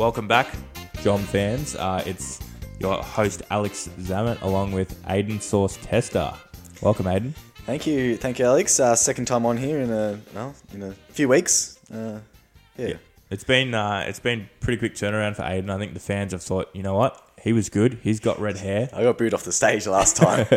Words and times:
Welcome 0.00 0.26
back, 0.26 0.56
Jom 1.02 1.20
fans. 1.20 1.76
Uh, 1.76 2.02
it's 2.06 2.40
your 2.78 3.02
host 3.02 3.42
Alex 3.50 3.90
Zamet 3.98 4.40
along 4.40 4.72
with 4.72 4.98
Aiden 5.04 5.42
Source 5.42 5.76
Tester. 5.82 6.32
Welcome, 6.80 7.04
Aiden. 7.04 7.34
Thank 7.66 7.86
you, 7.86 8.16
thank 8.16 8.38
you, 8.38 8.46
Alex. 8.46 8.80
Uh, 8.80 8.96
second 8.96 9.26
time 9.26 9.44
on 9.44 9.58
here 9.58 9.78
in 9.78 9.90
a 9.90 10.18
well, 10.34 10.54
in 10.72 10.84
a 10.84 10.92
few 11.10 11.28
weeks. 11.28 11.78
Uh, 11.92 12.20
yeah. 12.78 12.94
It's 13.28 13.44
been 13.44 13.74
uh, 13.74 14.06
it's 14.08 14.20
been 14.20 14.48
pretty 14.60 14.78
quick 14.78 14.94
turnaround 14.94 15.36
for 15.36 15.42
Aiden. 15.42 15.68
I 15.68 15.76
think 15.76 15.92
the 15.92 16.00
fans 16.00 16.32
have 16.32 16.42
thought, 16.42 16.70
you 16.72 16.82
know 16.82 16.94
what, 16.94 17.22
he 17.42 17.52
was 17.52 17.68
good. 17.68 17.98
He's 18.02 18.20
got 18.20 18.40
red 18.40 18.56
hair. 18.66 18.88
I 18.94 19.02
got 19.02 19.18
booed 19.18 19.34
off 19.34 19.44
the 19.44 19.52
stage 19.52 19.86
last 19.86 20.16
time. 20.16 20.46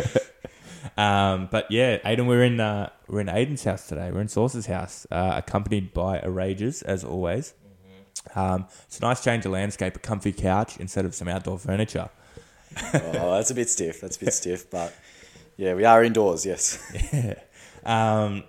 Um, 0.96 1.48
but 1.50 1.70
yeah, 1.70 1.98
Aiden, 1.98 2.26
we're 2.26 2.44
in 2.44 2.60
uh, 2.60 2.90
we're 3.08 3.20
in 3.20 3.26
Aiden's 3.26 3.64
house 3.64 3.88
today. 3.88 4.10
We're 4.10 4.20
in 4.20 4.28
Source's 4.28 4.66
house, 4.66 5.06
uh, 5.10 5.32
accompanied 5.34 5.92
by 5.92 6.20
a 6.20 6.30
Rages 6.30 6.82
as 6.82 7.04
always. 7.04 7.52
Um, 8.34 8.66
it's 8.86 8.98
a 8.98 9.02
nice 9.02 9.22
change 9.22 9.44
of 9.46 9.52
landscape, 9.52 9.96
a 9.96 9.98
comfy 9.98 10.32
couch 10.32 10.76
instead 10.78 11.04
of 11.04 11.14
some 11.14 11.28
outdoor 11.28 11.58
furniture. 11.58 12.08
oh, 12.94 13.34
that's 13.36 13.50
a 13.50 13.54
bit 13.54 13.70
stiff. 13.70 14.00
That's 14.00 14.16
a 14.16 14.20
bit 14.24 14.34
stiff, 14.34 14.68
but 14.70 14.94
yeah, 15.56 15.74
we 15.74 15.84
are 15.84 16.02
indoors. 16.02 16.44
Yes. 16.46 16.78
Yeah. 17.12 17.34
Um, 17.84 18.44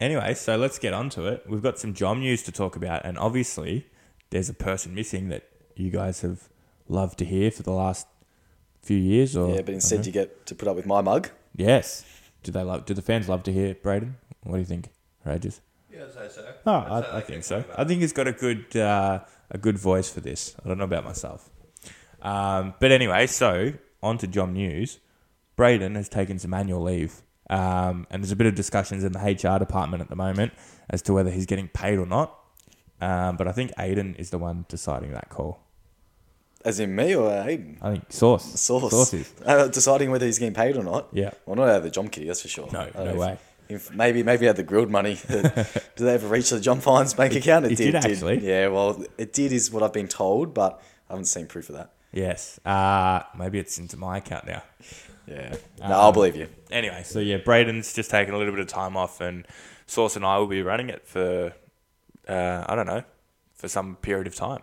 anyway, 0.00 0.32
so 0.34 0.56
let's 0.56 0.78
get 0.78 0.94
on 0.94 1.10
to 1.10 1.26
it. 1.26 1.44
We've 1.46 1.62
got 1.62 1.78
some 1.78 1.92
Jom 1.94 2.20
news 2.20 2.42
to 2.44 2.52
talk 2.52 2.76
about, 2.76 3.04
and 3.04 3.18
obviously, 3.18 3.86
there's 4.30 4.48
a 4.48 4.54
person 4.54 4.94
missing 4.94 5.28
that 5.28 5.44
you 5.76 5.90
guys 5.90 6.22
have 6.22 6.48
loved 6.88 7.18
to 7.18 7.24
hear 7.24 7.50
for 7.50 7.62
the 7.62 7.72
last 7.72 8.06
few 8.82 8.96
years. 8.96 9.36
Or 9.36 9.54
Yeah, 9.54 9.62
but 9.62 9.74
instead 9.74 10.06
you 10.06 10.12
get 10.12 10.46
to 10.46 10.54
put 10.54 10.66
up 10.66 10.76
with 10.76 10.86
my 10.86 11.02
mug. 11.02 11.28
yes, 11.54 12.04
do 12.42 12.50
they 12.50 12.62
love? 12.62 12.86
Do 12.86 12.94
the 12.94 13.02
fans 13.02 13.28
love 13.28 13.42
to 13.44 13.52
hear 13.52 13.74
Braden? 13.74 14.16
What 14.44 14.54
do 14.54 14.58
you 14.60 14.64
think, 14.64 14.88
Rages? 15.24 15.60
Yeah, 15.98 16.04
I'd 16.04 16.12
say 16.12 16.28
so. 16.30 16.52
Oh, 16.66 16.72
I'd 16.72 17.04
say 17.04 17.10
I, 17.10 17.16
I 17.16 17.20
think 17.20 17.44
so. 17.44 17.64
I 17.76 17.84
think 17.84 18.00
he's 18.00 18.12
got 18.12 18.28
a 18.28 18.32
good 18.32 18.76
uh, 18.76 19.20
a 19.50 19.58
good 19.58 19.78
voice 19.78 20.08
for 20.10 20.20
this. 20.20 20.54
I 20.64 20.68
don't 20.68 20.78
know 20.78 20.84
about 20.84 21.04
myself. 21.04 21.50
Um, 22.22 22.74
but 22.80 22.92
anyway, 22.92 23.26
so 23.26 23.72
on 24.02 24.18
to 24.18 24.28
Jom 24.28 24.52
News. 24.52 24.98
Braden 25.56 25.96
has 25.96 26.08
taken 26.08 26.38
some 26.38 26.54
annual 26.54 26.80
leave, 26.82 27.22
um, 27.50 28.06
and 28.10 28.22
there's 28.22 28.30
a 28.30 28.36
bit 28.36 28.46
of 28.46 28.54
discussions 28.54 29.02
in 29.02 29.10
the 29.12 29.18
HR 29.18 29.58
department 29.58 30.00
at 30.00 30.08
the 30.08 30.14
moment 30.16 30.52
as 30.88 31.02
to 31.02 31.12
whether 31.12 31.30
he's 31.30 31.46
getting 31.46 31.66
paid 31.68 31.98
or 31.98 32.06
not. 32.06 32.38
Um, 33.00 33.36
but 33.36 33.48
I 33.48 33.52
think 33.52 33.72
Aiden 33.76 34.16
is 34.18 34.30
the 34.30 34.38
one 34.38 34.66
deciding 34.68 35.12
that 35.12 35.28
call. 35.30 35.60
As 36.64 36.80
in 36.80 36.94
me 36.94 37.14
or 37.14 37.28
Aiden? 37.30 37.78
I 37.82 37.92
think 37.92 38.12
Source. 38.12 38.44
Source. 38.60 38.90
Source 38.90 39.14
is. 39.14 39.32
Uh, 39.44 39.68
deciding 39.68 40.10
whether 40.10 40.26
he's 40.26 40.38
getting 40.38 40.54
paid 40.54 40.76
or 40.76 40.82
not. 40.82 41.08
Yeah. 41.12 41.30
Well, 41.46 41.56
not 41.56 41.68
out 41.68 41.76
of 41.76 41.82
the 41.84 41.90
Jom 41.90 42.10
kitty, 42.10 42.26
that's 42.26 42.42
for 42.42 42.48
sure. 42.48 42.68
No, 42.72 42.80
I 42.80 42.90
don't 42.90 43.04
no 43.04 43.10
if- 43.12 43.16
way. 43.18 43.38
If 43.68 43.92
maybe 43.92 44.22
maybe 44.22 44.46
had 44.46 44.56
the 44.56 44.62
grilled 44.62 44.90
money. 44.90 45.18
Did 45.28 45.44
they 45.96 46.14
ever 46.14 46.26
reach 46.28 46.50
the 46.50 46.56
Jom 46.56 46.80
Fines 46.80 47.14
bank 47.14 47.34
account? 47.34 47.66
it 47.66 47.76
did 47.76 47.94
actually. 47.94 48.46
Yeah, 48.46 48.68
well, 48.68 49.04
it 49.18 49.32
did 49.32 49.52
is 49.52 49.70
what 49.70 49.82
I've 49.82 49.92
been 49.92 50.08
told, 50.08 50.54
but 50.54 50.80
I 51.08 51.12
haven't 51.12 51.26
seen 51.26 51.46
proof 51.46 51.68
of 51.68 51.76
that. 51.76 51.92
Yes. 52.12 52.58
Uh, 52.64 53.22
maybe 53.36 53.58
it's 53.58 53.78
into 53.78 53.96
my 53.98 54.18
account 54.18 54.46
now. 54.46 54.62
Yeah. 55.26 55.56
No, 55.80 55.86
I'll 55.86 56.12
believe 56.12 56.36
you. 56.36 56.48
anyway, 56.70 57.02
so 57.04 57.18
yeah, 57.18 57.36
Braden's 57.36 57.92
just 57.92 58.10
taken 58.10 58.32
a 58.32 58.38
little 58.38 58.52
bit 58.54 58.60
of 58.62 58.66
time 58.68 58.96
off, 58.96 59.20
and 59.20 59.46
Source 59.86 60.16
and 60.16 60.24
I 60.24 60.38
will 60.38 60.46
be 60.46 60.62
running 60.62 60.88
it 60.88 61.06
for, 61.06 61.52
uh, 62.26 62.64
I 62.66 62.74
don't 62.74 62.86
know, 62.86 63.02
for 63.54 63.68
some 63.68 63.96
period 63.96 64.26
of 64.26 64.34
time. 64.34 64.62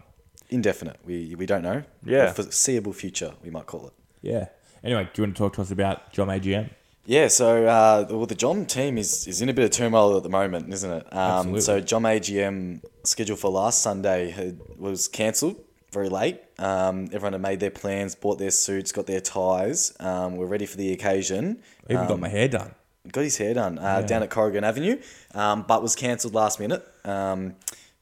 Indefinite. 0.49 0.97
We 1.05 1.35
we 1.35 1.45
don't 1.45 1.61
know. 1.63 1.83
Yeah. 2.03 2.31
Or 2.31 2.33
foreseeable 2.33 2.93
future, 2.93 3.33
we 3.43 3.51
might 3.51 3.67
call 3.67 3.87
it. 3.87 3.93
Yeah. 4.21 4.47
Anyway, 4.83 5.03
do 5.13 5.21
you 5.21 5.27
want 5.27 5.35
to 5.35 5.39
talk 5.43 5.53
to 5.53 5.61
us 5.61 5.71
about 5.71 6.13
Jom 6.13 6.27
AGM? 6.27 6.69
Yeah, 7.07 7.27
so 7.27 7.65
uh, 7.67 8.07
well, 8.09 8.25
the 8.25 8.35
Jom 8.35 8.67
team 8.67 8.97
is, 8.97 9.27
is 9.27 9.41
in 9.41 9.49
a 9.49 9.53
bit 9.53 9.63
of 9.65 9.71
turmoil 9.71 10.17
at 10.17 10.23
the 10.23 10.29
moment, 10.29 10.73
isn't 10.73 10.89
it? 10.91 11.05
Um, 11.13 11.53
Absolutely. 11.55 11.61
so 11.61 11.81
Jom 11.81 12.01
AGM 12.01 12.81
scheduled 13.03 13.39
for 13.39 13.51
last 13.51 13.81
Sunday 13.83 14.31
had, 14.31 14.59
was 14.77 15.07
cancelled 15.07 15.57
very 15.91 16.09
late. 16.09 16.41
Um, 16.57 17.05
everyone 17.13 17.33
had 17.33 17.41
made 17.41 17.59
their 17.59 17.69
plans, 17.71 18.15
bought 18.15 18.39
their 18.39 18.49
suits, 18.51 18.91
got 18.91 19.05
their 19.05 19.21
ties. 19.21 19.93
Um, 19.99 20.35
we're 20.35 20.47
ready 20.47 20.65
for 20.65 20.77
the 20.77 20.91
occasion. 20.93 21.61
I 21.89 21.93
even 21.93 22.07
got 22.07 22.15
Um, 22.15 22.19
my 22.21 22.29
hair 22.29 22.47
done. 22.47 22.73
got 23.11 23.21
his 23.23 23.37
hair 23.37 23.53
done 23.53 23.77
uh, 23.77 24.01
down 24.01 24.23
at 24.23 24.29
Corrigan 24.31 24.63
Avenue, 24.63 24.99
um, 25.35 25.63
but 25.67 25.83
was 25.83 25.95
cancelled 25.95 26.33
last 26.33 26.59
minute, 26.59 26.83
um, 27.05 27.55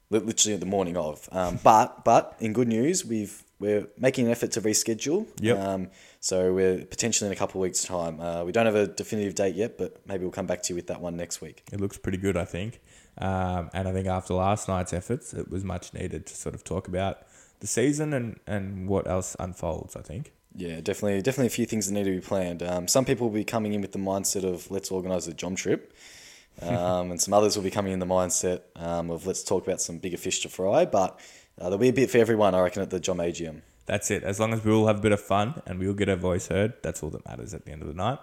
literally 0.10 0.58
the 0.58 0.66
morning 0.66 0.96
of. 0.96 1.28
Um, 1.32 1.60
but 1.62 2.06
but 2.06 2.36
in 2.40 2.54
good 2.54 2.70
news, 2.70 3.04
we've 3.06 3.43
we're 3.64 3.88
making 3.98 4.26
an 4.26 4.32
effort 4.32 4.52
to 4.52 4.62
reschedule. 4.62 5.26
Yep. 5.40 5.58
Um, 5.58 5.90
so 6.20 6.54
we're 6.54 6.84
potentially 6.84 7.28
in 7.28 7.34
a 7.34 7.36
couple 7.38 7.62
of 7.62 7.64
weeks' 7.64 7.84
time. 7.84 8.20
Uh, 8.20 8.44
we 8.44 8.52
don't 8.52 8.66
have 8.66 8.76
a 8.76 8.88
definitive 8.88 9.36
date 9.36 9.56
yet, 9.56 9.78
but 9.78 10.06
maybe 10.06 10.24
we'll 10.24 10.32
come 10.32 10.46
back 10.46 10.62
to 10.64 10.74
you 10.74 10.76
with 10.76 10.88
that 10.88 11.00
one 11.00 11.16
next 11.16 11.40
week. 11.40 11.64
It 11.72 11.80
looks 11.80 11.98
pretty 11.98 12.18
good, 12.18 12.36
I 12.36 12.44
think. 12.44 12.82
Um, 13.18 13.70
and 13.74 13.88
I 13.88 13.94
think 13.94 14.08
after 14.08 14.34
last 14.34 14.68
night's 14.68 14.92
efforts, 14.92 15.34
it 15.34 15.50
was 15.50 15.64
much 15.64 15.94
needed 15.94 16.26
to 16.26 16.36
sort 16.36 16.56
of 16.56 16.66
talk 16.66 16.90
about 16.90 17.20
the 17.62 17.68
season 17.68 18.12
and, 18.14 18.38
and 18.46 18.90
what 18.90 19.08
else 19.08 19.38
unfolds, 19.40 19.96
I 19.96 20.02
think. 20.02 20.34
Yeah, 20.56 20.82
definitely, 20.82 21.22
definitely 21.22 21.48
a 21.48 21.52
few 21.52 21.66
things 21.66 21.88
that 21.88 21.94
need 21.94 22.04
to 22.04 22.12
be 22.12 22.20
planned. 22.20 22.62
Um, 22.62 22.88
some 22.90 23.06
people 23.06 23.28
will 23.28 23.34
be 23.34 23.46
coming 23.46 23.74
in 23.74 23.80
with 23.80 23.94
the 23.94 24.00
mindset 24.00 24.44
of 24.44 24.70
let's 24.70 24.92
organise 24.92 25.28
a 25.28 25.34
Jom 25.34 25.56
trip, 25.56 25.94
um, 26.62 27.12
and 27.12 27.22
some 27.22 27.34
others 27.34 27.56
will 27.56 27.64
be 27.64 27.72
coming 27.72 27.94
in 27.94 28.00
the 28.00 28.06
mindset 28.06 28.62
um, 28.76 29.10
of 29.10 29.26
let's 29.26 29.44
talk 29.44 29.66
about 29.66 29.82
some 29.82 30.00
bigger 30.00 30.18
fish 30.18 30.42
to 30.42 30.50
fry. 30.50 30.86
But 30.86 31.20
uh, 31.60 31.64
there'll 31.66 31.78
be 31.78 31.90
a 31.90 31.94
bit 31.94 32.10
for 32.10 32.18
everyone, 32.18 32.56
I 32.56 32.62
reckon, 32.62 32.82
at 32.82 32.90
the 32.90 33.00
Jom 33.00 33.18
AGM. 33.18 33.62
That's 33.86 34.10
it. 34.12 34.24
As 34.24 34.40
long 34.40 34.54
as 34.54 34.64
we 34.64 34.72
all 34.72 34.88
have 34.88 35.00
a 35.00 35.02
bit 35.02 35.12
of 35.12 35.20
fun 35.20 35.62
and 35.66 35.80
we 35.80 35.88
all 35.88 35.94
get 35.94 36.10
our 36.10 36.16
voice 36.16 36.48
heard, 36.48 36.74
that's 36.82 37.04
all 37.04 37.10
that 37.12 37.26
matters 37.26 37.54
at 37.54 37.66
the 37.66 37.72
end 37.72 37.82
of 37.82 37.88
the 37.90 37.94
night. 37.94 38.20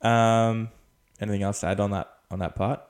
Um, 0.00 0.70
anything 1.20 1.42
else 1.42 1.60
to 1.60 1.68
add 1.68 1.80
on 1.80 1.92
that 1.92 2.08
on 2.30 2.40
that 2.40 2.54
part? 2.54 2.80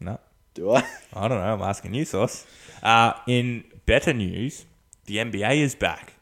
No. 0.00 0.18
Do 0.54 0.72
I? 0.72 0.80
I 1.14 1.28
don't 1.28 1.38
know. 1.38 1.54
I'm 1.54 1.62
asking 1.62 1.94
you, 1.94 2.04
Sauce. 2.04 2.46
Uh, 2.82 3.12
in 3.26 3.64
better 3.86 4.12
news, 4.12 4.66
the 5.06 5.16
NBA 5.18 5.58
is 5.58 5.74
back, 5.74 6.14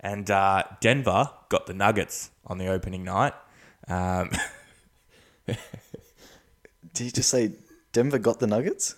and 0.00 0.30
uh, 0.30 0.62
Denver 0.80 1.30
got 1.48 1.66
the 1.66 1.74
Nuggets 1.74 2.30
on 2.46 2.58
the 2.58 2.68
opening 2.68 3.04
night. 3.04 3.34
Um, 3.88 4.30
Did 5.46 7.04
you 7.04 7.10
just 7.10 7.28
say 7.28 7.52
Denver 7.92 8.18
got 8.18 8.40
the 8.40 8.46
Nuggets? 8.46 8.96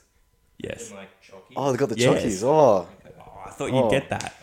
yes. 0.58 0.92
Like 0.92 1.08
chalky. 1.17 1.17
Oh, 1.56 1.70
they 1.72 1.78
got 1.78 1.88
the 1.88 1.98
Yes. 1.98 2.22
Chockies. 2.24 2.42
Oh. 2.44 2.86
Oh, 3.20 3.40
I 3.46 3.50
thought 3.50 3.66
you'd 3.72 3.76
Oh. 3.84 3.90
get 3.90 4.08
that. 4.10 4.34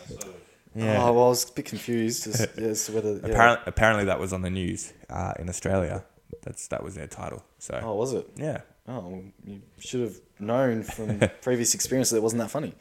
Yeah. 0.74 1.02
Oh, 1.02 1.12
well, 1.14 1.24
I 1.26 1.28
was 1.28 1.48
a 1.48 1.52
bit 1.54 1.64
confused 1.64 2.26
as, 2.26 2.40
as 2.58 2.86
to 2.86 2.92
whether. 2.92 3.12
Yeah. 3.14 3.26
Apparently, 3.28 3.62
apparently, 3.66 4.04
that 4.06 4.20
was 4.20 4.32
on 4.32 4.42
the 4.42 4.50
news 4.50 4.92
uh, 5.08 5.32
in 5.38 5.48
Australia. 5.48 6.04
That's 6.42 6.68
that 6.68 6.82
was 6.84 6.94
their 6.94 7.06
title. 7.06 7.42
So 7.58 7.80
Oh, 7.82 7.94
was 7.94 8.12
it? 8.12 8.28
yeah, 8.36 8.60
Oh, 8.88 9.00
well, 9.00 9.22
you 9.44 9.62
should 9.78 10.00
have 10.02 10.16
known 10.38 10.82
from 10.82 11.20
previous 11.40 11.74
experience 11.74 12.10
that 12.10 12.18
it 12.18 12.22
wasn't 12.22 12.42
that 12.42 12.50
funny. 12.50 12.74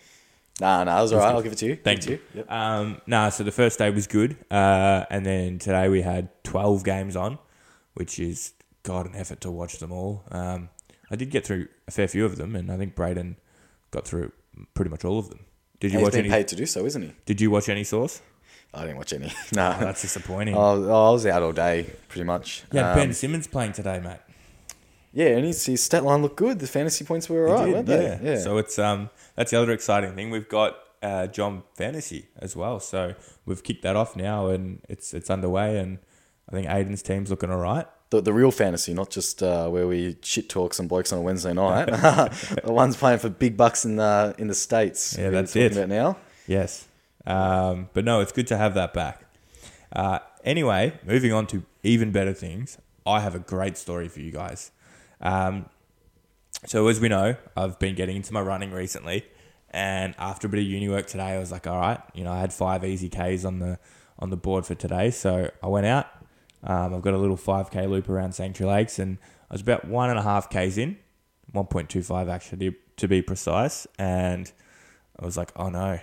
Nah, 0.60 0.84
nah, 0.84 1.00
it 1.00 1.02
was 1.04 1.14
all 1.14 1.20
right. 1.20 1.34
I'll 1.34 1.42
give 1.42 1.52
it 1.54 1.58
to 1.60 1.66
you. 1.68 1.76
Thank 1.78 2.02
Give 2.02 2.10
you. 2.10 2.16
it 2.16 2.32
to 2.32 2.38
Yep. 2.40 2.52
Um, 2.52 3.02
nah, 3.08 3.30
so 3.30 3.44
the 3.44 3.52
first 3.52 3.78
day 3.80 3.90
was 3.90 4.08
good, 4.08 4.38
uh, 4.52 5.06
and 5.10 5.26
then 5.26 5.60
today 5.60 5.88
we 5.90 6.02
had 6.02 6.30
twelve 6.44 6.84
games 6.84 7.16
on, 7.16 7.40
which 7.94 8.20
is 8.20 8.54
God 8.84 9.06
an 9.06 9.16
effort 9.16 9.42
to 9.42 9.52
watch 9.52 9.80
them 9.80 9.92
all. 9.92 10.24
Um, 10.32 10.70
I 11.12 11.16
did 11.16 11.30
get 11.30 11.46
through 11.46 11.68
a 11.88 11.92
fair 11.92 12.08
few 12.08 12.26
of 12.26 12.36
them, 12.38 12.56
and 12.56 12.72
I 12.72 12.78
think 12.78 12.94
Braden 12.96 13.38
got 13.96 14.06
through 14.08 14.32
pretty 14.74 14.90
much 14.92 15.04
all 15.06 15.18
of 15.20 15.30
them. 15.30 15.40
Did 15.80 15.92
you 15.92 16.00
He's 16.00 16.04
watch 16.06 16.14
been 16.14 16.22
any? 16.26 16.30
paid 16.30 16.48
to 16.50 16.56
do 16.56 16.66
so, 16.66 16.86
isn't 16.86 17.02
he? 17.02 17.12
Did 17.26 17.42
you 17.42 17.50
watch 17.52 17.70
any 17.70 17.84
Source? 17.84 18.22
I 18.74 18.82
didn't 18.82 18.98
watch 18.98 19.14
any. 19.14 19.32
no, 19.54 19.74
Oh, 19.78 19.86
that's 19.86 20.02
disappointing. 20.02 20.56
Oh, 20.56 21.08
I 21.10 21.12
was 21.12 21.26
out 21.26 21.44
all 21.44 21.54
day, 21.54 21.90
pretty 22.10 22.26
much. 22.26 22.64
yeah, 22.72 22.92
Um, 22.92 22.98
Ben 22.98 23.14
Simmons 23.14 23.48
playing 23.48 23.72
today, 23.74 24.00
mate. 24.00 24.20
yeah, 25.14 25.28
and 25.38 25.46
his, 25.46 25.66
his 25.66 25.82
stat 25.84 26.04
line 26.04 26.22
looked 26.22 26.36
good. 26.36 26.60
The 26.60 26.68
fantasy 26.68 27.06
points 27.06 27.30
were 27.30 27.46
He 27.48 27.52
all 27.54 27.60
right, 27.60 27.74
weren't 27.74 27.86
they? 27.88 28.20
Yeah. 28.22 28.38
So 28.40 28.58
it's 28.58 28.78
um 28.80 29.10
that's 29.36 29.52
the 29.52 29.62
other 29.62 29.72
exciting 29.72 30.14
thing. 30.16 30.30
We've 30.30 30.50
got 30.50 30.76
uh, 31.04 31.28
Jom 31.32 31.64
Fantasy 31.76 32.28
as 32.40 32.56
well. 32.56 32.80
So 32.80 33.14
we've 33.46 33.62
kicked 33.64 33.84
that 33.84 33.96
off 33.96 34.16
now, 34.16 34.48
and 34.48 34.82
it's 34.90 35.14
it's 35.14 35.30
underway. 35.30 35.78
And 35.78 36.00
I 36.50 36.52
think 36.54 36.68
Aiden's 36.68 37.02
team's 37.02 37.30
looking 37.30 37.50
all 37.52 37.60
right. 37.60 37.86
The, 38.10 38.22
the 38.22 38.34
real 38.34 38.52
fantasy, 38.52 38.94
not 38.94 39.10
just 39.10 39.42
uh, 39.42 39.68
where 39.68 39.88
we 39.88 40.18
shit 40.22 40.50
talk 40.50 40.74
some 40.74 40.88
blokes 40.88 41.12
on 41.12 41.20
a 41.20 41.22
Wednesday 41.22 41.54
night. 41.54 41.86
the 42.64 42.72
ones 42.72 42.96
playing 42.96 43.20
for 43.20 43.30
big 43.30 43.58
bucks 43.58 43.86
in 43.86 43.96
the 43.96 44.36
in 44.38 44.48
the 44.48 44.56
states. 44.56 45.18
Yeah, 45.18 45.30
that's 45.30 45.56
it. 45.56 45.72
About 45.72 45.90
now. 45.90 46.18
Yes. 46.48 46.88
Um, 47.26 47.90
but 47.94 48.06
no, 48.06 48.20
it's 48.22 48.32
good 48.32 48.48
to 48.48 48.58
have 48.58 48.76
that 48.76 48.94
back. 48.94 49.26
Uh, 49.92 50.20
anyway, 50.44 50.94
moving 51.06 51.34
on 51.34 51.48
to 51.48 51.64
even 51.84 52.12
better 52.12 52.34
things. 52.34 52.78
I 53.06 53.20
have 53.20 53.36
a 53.36 53.40
great 53.40 53.78
story 53.78 54.08
for 54.08 54.20
you 54.20 54.32
guys. 54.32 54.72
Um, 55.22 55.70
so 56.66 56.88
as 56.88 57.00
we 57.00 57.10
know, 57.10 57.36
I've 57.56 57.80
been 57.80 57.96
getting 57.96 58.16
into 58.16 58.34
my 58.34 58.42
running 58.42 58.72
recently, 58.72 59.26
and 59.72 60.16
after 60.18 60.48
a 60.48 60.50
bit 60.50 60.60
of 60.60 60.66
uni 60.66 60.90
work 60.90 61.08
today, 61.08 61.34
I 61.34 61.40
was 61.40 61.52
like, 61.52 61.68
all 61.68 61.80
right, 61.80 62.00
you 62.14 62.24
know, 62.24 62.32
I 62.32 62.40
had 62.40 62.54
five 62.54 62.84
easy 62.84 63.10
Ks 63.10 63.46
on 63.46 63.60
the 63.60 63.80
on 64.18 64.30
the 64.30 64.38
board 64.38 64.66
for 64.66 64.76
today, 64.76 65.12
so 65.12 65.50
I 65.62 65.68
went 65.68 65.86
out. 65.86 66.08
Um, 66.66 66.94
I've 66.96 67.02
got 67.02 67.14
a 67.14 67.18
little 67.18 67.38
five 67.38 67.70
K 67.72 67.86
loop 67.88 68.10
around 68.10 68.34
Sanctuary 68.34 68.74
Lakes, 68.74 69.00
and 69.00 69.18
I 69.50 69.54
was 69.54 69.62
about 69.62 69.86
one 69.86 70.10
and 70.10 70.20
a 70.20 70.24
half 70.24 70.50
Ks 70.50 70.78
in, 70.78 70.98
one 71.52 71.68
point 71.68 71.90
two 71.90 72.02
five 72.02 72.28
actually 72.28 72.76
to 72.98 73.08
be 73.08 73.22
precise, 73.22 73.88
and 74.00 74.52
I 75.20 75.26
was 75.26 75.38
like, 75.38 75.52
oh 75.56 75.70
no, 75.70 76.00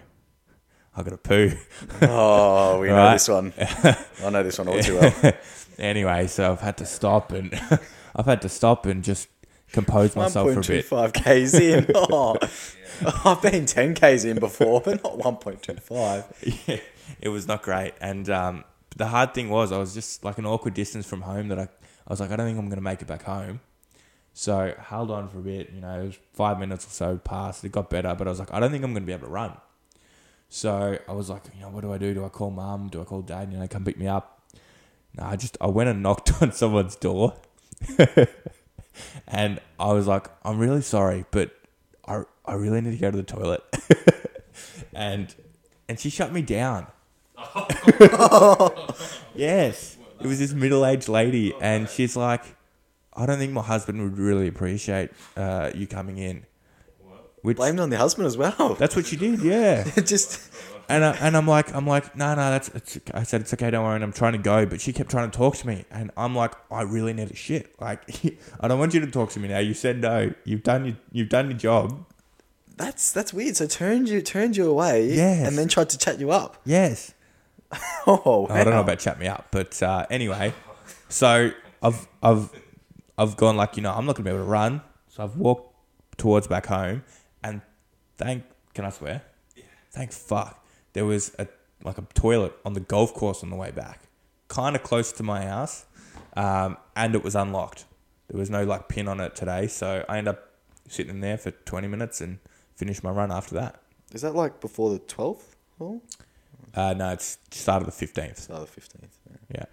I 0.97 1.03
got 1.03 1.11
to 1.11 1.17
poo. 1.17 1.53
Oh, 2.03 2.81
we 2.81 2.87
know 2.89 3.13
this 3.13 3.29
one. 3.29 3.53
I 3.59 4.31
know 4.31 4.43
this 4.43 4.59
one 4.59 4.69
all 4.69 4.81
too 4.81 4.99
well. 5.01 5.33
anyway, 5.79 6.27
so 6.27 6.53
I've 6.53 6.61
had 6.61 6.77
to 6.79 6.87
stop 6.87 7.33
and 7.33 7.55
I've 8.15 8.27
had 8.27 8.43
to 8.43 8.49
stop 8.49 8.87
and 8.87 9.03
just 9.03 9.29
compose 9.73 10.15
myself 10.17 10.53
for 10.53 10.61
a 10.61 10.63
bit. 10.63 10.87
1.25 10.89 11.13
k's 11.15 11.55
in. 11.55 11.87
Oh, 11.95 12.37
I've 13.25 13.41
been 13.43 13.67
10 13.67 13.95
k's 13.95 14.25
in 14.25 14.39
before, 14.39 14.81
but 14.81 15.03
not 15.03 15.19
1.25. 15.19 16.67
yeah, 16.67 16.77
it 17.21 17.29
was 17.31 17.47
not 17.49 17.63
great. 17.63 17.95
And 18.01 18.29
um, 18.29 18.65
the 18.97 19.07
hard 19.07 19.35
thing 19.35 19.49
was, 19.49 19.73
I 19.73 19.79
was 19.79 19.95
just 19.95 20.25
like 20.25 20.39
an 20.39 20.47
awkward 20.47 20.75
distance 20.75 21.07
from 21.07 21.23
home 21.23 21.49
that 21.49 21.59
I, 21.59 21.63
I 21.63 22.11
was 22.11 22.21
like, 22.21 22.31
I 22.31 22.37
don't 22.37 22.47
think 22.47 22.59
I'm 22.59 22.67
going 22.67 22.77
to 22.77 22.83
make 22.83 23.03
it 23.03 23.09
back 23.09 23.23
home. 23.23 23.61
So 24.35 24.75
held 24.79 25.11
on 25.11 25.29
for 25.29 25.39
a 25.39 25.43
bit, 25.43 25.71
you 25.75 25.81
know, 25.81 26.01
it 26.01 26.07
was 26.07 26.19
five 26.33 26.59
minutes 26.59 26.87
or 26.87 26.91
so 26.91 27.19
passed. 27.19 27.65
It 27.65 27.73
got 27.73 27.91
better, 27.91 28.15
but 28.15 28.27
I 28.27 28.31
was 28.31 28.39
like, 28.39 28.53
I 28.53 28.61
don't 28.61 28.71
think 28.71 28.83
I'm 28.83 28.93
going 28.93 29.03
to 29.03 29.07
be 29.07 29.13
able 29.13 29.27
to 29.27 29.33
run. 29.33 29.57
So 30.49 30.99
I 31.09 31.13
was 31.13 31.31
like, 31.31 31.45
you 31.55 31.63
know, 31.63 31.71
what 31.71 31.83
do 31.83 31.93
I 31.93 31.99
do? 31.99 32.13
Do 32.13 32.25
I 32.25 32.29
call 32.29 32.51
mum? 32.51 32.89
Do 32.89 33.01
I 33.01 33.05
call 33.05 33.23
dad? 33.23 33.53
You 33.53 33.59
know, 33.59 33.67
come 33.69 33.85
pick 33.85 33.99
me 33.99 34.07
up. 34.07 34.43
No, 35.17 35.25
I 35.25 35.37
just 35.37 35.57
I 35.61 35.67
went 35.67 35.89
and 35.89 36.03
knocked 36.05 36.43
on 36.43 36.53
someone's 36.53 36.97
door, 36.97 37.35
and 39.27 39.61
I 39.79 39.93
was 39.93 40.07
like, 40.07 40.29
I'm 40.45 40.59
really 40.59 40.83
sorry, 40.83 41.25
but 41.31 41.55
I 42.07 42.25
I 42.45 42.55
really 42.55 42.81
need 42.81 42.93
to 42.93 42.97
go 42.99 43.11
to 43.11 43.17
the 43.17 43.23
toilet, 43.23 43.63
and 44.95 45.35
and 45.89 45.99
she 45.99 46.11
shut 46.11 46.33
me 46.33 46.43
down. 46.43 46.87
yes, 49.35 49.97
it 50.21 50.27
was 50.27 50.39
this 50.39 50.53
middle 50.53 50.85
aged 50.87 51.09
lady, 51.09 51.55
and 51.61 51.89
she's 51.89 52.17
like, 52.17 52.43
I 53.15 53.27
don't 53.27 53.39
think 53.39 53.53
my 53.53 53.63
husband 53.63 54.03
would 54.03 54.19
really 54.19 54.49
appreciate 54.49 55.11
uh, 55.37 55.71
you 55.75 55.87
coming 55.87 56.19
in. 56.19 56.45
Which 57.43 57.57
Blamed 57.57 57.81
on 57.81 57.91
the 57.91 57.99
husband 57.99 58.27
as 58.27 58.37
well. 58.37 58.75
that's 58.79 58.95
what 58.95 59.05
she 59.07 59.17
did, 59.17 59.41
yeah. 59.43 59.83
Just 60.05 60.41
And 60.89 61.05
I, 61.05 61.11
and 61.17 61.37
I'm 61.37 61.47
like 61.49 61.75
I'm 61.75 61.87
like 61.89 62.15
no 62.17 62.35
no 62.37 62.51
that's 62.51 62.69
it's, 62.69 62.99
I 63.13 63.25
said 63.25 63.41
it's 63.41 63.53
okay 63.55 63.71
don't 63.71 63.85
worry 63.85 63.97
and 63.97 64.05
I'm 64.05 64.13
trying 64.13 64.33
to 64.35 64.39
go 64.39 64.65
but 64.65 64.81
she 64.81 64.93
kept 64.93 65.11
trying 65.11 65.29
to 65.29 65.37
talk 65.37 65.57
to 65.57 65.67
me 65.67 65.85
and 65.91 66.13
I'm 66.17 66.37
like 66.37 66.53
I 66.71 66.83
really 66.83 67.13
need 67.13 67.31
a 67.33 67.35
shit 67.35 67.75
like 67.81 68.01
I 68.61 68.69
don't 68.69 68.79
want 68.79 68.95
you 68.95 69.01
to 69.01 69.11
talk 69.11 69.31
to 69.31 69.41
me 69.41 69.49
now 69.49 69.59
you 69.59 69.75
said 69.75 70.01
no 70.03 70.33
you've 70.45 70.63
done 70.63 70.85
your 70.85 70.97
you've 71.11 71.31
done 71.31 71.51
your 71.51 71.59
job 71.59 72.05
that's 72.77 73.11
that's 73.11 73.33
weird. 73.33 73.57
So 73.57 73.67
turned 73.67 74.09
you 74.09 74.23
turned 74.23 74.57
you 74.57 74.69
away, 74.71 75.13
Yes. 75.13 75.47
and 75.49 75.59
then 75.59 75.67
tried 75.69 75.91
to 75.91 75.99
chat 75.99 76.21
you 76.21 76.31
up. 76.31 76.59
yes 76.65 77.13
Oh, 78.07 78.47
I 78.51 78.65
don't 78.65 78.73
know 78.73 78.81
about 78.81 78.99
chat 78.99 79.19
me 79.19 79.29
up 79.29 79.49
but 79.51 79.81
uh, 79.83 80.07
anyway 80.11 80.53
so 81.09 81.53
I've 81.83 82.09
I've 82.23 82.51
I've 83.17 83.37
gone 83.37 83.57
like 83.57 83.77
you 83.77 83.83
know 83.83 83.93
I'm 83.93 84.07
not 84.07 84.17
gonna 84.17 84.25
be 84.25 84.31
able 84.31 84.45
to 84.45 84.51
run 84.51 84.83
so 85.09 85.23
I've 85.23 85.37
walked 85.37 85.75
towards 86.17 86.47
back 86.49 86.67
home 86.67 87.05
and 87.45 87.61
thank 88.19 88.45
can 88.75 88.85
I 88.85 88.91
swear? 88.91 89.23
Thank 89.93 90.13
fuck 90.13 90.65
there 90.95 91.05
was 91.05 91.35
a 91.39 91.47
like 91.85 91.99
a 91.99 92.03
toilet 92.15 92.53
on 92.65 92.73
the 92.73 92.81
golf 92.81 93.15
course 93.15 93.43
on 93.43 93.51
the 93.51 93.57
way 93.57 93.71
back 93.71 94.01
kind 94.49 94.75
of 94.77 94.83
close 94.83 95.13
to 95.13 95.23
my 95.23 95.45
house 95.47 95.85
um, 96.35 96.77
and 96.97 97.15
it 97.15 97.23
was 97.23 97.35
unlocked. 97.35 97.85
There 98.29 98.39
was 98.39 98.51
no 98.51 98.65
like 98.65 98.89
pin 98.89 99.07
on 99.09 99.21
it 99.21 99.37
today 99.37 99.67
so 99.67 100.05
I 100.09 100.19
ended 100.19 100.35
up 100.35 100.51
sitting 100.89 101.11
in 101.11 101.21
there 101.21 101.39
for 101.39 101.51
20 101.53 101.89
minutes 101.89 102.21
and 102.21 102.39
finished 102.75 103.05
my 103.05 103.11
run 103.11 103.31
after 103.31 103.55
that. 103.55 103.81
Is 104.13 104.23
that 104.23 104.35
like 104.35 104.61
before 104.61 104.91
the 104.91 104.99
twelfth 104.99 105.57
hole? 105.79 106.03
Uh, 106.75 106.95
no 106.95 107.11
it's 107.11 107.39
started 107.51 107.87
the 107.87 107.93
15th 107.93 108.39
Start 108.39 108.63
of 108.63 108.67
the 108.67 108.73
fifteenth. 108.73 109.19
yeah 109.55 109.65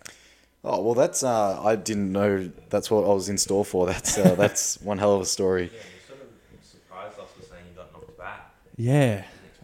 Oh 0.61 0.81
well, 0.81 0.93
that's 0.93 1.23
uh, 1.23 1.61
I 1.63 1.77
didn't 1.77 2.11
know 2.11 2.51
that's 2.69 2.91
what 2.91 3.05
I 3.05 3.13
was 3.13 3.29
in 3.29 3.37
store 3.37 3.63
for. 3.63 3.85
That's 3.87 4.17
uh, 4.17 4.35
that's 4.37 4.79
one 4.81 4.97
hell 4.97 5.15
of 5.15 5.21
a 5.21 5.25
story. 5.25 5.63
Yeah, 5.63 5.79
you 5.79 6.05
sort 6.05 6.19
of 6.21 6.65
surprised 6.65 7.17
us 7.17 7.29
with 7.37 7.47
saying 7.49 7.63
you 7.71 7.77
got 7.77 7.93
knocked 7.93 8.17
back. 8.17 8.51
Yeah. 8.75 9.23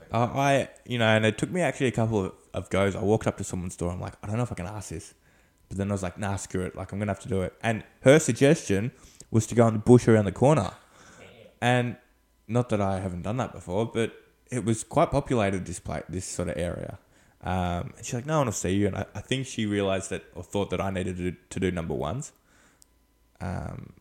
I, 0.10 0.20
I, 0.20 0.70
you 0.86 0.98
know, 0.98 1.08
and 1.08 1.26
it 1.26 1.38
took 1.38 1.52
me 1.52 1.60
actually 1.60 1.88
a 1.88 1.92
couple 1.92 2.28
of, 2.28 2.32
of 2.54 2.70
goes. 2.70 2.96
I 2.96 3.04
walked 3.04 3.28
up 3.28 3.36
to 3.40 3.44
someone's 3.44 3.76
door. 3.76 3.92
I'm 3.92 4.00
like, 4.00 4.14
I 4.24 4.28
don't 4.28 4.38
know 4.38 4.44
if 4.44 4.52
I 4.54 4.56
can 4.56 4.68
ask 4.68 4.90
this. 4.90 5.14
But 5.68 5.78
then 5.78 5.90
I 5.90 5.94
was 5.94 6.02
like, 6.04 6.18
nah, 6.18 6.38
screw 6.38 6.62
it. 6.62 6.76
Like, 6.78 6.94
I'm 6.94 7.00
going 7.00 7.08
to 7.08 7.14
have 7.14 7.24
to 7.24 7.28
do 7.28 7.42
it. 7.42 7.54
And 7.62 7.84
her 8.04 8.18
suggestion 8.18 8.92
was 9.32 9.46
to 9.48 9.56
go 9.56 9.68
in 9.68 9.74
the 9.74 9.80
bush 9.80 10.08
around 10.08 10.26
the 10.26 10.32
corner. 10.32 10.72
And 11.60 11.98
not 12.48 12.70
that 12.70 12.80
I 12.80 13.02
haven't 13.02 13.24
done 13.24 13.36
that 13.38 13.52
before, 13.52 13.86
but 13.86 14.14
it 14.50 14.64
was 14.64 14.86
quite 14.86 15.12
populated, 15.12 15.66
this, 15.66 15.80
place, 15.82 16.04
this 16.08 16.24
sort 16.26 16.48
of 16.48 16.58
area. 16.58 17.00
Um, 17.46 17.94
and 17.96 18.06
she's 18.06 18.16
like, 18.16 18.26
no 18.26 18.40
one 18.40 18.48
will 18.48 18.54
see 18.54 18.74
you. 18.74 18.88
And 18.88 18.98
I, 18.98 19.06
I 19.14 19.22
think 19.22 19.46
she 19.46 19.66
realized 19.66 20.10
that 20.10 20.24
or 20.36 20.44
thought 20.44 20.72
that 20.72 20.82
I 20.82 20.90
needed 20.90 21.18
to 21.18 21.32
do, 21.32 21.38
to 21.52 21.60
do 21.60 21.72
number 21.72 21.94
ones. 21.94 22.32
Um, 23.40 23.94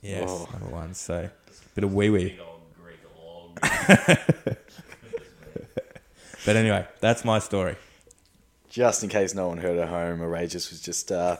yes, 0.00 0.28
Whoa. 0.30 0.48
number 0.52 0.68
ones. 0.68 0.98
So, 0.98 1.28
bit 1.74 1.84
of 1.84 1.92
wee 1.92 2.10
wee. 2.10 2.28
Big 2.30 2.40
old 2.40 2.60
Greek 2.80 3.00
log. 3.18 4.56
But 6.44 6.56
anyway, 6.56 6.86
that's 7.00 7.24
my 7.24 7.38
story. 7.38 7.76
Just 8.68 9.02
in 9.02 9.08
case 9.08 9.34
no 9.34 9.48
one 9.48 9.58
heard 9.58 9.78
at 9.78 9.88
home, 9.88 10.20
Aragus 10.20 10.70
was 10.70 10.80
just 10.80 11.12
uh, 11.12 11.36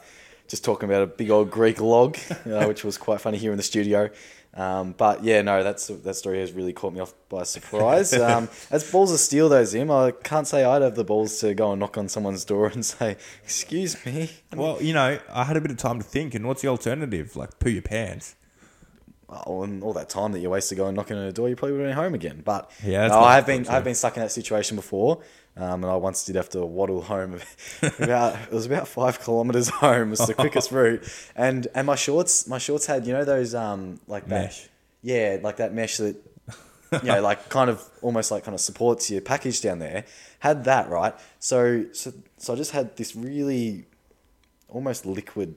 just 0.46 0.64
talking 0.64 0.88
about 0.88 1.02
a 1.02 1.06
big 1.06 1.30
old 1.30 1.50
Greek 1.50 1.80
log, 1.80 2.16
uh, 2.46 2.64
which 2.66 2.84
was 2.84 2.98
quite 2.98 3.20
funny 3.20 3.38
here 3.38 3.50
in 3.50 3.56
the 3.56 3.62
studio. 3.62 4.10
Um, 4.54 4.92
but 4.92 5.24
yeah, 5.24 5.40
no, 5.40 5.62
that's 5.64 5.86
that 5.86 6.14
story 6.14 6.40
has 6.40 6.52
really 6.52 6.74
caught 6.74 6.92
me 6.92 7.00
off 7.00 7.14
by 7.28 7.42
surprise. 7.44 8.12
Um, 8.22 8.48
as 8.70 8.90
balls 8.90 9.10
of 9.10 9.18
steel, 9.18 9.48
though, 9.48 9.64
Zim, 9.64 9.90
I 9.90 10.10
can't 10.10 10.46
say 10.46 10.62
I'd 10.62 10.82
have 10.82 10.94
the 10.94 11.04
balls 11.04 11.38
to 11.40 11.54
go 11.54 11.72
and 11.72 11.80
knock 11.80 11.96
on 11.96 12.08
someone's 12.08 12.44
door 12.44 12.66
and 12.66 12.84
say, 12.84 13.16
"Excuse 13.42 14.04
me." 14.04 14.30
Well, 14.54 14.80
you 14.82 14.92
know, 14.92 15.18
I 15.32 15.44
had 15.44 15.56
a 15.56 15.60
bit 15.60 15.70
of 15.70 15.78
time 15.78 15.98
to 15.98 16.04
think, 16.04 16.34
and 16.34 16.46
what's 16.46 16.60
the 16.62 16.68
alternative? 16.68 17.34
Like 17.34 17.58
poo 17.58 17.70
your 17.70 17.82
pants. 17.82 18.36
Oh, 19.46 19.62
and 19.62 19.82
all 19.82 19.94
that 19.94 20.10
time 20.10 20.32
that 20.32 20.40
you 20.40 20.50
wasted 20.50 20.76
going 20.76 20.94
knocking 20.94 21.16
on 21.16 21.24
a 21.24 21.32
door, 21.32 21.48
you 21.48 21.56
probably 21.56 21.78
would 21.78 21.86
have 21.86 21.96
been 21.96 22.04
home 22.04 22.14
again. 22.14 22.42
But 22.44 22.70
Yeah, 22.84 23.08
no, 23.08 23.20
I've 23.20 23.46
been. 23.46 23.66
I've 23.66 23.84
been 23.84 23.94
stuck 23.94 24.16
in 24.16 24.22
that 24.22 24.30
situation 24.30 24.76
before, 24.76 25.22
um, 25.56 25.84
and 25.84 25.92
I 25.92 25.96
once 25.96 26.24
did 26.24 26.36
have 26.36 26.48
to 26.50 26.64
waddle 26.64 27.02
home. 27.02 27.40
about 27.98 28.36
it 28.40 28.52
was 28.52 28.66
about 28.66 28.88
five 28.88 29.20
kilometers 29.20 29.68
home. 29.68 30.10
was 30.10 30.20
the 30.20 30.34
quickest 30.34 30.72
route, 30.78 31.02
and 31.36 31.68
and 31.74 31.86
my 31.86 31.96
shorts 31.96 32.46
my 32.46 32.58
shorts 32.58 32.86
had 32.86 33.06
you 33.06 33.12
know 33.12 33.24
those 33.24 33.54
um 33.54 34.00
like 34.06 34.26
that 34.28 34.44
Mesh. 34.44 34.68
yeah 35.02 35.38
like 35.42 35.56
that 35.56 35.74
mesh 35.74 35.98
that 35.98 36.16
you 36.92 37.08
know 37.08 37.20
like 37.22 37.48
kind 37.48 37.70
of 37.70 37.82
almost 38.02 38.30
like 38.30 38.44
kind 38.44 38.54
of 38.54 38.60
supports 38.60 39.10
your 39.10 39.20
package 39.20 39.60
down 39.60 39.78
there 39.78 40.04
had 40.38 40.64
that 40.64 40.88
right. 40.88 41.14
So 41.38 41.86
so 41.92 42.12
so 42.38 42.52
I 42.52 42.56
just 42.56 42.72
had 42.72 42.96
this 42.96 43.14
really 43.14 43.86
almost 44.68 45.06
liquid 45.06 45.54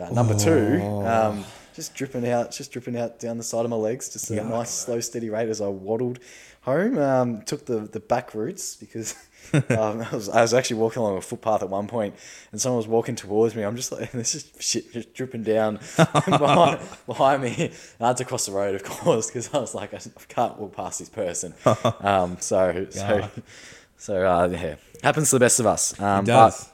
uh, 0.00 0.10
number 0.10 0.34
two, 0.36 0.80
um, 0.82 1.44
just 1.76 1.94
dripping 1.94 2.26
out, 2.28 2.50
just 2.50 2.72
dripping 2.72 2.96
out 2.98 3.20
down 3.20 3.36
the 3.36 3.44
side 3.44 3.64
of 3.64 3.70
my 3.70 3.76
legs, 3.76 4.08
just 4.08 4.30
a 4.30 4.42
nice 4.42 4.70
slow 4.70 4.98
steady 5.00 5.30
rate 5.30 5.48
as 5.48 5.60
I 5.60 5.68
waddled 5.68 6.18
home. 6.62 6.98
Um, 6.98 7.42
took 7.42 7.66
the 7.66 7.80
the 7.80 8.00
back 8.00 8.34
routes 8.34 8.74
because 8.76 9.14
um, 9.52 10.02
I 10.02 10.08
was 10.12 10.28
I 10.28 10.40
was 10.42 10.52
actually 10.54 10.78
walking 10.80 11.02
along 11.02 11.18
a 11.18 11.20
footpath 11.20 11.62
at 11.62 11.68
one 11.68 11.86
point, 11.86 12.14
and 12.50 12.60
someone 12.60 12.78
was 12.78 12.88
walking 12.88 13.14
towards 13.14 13.54
me. 13.54 13.62
I'm 13.62 13.76
just 13.76 13.92
like, 13.92 14.10
this 14.22 14.34
is 14.34 14.50
shit 14.58 14.92
just 14.92 15.14
dripping 15.14 15.42
down 15.44 15.78
behind, 15.96 16.80
behind 17.06 17.42
me. 17.42 17.54
And 17.66 17.72
I 18.00 18.08
had 18.08 18.16
to 18.16 18.24
cross 18.24 18.46
the 18.46 18.52
road, 18.52 18.74
of 18.74 18.82
course, 18.82 19.26
because 19.28 19.52
I 19.54 19.58
was 19.58 19.74
like, 19.74 19.94
I 19.94 20.00
can't 20.28 20.58
walk 20.58 20.74
past 20.74 20.98
this 20.98 21.08
person. 21.10 21.54
Um, 22.00 22.38
so 22.40 22.86
so 22.90 23.16
Yeah. 23.16 23.28
so 23.98 24.26
uh, 24.26 24.48
yeah, 24.50 24.74
happens 25.02 25.30
to 25.30 25.36
the 25.36 25.40
best 25.44 25.60
of 25.60 25.66
us. 25.66 25.98
Um, 26.00 26.24
It 26.24 26.28
does. 26.28 26.64
But, 26.64 26.72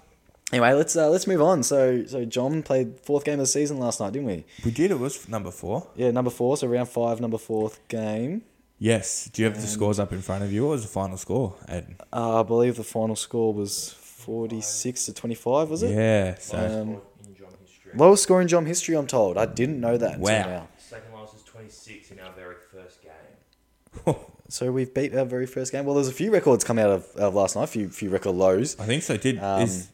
Anyway, 0.53 0.73
let's 0.75 0.95
uh, 0.97 1.09
let's 1.09 1.27
move 1.27 1.41
on. 1.41 1.63
So 1.63 2.05
so 2.07 2.25
Jom 2.27 2.63
played 2.65 2.99
fourth 3.01 3.25
game 3.25 3.35
of 3.35 3.41
the 3.41 3.47
season 3.47 3.79
last 3.79 4.01
night, 4.01 4.13
didn't 4.13 4.27
we? 4.29 4.45
We 4.65 4.71
did. 4.71 4.91
It 4.91 4.99
was 4.99 5.29
number 5.29 5.51
four. 5.51 5.87
Yeah, 5.97 6.11
number 6.11 6.31
four. 6.31 6.57
So 6.57 6.67
round 6.67 6.89
five, 6.89 7.21
number 7.21 7.39
fourth 7.39 7.81
game. 7.89 8.43
Yes. 8.79 9.31
Do 9.33 9.43
you 9.43 9.49
have 9.49 9.61
the 9.61 9.67
scores 9.67 9.99
up 9.99 10.13
in 10.13 10.21
front 10.21 10.43
of 10.45 10.53
you? 10.53 10.65
What 10.65 10.73
was 10.73 10.83
the 10.83 10.89
final 10.89 11.17
score, 11.17 11.55
Ed? 11.69 11.97
Uh, 12.13 12.41
I 12.41 12.43
believe 12.43 12.77
the 12.77 12.85
final 12.85 13.17
score 13.17 13.55
was 13.55 13.93
forty 13.93 14.61
six 14.61 15.07
to 15.07 15.15
twenty 15.15 15.35
five. 15.37 15.71
Was 15.71 15.83
it? 15.83 15.93
Yeah. 15.93 16.35
So 16.39 16.59
Um, 16.59 16.89
in 17.27 17.35
Jom 17.35 17.53
history. 17.65 17.93
Lowest 17.95 18.23
score 18.25 18.43
in 18.43 18.49
Jom 18.49 18.67
history, 18.67 18.95
I'm 18.97 19.07
told. 19.07 19.39
I 19.39 19.47
didn't 19.47 19.81
know 19.81 19.97
that 19.97 20.15
until 20.19 20.25
Wow. 20.35 20.47
now. 20.47 20.69
Second 20.79 21.15
lowest 21.15 21.35
is 21.37 21.43
26 21.45 22.11
in 22.11 22.21
our 22.21 22.33
very 22.33 22.57
first 22.71 22.99
game. 23.03 24.15
So 24.49 24.71
we've 24.71 24.93
beat 24.93 25.15
our 25.15 25.25
very 25.25 25.47
first 25.47 25.73
game. 25.73 25.87
Well, 25.87 25.95
there's 25.95 26.09
a 26.09 26.13
few 26.13 26.31
records 26.31 26.63
come 26.63 26.79
out 26.79 26.91
of, 26.91 27.07
of 27.17 27.35
last 27.35 27.57
night. 27.57 27.65
A 27.65 27.67
few 27.69 27.89
few 27.89 28.11
record 28.11 28.33
lows. 28.35 28.79
I 28.79 28.85
think 28.85 29.03
so. 29.03 29.17
Did 29.17 29.39
Um, 29.39 29.63
is 29.63 29.89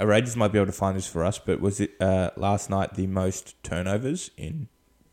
Outrageous 0.00 0.36
might 0.36 0.48
be 0.52 0.58
able 0.58 0.66
to 0.66 0.72
find 0.72 0.96
this 0.96 1.06
for 1.06 1.24
us, 1.24 1.38
but 1.38 1.60
was 1.60 1.80
it 1.80 1.92
uh, 2.00 2.30
last 2.36 2.70
night 2.70 2.94
the 2.94 3.06
most 3.06 3.62
turnovers 3.62 4.30
in? 4.36 4.68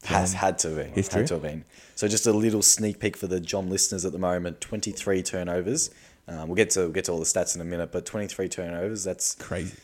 Has 0.06 0.34
had 0.34 0.58
to 0.60 0.70
have 0.70 0.78
been. 0.78 0.94
history? 0.94 1.20
Had 1.22 1.28
to 1.28 1.34
have 1.36 1.44
been. 1.44 1.66
So 1.96 2.08
just 2.08 2.26
a 2.26 2.32
little 2.32 2.62
sneak 2.62 3.00
peek 3.00 3.18
for 3.18 3.28
the 3.28 3.42
Jom 3.42 3.70
listeners 3.70 4.06
at 4.06 4.14
the 4.14 4.18
moment. 4.20 4.62
Twenty 4.62 4.92
three 4.92 5.22
turnovers. 5.22 5.90
Um, 6.28 6.48
we'll 6.48 6.56
get 6.56 6.70
to 6.72 6.82
we'll 6.82 6.90
get 6.92 7.04
to 7.06 7.12
all 7.12 7.20
the 7.20 7.26
stats 7.26 7.54
in 7.56 7.62
a 7.62 7.66
minute, 7.66 7.92
but 7.92 8.06
twenty 8.06 8.28
three 8.28 8.48
turnovers. 8.48 9.04
That's 9.04 9.36
Crazy. 9.36 9.76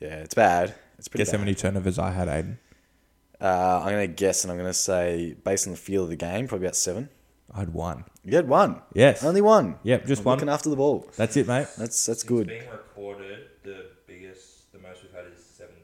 yeah, 0.00 0.16
it's 0.16 0.34
bad. 0.34 0.74
It's 0.98 1.08
pretty 1.08 1.22
Guess 1.22 1.30
bad. 1.30 1.38
how 1.38 1.44
many 1.44 1.54
turnovers 1.54 1.98
I 1.98 2.10
had, 2.10 2.28
Aiden? 2.28 2.58
Uh, 3.40 3.80
I'm 3.82 3.90
gonna 3.92 4.06
guess, 4.06 4.44
and 4.44 4.52
I'm 4.52 4.58
gonna 4.58 4.74
say 4.74 5.34
based 5.44 5.66
on 5.66 5.72
the 5.72 5.78
feel 5.78 6.02
of 6.04 6.10
the 6.10 6.16
game, 6.16 6.46
probably 6.46 6.66
about 6.66 6.76
seven. 6.76 7.08
I 7.52 7.60
had 7.60 7.72
one. 7.72 8.04
You 8.22 8.36
had 8.36 8.48
one. 8.48 8.82
Yes. 8.94 9.24
Only 9.24 9.40
one. 9.40 9.76
Yep, 9.82 10.06
just 10.06 10.24
one. 10.24 10.36
Looking 10.36 10.48
after 10.50 10.68
the 10.68 10.76
ball. 10.76 11.08
That's 11.16 11.36
it, 11.38 11.46
mate. 11.46 11.68
That's 11.78 11.78
that's 11.78 11.96
Since 11.96 12.22
good. 12.24 12.48
being 12.48 12.68
recorded, 12.70 13.46
the 13.62 13.86
biggest, 14.06 14.72
the 14.72 14.78
most 14.78 15.02
we've 15.02 15.12
had 15.12 15.24
is 15.34 15.42
17. 15.44 15.80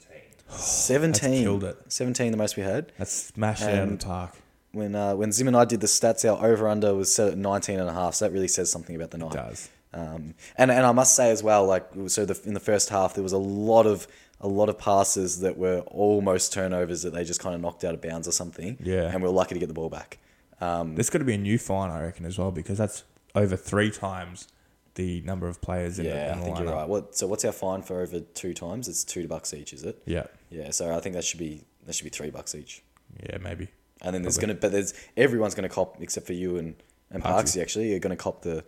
Seventeen. 0.51 1.43
killed 1.45 1.65
it. 1.65 1.77
Seventeen, 1.89 2.31
the 2.31 2.37
most 2.37 2.57
we 2.57 2.63
had. 2.63 2.93
That's 2.99 3.13
smashed 3.13 3.63
it 3.63 3.75
out 3.79 3.89
of 3.89 3.99
the 3.99 4.05
park. 4.07 4.33
When 4.73 4.95
uh, 4.95 5.15
when 5.17 5.33
Zim 5.33 5.49
and 5.49 5.57
I 5.57 5.65
did 5.65 5.81
the 5.81 5.87
stats, 5.87 6.25
our 6.31 6.47
over 6.47 6.69
under 6.69 6.95
was 6.95 7.15
set 7.15 7.29
at 7.29 7.39
19 7.39 7.81
and 7.81 7.89
a 7.89 7.93
half. 7.93 8.15
So 8.15 8.25
that 8.27 8.33
really 8.33 8.49
says 8.49 8.71
something 8.71 8.95
about 8.95 9.11
the 9.11 9.19
night. 9.19 9.33
It 9.33 9.37
does. 9.37 9.69
Um, 9.93 10.35
and 10.57 10.71
and 10.71 10.87
I 10.87 10.93
must 10.93 11.17
say 11.17 11.31
as 11.31 11.43
well, 11.43 11.67
like 11.67 11.87
so, 12.07 12.25
the, 12.25 12.41
in 12.47 12.55
the 12.55 12.61
first 12.61 12.89
half 12.91 13.15
there 13.15 13.25
was 13.25 13.33
a 13.33 13.39
lot 13.39 13.87
of 13.87 14.07
a 14.41 14.47
lot 14.49 14.69
of 14.69 14.79
passes 14.79 15.41
that 15.41 15.59
were 15.59 15.81
almost 15.81 16.53
turnovers 16.53 17.03
that 17.03 17.13
they 17.13 17.25
just 17.25 17.41
kind 17.41 17.55
of 17.55 17.61
knocked 17.61 17.85
out 17.85 17.95
of 17.95 18.01
bounds 18.01 18.27
or 18.29 18.33
something. 18.33 18.79
Yeah. 18.81 19.11
and 19.13 19.17
we 19.23 19.29
were 19.29 19.35
lucky 19.35 19.55
to 19.55 19.59
get 19.61 19.67
the 19.67 19.75
ball 19.75 19.91
back. 19.91 20.19
Um, 20.61 20.95
There's 20.95 21.11
got 21.11 21.19
to 21.19 21.25
be 21.25 21.35
a 21.35 21.39
new 21.39 21.59
fine, 21.59 21.91
I 21.91 22.03
reckon, 22.03 22.25
as 22.25 22.39
well, 22.39 22.51
because 22.51 22.79
that's 22.79 23.05
over 23.35 23.57
three 23.57 23.91
times 23.91 24.49
the 24.95 25.21
number 25.23 25.49
of 25.49 25.61
players 25.61 25.99
in 25.99 26.05
the, 26.07 26.11
yeah, 26.11 26.33
in 26.33 26.39
I 26.39 26.39
the 26.39 26.45
think 26.45 26.59
you're 26.59 26.73
right. 26.73 26.89
What 26.89 27.17
so? 27.17 27.27
What's 27.27 27.45
our 27.45 27.53
fine 27.53 27.83
for 27.83 28.01
over 28.01 28.21
two 28.21 28.55
times? 28.55 28.89
It's 28.89 29.05
two 29.05 29.27
bucks 29.29 29.53
each, 29.53 29.73
is 29.73 29.83
it? 29.85 30.01
Yeah, 30.07 30.27
Yeah, 30.51 30.71
so 30.71 30.95
I 30.95 31.01
think 31.01 31.15
that 31.15 31.25
should 31.25 31.39
be 31.39 31.65
that 31.87 31.95
should 31.95 32.05
be 32.05 32.11
three 32.11 32.31
bucks 32.31 32.55
each. 32.55 32.83
yeah, 33.29 33.39
maybe. 33.39 33.69
And 34.03 34.15
then 34.15 34.23
there's 34.23 34.39
Probably. 34.39 34.55
gonna, 34.55 34.61
but 34.61 34.73
there's 34.73 34.95
everyone's 35.17 35.55
gonna 35.55 35.69
cop 35.69 36.01
except 36.01 36.27
for 36.27 36.33
you 36.33 36.57
and 36.59 36.75
and 37.11 37.23
Parksy. 37.23 37.43
Parksy. 37.43 37.63
Actually, 37.63 37.91
you're 37.91 37.99
gonna 38.01 38.17
cop 38.17 38.43
the 38.43 38.65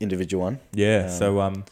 individual 0.00 0.42
one. 0.44 0.60
Yeah. 0.72 1.04
Um, 1.04 1.10
so, 1.10 1.40
um, 1.40 1.64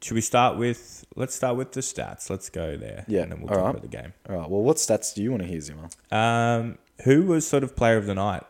should 0.00 0.14
we 0.14 0.20
start 0.20 0.56
with? 0.56 1.04
Let's 1.14 1.34
start 1.34 1.56
with 1.56 1.72
the 1.72 1.80
stats. 1.80 2.30
Let's 2.30 2.48
go 2.48 2.76
there. 2.76 3.04
Yeah, 3.06 3.22
and 3.22 3.32
then 3.32 3.40
we'll 3.40 3.50
all 3.50 3.56
talk 3.56 3.64
right. 3.64 3.70
about 3.70 3.82
the 3.82 3.88
game. 3.88 4.12
All 4.28 4.36
right. 4.36 4.48
Well, 4.50 4.62
what 4.62 4.76
stats 4.78 5.14
do 5.14 5.22
you 5.22 5.30
want 5.30 5.42
to 5.42 5.48
hear, 5.48 5.60
Zima? 5.60 5.90
Um, 6.10 6.78
who 7.04 7.22
was 7.24 7.46
sort 7.46 7.64
of 7.64 7.76
player 7.76 7.96
of 7.96 8.06
the 8.06 8.14
night? 8.14 8.42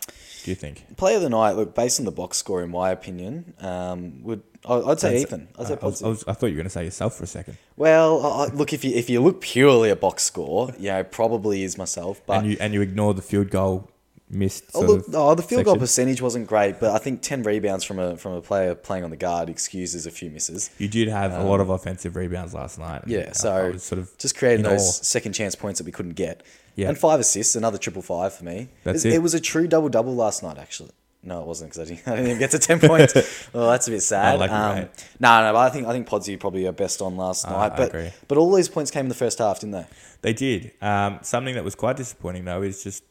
Do 0.45 0.51
you 0.51 0.55
think? 0.55 0.97
Player 0.97 1.17
of 1.17 1.23
the 1.23 1.31
night. 1.31 1.53
Look, 1.53 1.75
based 1.75 1.99
on 2.01 2.05
the 2.05 2.13
box 2.13 2.37
score, 2.37 2.63
in 2.63 2.71
my 2.71 2.91
opinion, 2.91 3.55
um, 3.61 4.23
would 4.23 4.43
I'd 4.65 5.01
say 5.01 5.09
That's- 5.09 5.23
Ethan. 5.23 5.49
I'd 5.59 5.67
say 5.67 5.79
I, 5.81 5.85
was, 5.85 6.03
I, 6.03 6.09
was, 6.09 6.25
I 6.29 6.33
thought 6.35 6.47
you 6.47 6.53
were 6.53 6.57
going 6.59 6.65
to 6.65 6.71
say 6.71 6.85
yourself 6.85 7.17
for 7.17 7.25
a 7.25 7.27
second. 7.27 7.57
Well, 7.77 8.25
I, 8.25 8.47
look 8.47 8.73
if 8.73 8.85
you 8.85 8.95
if 8.95 9.11
you 9.11 9.21
look 9.21 9.41
purely 9.41 9.91
at 9.91 10.01
box 10.01 10.23
score, 10.23 10.73
yeah, 10.79 10.99
it 10.99 11.11
probably 11.11 11.63
is 11.65 11.77
myself. 11.77 12.21
But 12.27 12.39
and 12.39 12.47
you 12.53 12.57
and 12.61 12.73
you 12.75 12.81
ignore 12.81 13.15
the 13.15 13.23
field 13.23 13.51
goal 13.51 13.91
missed. 14.31 14.65
Oh, 14.75 14.81
look, 14.81 15.05
oh, 15.13 15.35
the 15.35 15.43
field 15.43 15.65
goal 15.65 15.77
percentage 15.77 16.23
wasn't 16.23 16.47
great, 16.47 16.81
but 16.81 16.91
I 16.93 16.99
think 16.99 17.23
ten 17.23 17.43
rebounds 17.43 17.85
from 17.85 17.99
a 17.99 18.17
from 18.17 18.33
a 18.33 18.41
player 18.41 18.75
playing 18.75 19.05
on 19.05 19.11
the 19.11 19.17
guard 19.17 19.49
excuses 19.51 20.07
a 20.07 20.11
few 20.11 20.31
misses. 20.31 20.71
You 20.79 20.89
did 20.89 21.09
have 21.09 21.33
a 21.33 21.43
lot 21.43 21.61
of 21.61 21.69
offensive 21.69 22.15
rebounds 22.17 22.55
last 22.55 22.79
night. 22.79 23.03
Um, 23.05 23.11
Yeah, 23.11 23.33
so 23.33 23.77
sort 23.77 23.99
of 23.99 24.17
just 24.19 24.37
creating 24.37 24.65
those 24.65 24.81
awe. 24.81 25.03
second 25.03 25.33
chance 25.33 25.55
points 25.55 25.79
that 25.79 25.85
we 25.85 25.93
couldn't 25.93 26.15
get. 26.15 26.43
Yeah. 26.75 26.89
and 26.89 26.97
five 26.97 27.21
assists, 27.21 27.55
another 27.55 27.77
triple 27.77 28.01
five 28.01 28.33
for 28.33 28.45
me. 28.45 28.69
That's 28.85 29.05
it, 29.05 29.13
it. 29.13 29.15
it 29.17 29.23
was 29.23 29.35
a 29.35 29.41
true 29.41 29.69
double 29.69 29.91
double 29.91 30.15
last 30.15 30.43
night, 30.43 30.57
actually. 30.57 30.93
No, 31.25 31.41
it 31.41 31.47
wasn't 31.47 31.71
because 31.73 31.89
I 31.91 31.95
didn't, 31.95 32.09
I 32.13 32.17
didn't 32.17 32.27
even 32.27 32.39
get 32.39 32.51
to 32.51 32.59
ten 32.59 32.81
points. 32.81 33.15
well, 33.53 33.71
that's 33.71 33.87
a 33.89 33.91
bit 33.93 34.01
sad. 34.03 34.43
Um, 34.43 34.89
no, 35.21 35.43
no, 35.45 35.53
but 35.53 35.57
I 35.57 35.71
think 35.71 35.87
I 35.87 35.93
think 35.93 36.09
Podsy 36.09 36.39
probably 36.39 36.67
our 36.67 36.73
best 36.73 37.01
on 37.01 37.17
last 37.17 37.47
I- 37.47 37.51
night. 37.51 37.73
I 37.73 37.77
But 37.77 37.89
agree. 37.91 38.11
but 38.29 38.39
all 38.39 38.53
these 38.53 38.69
points 38.69 38.91
came 38.91 39.05
in 39.07 39.09
the 39.09 39.15
first 39.15 39.39
half, 39.39 39.61
didn't 39.61 39.73
they? 39.75 39.87
They 40.23 40.33
did. 40.33 40.73
Um, 40.83 41.19
something 41.23 41.55
that 41.55 41.65
was 41.65 41.75
quite 41.75 41.97
disappointing 41.97 42.45
though 42.45 42.63
is 42.63 42.83
just 42.83 43.05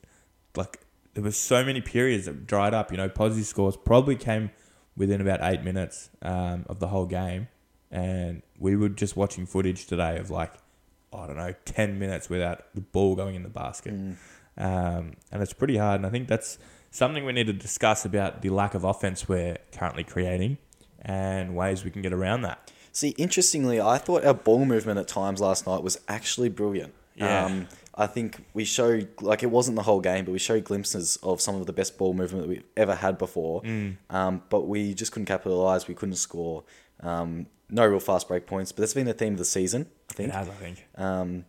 like 0.55 0.79
there 1.13 1.23
were 1.23 1.31
so 1.31 1.63
many 1.63 1.79
periods 1.81 2.25
that 2.25 2.45
dried 2.47 2.73
up. 2.73 2.91
You 2.91 2.97
know, 2.97 3.07
positive 3.09 3.45
scores 3.45 3.77
probably 3.77 4.15
came 4.15 4.51
within 4.97 5.21
about 5.21 5.39
eight 5.41 5.63
minutes 5.63 6.09
um, 6.21 6.65
of 6.67 6.79
the 6.79 6.87
whole 6.87 7.05
game, 7.05 7.47
and 7.91 8.41
we 8.59 8.75
were 8.75 8.89
just 8.89 9.15
watching 9.15 9.45
footage 9.45 9.85
today 9.85 10.17
of 10.17 10.29
like 10.29 10.53
I 11.13 11.27
don't 11.27 11.37
know 11.37 11.53
ten 11.63 11.97
minutes 11.97 12.29
without 12.29 12.63
the 12.75 12.81
ball 12.81 13.15
going 13.15 13.35
in 13.35 13.43
the 13.43 13.49
basket, 13.49 13.93
um, 14.57 15.13
and 15.31 15.41
it's 15.41 15.53
pretty 15.53 15.77
hard. 15.77 15.95
And 16.01 16.05
I 16.05 16.09
think 16.09 16.27
that's 16.27 16.57
something 16.91 17.25
we 17.25 17.33
need 17.33 17.47
to 17.47 17.53
discuss 17.53 18.05
about 18.05 18.41
the 18.41 18.49
lack 18.49 18.75
of 18.75 18.83
offense 18.83 19.27
we're 19.27 19.57
currently 19.71 20.03
creating 20.03 20.57
and 21.01 21.55
ways 21.55 21.83
we 21.83 21.89
can 21.89 22.01
get 22.01 22.13
around 22.13 22.43
that. 22.43 22.71
See, 22.91 23.09
interestingly, 23.17 23.79
I 23.81 23.97
thought 23.97 24.25
our 24.25 24.33
ball 24.33 24.65
movement 24.65 24.99
at 24.99 25.07
times 25.07 25.39
last 25.39 25.65
night 25.65 25.81
was 25.81 25.99
actually 26.07 26.49
brilliant. 26.49 26.93
Yeah. 27.15 27.45
Um, 27.45 27.67
I 27.95 28.07
think 28.07 28.45
we 28.53 28.65
showed, 28.65 29.09
like, 29.21 29.43
it 29.43 29.51
wasn't 29.51 29.75
the 29.75 29.83
whole 29.83 30.01
game, 30.01 30.25
but 30.25 30.31
we 30.31 30.39
showed 30.39 30.63
glimpses 30.63 31.17
of 31.23 31.41
some 31.41 31.55
of 31.55 31.65
the 31.65 31.73
best 31.73 31.97
ball 31.97 32.13
movement 32.13 32.43
that 32.43 32.49
we've 32.49 32.63
ever 32.77 32.95
had 32.95 33.17
before. 33.17 33.61
Mm. 33.61 33.97
Um, 34.09 34.43
but 34.49 34.61
we 34.67 34.93
just 34.93 35.11
couldn't 35.11 35.25
capitalize. 35.25 35.87
We 35.87 35.93
couldn't 35.93 36.15
score. 36.15 36.63
Um, 37.01 37.47
no 37.69 37.85
real 37.85 37.99
fast 37.99 38.27
break 38.27 38.45
points. 38.45 38.71
But 38.71 38.81
that's 38.81 38.93
been 38.93 39.05
the 39.05 39.13
theme 39.13 39.33
of 39.33 39.39
the 39.39 39.45
season, 39.45 39.87
I 40.09 40.13
It 40.13 40.15
think. 40.15 40.31
has, 40.33 40.47
I 40.49 40.53
think. 40.53 40.85
Um, 40.95 41.45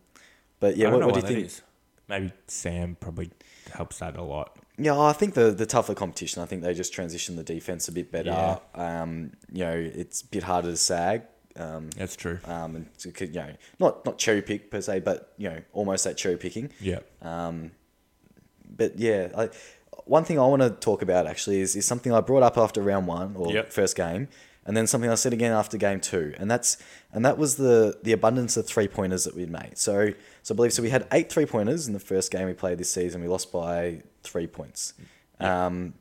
but 0.59 0.77
yeah, 0.77 0.89
what, 0.91 1.03
what 1.05 1.13
do 1.13 1.19
you 1.21 1.27
think? 1.27 1.45
is. 1.47 1.61
Maybe 2.07 2.31
Sam 2.47 2.97
probably 2.99 3.31
helps 3.73 3.99
that 3.99 4.17
a 4.17 4.23
lot. 4.23 4.57
Yeah, 4.77 4.99
I 4.99 5.13
think 5.13 5.33
the 5.35 5.51
the 5.51 5.65
tougher 5.65 5.93
competition. 5.93 6.41
I 6.41 6.45
think 6.45 6.63
they 6.63 6.73
just 6.73 6.93
transition 6.93 7.35
the 7.35 7.43
defense 7.43 7.87
a 7.87 7.91
bit 7.91 8.11
better. 8.11 8.31
Yeah. 8.31 8.57
Um, 8.73 9.31
you 9.51 9.63
know, 9.65 9.73
it's 9.75 10.21
a 10.21 10.25
bit 10.27 10.43
harder 10.43 10.71
to 10.71 10.77
sag. 10.77 11.23
Um, 11.55 11.91
That's 11.95 12.15
true. 12.15 12.39
um, 12.45 12.75
and 12.75 12.87
you 13.05 13.27
know, 13.33 13.53
not 13.79 14.03
not 14.05 14.17
cherry 14.17 14.41
pick 14.41 14.71
per 14.71 14.81
se, 14.81 15.01
but 15.01 15.33
you 15.37 15.49
know, 15.49 15.59
almost 15.73 16.03
that 16.05 16.17
cherry 16.17 16.37
picking. 16.37 16.71
Yeah. 16.81 16.99
Um, 17.21 17.71
but 18.75 18.97
yeah, 18.97 19.29
I, 19.37 19.49
one 20.05 20.23
thing 20.23 20.39
I 20.39 20.45
want 20.47 20.63
to 20.63 20.71
talk 20.71 21.03
about 21.03 21.27
actually 21.27 21.61
is, 21.61 21.75
is 21.75 21.85
something 21.85 22.11
I 22.11 22.21
brought 22.21 22.41
up 22.43 22.57
after 22.57 22.81
round 22.81 23.05
one 23.07 23.35
or 23.35 23.51
Yep. 23.53 23.71
first 23.71 23.95
game, 23.95 24.27
and 24.65 24.75
then 24.75 24.87
something 24.87 25.11
I 25.11 25.15
said 25.15 25.31
again 25.33 25.51
after 25.51 25.77
game 25.77 25.99
two, 25.99 26.33
and 26.39 26.49
that's 26.49 26.77
and 27.11 27.23
that 27.23 27.37
was 27.37 27.57
the 27.57 27.99
the 28.01 28.13
abundance 28.13 28.57
of 28.57 28.65
three 28.65 28.87
pointers 28.87 29.23
that 29.25 29.35
we'd 29.35 29.51
made. 29.51 29.77
So 29.77 30.13
so 30.41 30.53
I 30.53 30.55
believe 30.55 30.73
so 30.73 30.81
we 30.81 30.89
had 30.89 31.05
eight 31.11 31.31
three 31.31 31.45
pointers 31.45 31.85
in 31.85 31.93
the 31.93 31.99
first 31.99 32.31
game 32.31 32.47
we 32.47 32.53
played 32.53 32.79
this 32.79 32.89
season. 32.89 33.21
We 33.21 33.27
lost 33.27 33.51
by 33.51 34.01
three 34.23 34.47
points. 34.47 34.93
Um, 35.39 35.93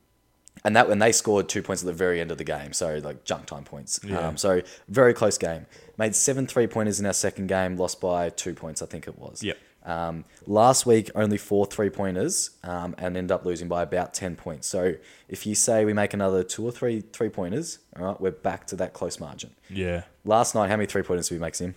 and 0.64 0.76
that 0.76 0.88
when 0.88 0.99
they 0.99 1.12
scored 1.12 1.49
two 1.49 1.62
points 1.62 1.83
at 1.83 1.87
the 1.87 1.93
very 1.93 2.21
end 2.21 2.31
of 2.31 2.38
the 2.38 2.45
game, 2.45 2.73
so 2.73 2.99
like 3.02 3.25
junk 3.25 3.47
time 3.47 3.64
points. 3.64 4.00
Yeah. 4.05 4.19
Um, 4.29 4.37
so 4.37 4.62
very 4.88 5.14
close 5.14 5.38
game. 5.38 5.67
Made 5.99 6.14
seven 6.14 6.47
three 6.47 6.67
pointers 6.67 7.00
in 7.00 7.07
our 7.07 7.12
second 7.12 7.49
game, 7.49 7.76
lost 7.76 8.00
by 8.00 8.31
two 8.31 8.55
points, 8.55 8.83
I 8.83 8.87
think 8.87 9.09
it 9.09 9.19
was. 9.19 9.43
Yep. 9.43 9.59
Um, 9.85 10.25
last 10.47 10.87
week, 10.87 11.11
only 11.17 11.37
four 11.37 11.67
three 11.67 11.91
pointers, 11.91 12.50
um, 12.62 12.95
and 12.99 13.17
end 13.17 13.33
up 13.33 13.45
losing 13.45 13.67
by 13.67 13.83
about 13.83 14.14
ten 14.14 14.37
points. 14.37 14.69
So 14.69 14.95
if 15.29 15.47
you 15.47 15.57
say 15.57 15.85
we 15.85 15.93
make 15.93 16.14
another 16.14 16.45
two 16.45 16.64
or 16.64 16.71
three 16.71 17.00
three 17.00 17.29
pointers, 17.29 17.81
all 17.99 18.05
right, 18.05 18.21
we're 18.21 18.31
back 18.31 18.67
to 18.69 18.76
that 18.76 18.93
close 18.93 19.19
margin. 19.19 19.50
Yeah. 19.69 20.05
Last 20.25 20.55
night, 20.55 20.71
how 20.71 20.76
many 20.76 20.87
three 20.87 21.02
pointers 21.02 21.29
did 21.29 21.37
we 21.37 21.41
make, 21.41 21.57
Sim? 21.57 21.75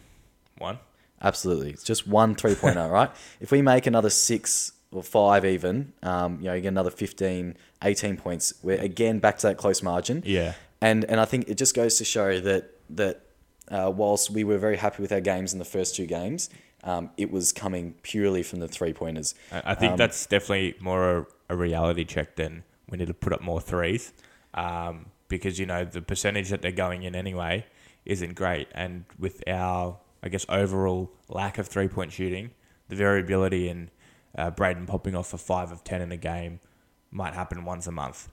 One. 0.60 0.78
Absolutely. 1.22 1.72
It's 1.72 1.84
just 1.84 2.08
one 2.08 2.36
three 2.36 2.54
pointer, 2.54 2.88
right? 2.92 3.10
If 3.40 3.52
we 3.52 3.64
make 3.64 3.88
another 3.88 4.12
six 4.12 4.74
or 4.96 5.04
five 5.04 5.46
even, 5.46 5.94
um, 6.04 6.38
you 6.40 6.46
know, 6.46 6.54
you 6.54 6.62
get 6.62 6.70
another 6.70 6.92
15, 6.92 7.56
18 7.84 8.18
points, 8.18 8.54
we're 8.64 8.80
again 8.80 9.20
back 9.20 9.38
to 9.40 9.48
that 9.48 9.58
close 9.58 9.82
margin. 9.82 10.24
Yeah. 10.26 10.54
And 10.82 11.06
and 11.06 11.20
I 11.20 11.26
think 11.26 11.50
it 11.50 11.56
just 11.56 11.76
goes 11.76 11.98
to 11.98 12.06
show 12.06 12.40
that 12.40 12.72
that 12.92 13.22
uh, 13.70 13.92
whilst 13.94 14.30
we 14.30 14.44
were 14.44 14.58
very 14.58 14.78
happy 14.78 15.02
with 15.02 15.12
our 15.12 15.22
games 15.22 15.54
in 15.54 15.60
the 15.60 15.66
first 15.66 15.96
two 15.96 16.06
games, 16.06 16.50
um, 16.84 17.10
it 17.18 17.32
was 17.32 17.52
coming 17.52 17.96
purely 18.04 18.44
from 18.44 18.60
the 18.60 18.68
three 18.68 18.94
pointers. 18.94 19.34
I, 19.52 19.74
think 19.74 19.94
Um, 19.94 19.98
that's 19.98 20.26
definitely 20.28 20.76
more 20.80 21.18
a, 21.18 21.26
a 21.50 21.56
reality 21.56 22.06
check 22.06 22.36
than 22.36 22.64
we 22.90 22.98
need 22.98 23.08
to 23.08 23.14
put 23.14 23.34
up 23.34 23.42
more 23.42 23.60
threes. 23.60 24.14
Um, 24.54 25.08
because, 25.28 25.58
you 25.58 25.66
know, 25.66 25.84
the 25.84 26.02
percentage 26.02 26.50
that 26.50 26.62
they're 26.62 26.72
going 26.72 27.04
in 27.04 27.16
anyway 27.16 27.66
isn't 28.06 28.36
great. 28.36 28.68
And 28.74 29.06
with 29.18 29.44
our, 29.48 29.98
I 30.22 30.30
guess, 30.30 30.46
overall 30.48 31.12
lack 31.28 31.58
of 31.58 31.68
three 31.68 31.88
point 31.88 32.12
shooting, 32.12 32.52
the 32.88 32.96
variability 32.96 33.68
in 33.68 33.90
uh, 34.38 34.52
Braden 34.52 34.86
popping 34.86 35.16
off 35.16 35.28
for 35.30 35.38
five 35.38 35.72
of 35.72 35.84
10 35.84 36.02
in 36.02 36.12
a 36.12 36.18
game 36.18 36.60
might 37.12 37.34
happen 37.34 37.64
once 37.66 37.88
a 37.88 37.92
month. 37.92 38.28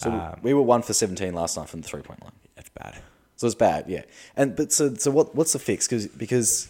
So 0.00 0.10
Um, 0.10 0.38
we 0.42 0.54
were 0.54 0.62
one 0.62 0.82
for 0.82 0.92
seventeen 0.92 1.34
last 1.34 1.56
night 1.56 1.68
from 1.68 1.80
the 1.80 1.88
three 1.88 2.02
point 2.02 2.22
line. 2.22 2.32
that's 2.54 2.68
bad. 2.68 2.94
So 3.34 3.46
it's 3.48 3.56
bad, 3.56 3.86
yeah. 3.88 4.02
And 4.36 4.54
but 4.54 4.72
so 4.72 4.94
so 4.94 5.10
what 5.10 5.34
what's 5.34 5.52
the 5.54 5.58
fix? 5.58 5.88
Because 5.88 6.06
because 6.06 6.68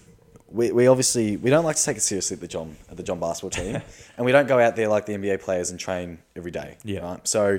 we, 0.51 0.73
we 0.73 0.87
obviously 0.87 1.37
we 1.37 1.51
don't 1.51 1.65
like 1.65 1.77
to 1.77 1.85
take 1.85 1.99
it 1.99 2.01
seriously 2.01 2.37
at 2.37 2.41
the 2.41 2.49
Jom 2.49 2.73
at 2.91 2.97
the 2.97 3.03
Jom 3.03 3.21
basketball 3.21 3.51
team, 3.51 3.83
and 4.17 4.25
we 4.25 4.33
don't 4.33 4.47
go 4.49 4.59
out 4.59 4.77
there 4.77 4.89
like 4.89 5.05
the 5.05 5.13
NBA 5.13 5.43
players 5.43 5.71
and 5.71 5.79
train 5.79 6.19
every 6.37 6.51
day. 6.51 6.79
Yeah. 6.85 7.01
Right. 7.01 7.29
So 7.29 7.59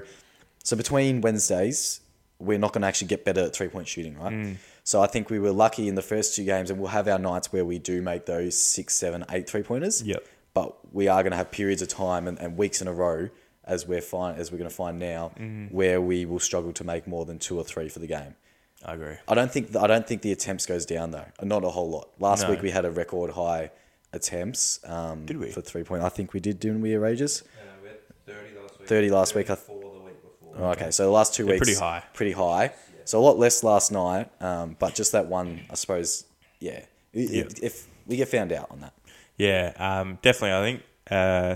so 0.64 0.76
between 0.76 1.22
Wednesdays, 1.22 2.02
we're 2.40 2.58
not 2.58 2.74
going 2.74 2.82
to 2.82 2.88
actually 2.88 3.08
get 3.10 3.24
better 3.24 3.42
at 3.42 3.54
three 3.56 3.68
point 3.68 3.88
shooting, 3.88 4.18
right? 4.18 4.34
Mm. 4.34 4.56
So 4.84 5.02
I 5.02 5.08
think 5.08 5.30
we 5.30 5.38
were 5.38 5.52
lucky 5.52 5.88
in 5.88 5.94
the 5.94 6.02
first 6.02 6.36
two 6.36 6.46
games, 6.46 6.72
and 6.72 6.80
we'll 6.80 6.90
have 6.90 7.08
our 7.08 7.20
nights 7.20 7.54
where 7.54 7.64
we 7.64 7.78
do 7.78 8.02
make 8.02 8.26
those 8.26 8.58
six, 8.58 8.96
seven, 8.96 9.24
eight 9.30 9.48
three 9.48 9.62
pointers. 9.62 10.02
Yep. 10.02 10.26
But 10.54 10.94
we 10.94 11.08
are 11.08 11.22
going 11.24 11.32
to 11.32 11.38
have 11.38 11.52
periods 11.52 11.82
of 11.82 11.88
time 11.88 12.28
and, 12.28 12.38
and 12.40 12.58
weeks 12.58 12.82
in 12.82 12.88
a 12.88 12.94
row, 12.94 13.30
as 13.66 13.88
we're 13.88 14.02
find 14.02 14.40
as 14.40 14.52
we're 14.52 14.58
going 14.58 14.70
to 14.70 14.76
find 14.76 14.98
now, 15.00 15.32
Mm-hmm. 15.40 15.74
where 15.76 16.02
we 16.02 16.26
will 16.26 16.40
struggle 16.40 16.74
to 16.74 16.84
make 16.84 17.08
more 17.08 17.26
than 17.26 17.38
two 17.40 17.58
or 17.58 17.64
three 17.64 17.88
for 17.90 18.00
the 18.00 18.08
game. 18.08 18.36
I 18.86 18.94
agree. 18.94 19.16
I 19.28 19.36
don't 19.36 19.52
think 19.52 19.76
I 19.76 19.88
don't 19.88 20.08
think 20.08 20.22
the 20.22 20.32
attempts 20.32 20.66
goes 20.66 20.86
down 20.86 21.12
though. 21.12 21.26
Not 21.44 21.64
a 21.64 21.70
whole 21.70 21.90
lot. 21.90 22.10
Last 22.20 22.44
No. 22.44 22.52
week 22.52 22.62
we 22.62 22.72
had 22.72 22.86
a 22.86 22.92
record 22.92 23.32
high 23.32 23.72
attempts. 24.14 24.80
Um, 24.86 25.26
Did 25.26 25.38
we? 25.38 25.52
for 25.52 25.62
three 25.62 25.84
point? 25.84 26.04
I 26.04 26.10
think 26.10 26.34
we 26.34 26.40
did, 26.40 26.60
didn't 26.60 26.82
we, 26.82 26.96
Rages? 26.96 27.44
We 27.84 27.90
30 28.34 28.60
last 28.60 28.80
week. 28.80 28.88
30 28.88 29.10
last 29.12 29.36
week, 29.36 29.50
I 29.50 29.56
th- 29.56 29.68
the 29.68 29.74
week 29.74 30.22
before. 30.22 30.56
Oh, 30.58 30.72
okay, 30.72 30.92
so 30.92 31.04
the 31.04 31.10
last 31.12 31.34
two 31.36 31.44
They're 31.44 31.56
weeks 31.56 31.66
pretty 31.68 31.80
high. 31.80 32.04
Pretty 32.14 32.32
high. 32.32 32.72
So 33.06 33.20
a 33.20 33.22
lot 33.24 33.38
less 33.40 33.64
last 33.64 33.92
night, 33.92 34.30
um, 34.42 34.76
but 34.80 34.94
just 34.96 35.12
that 35.14 35.28
one, 35.28 35.62
I 35.70 35.76
suppose. 35.76 36.26
Yeah, 36.60 36.82
Yeah. 37.14 37.46
if 37.62 37.88
we 38.08 38.18
get 38.18 38.28
found 38.30 38.52
out 38.52 38.70
on 38.72 38.80
that. 38.82 38.94
Yeah, 39.40 39.72
um, 39.78 40.20
definitely. 40.22 40.54
I 40.54 40.62
think 40.62 40.84
uh, 41.10 41.56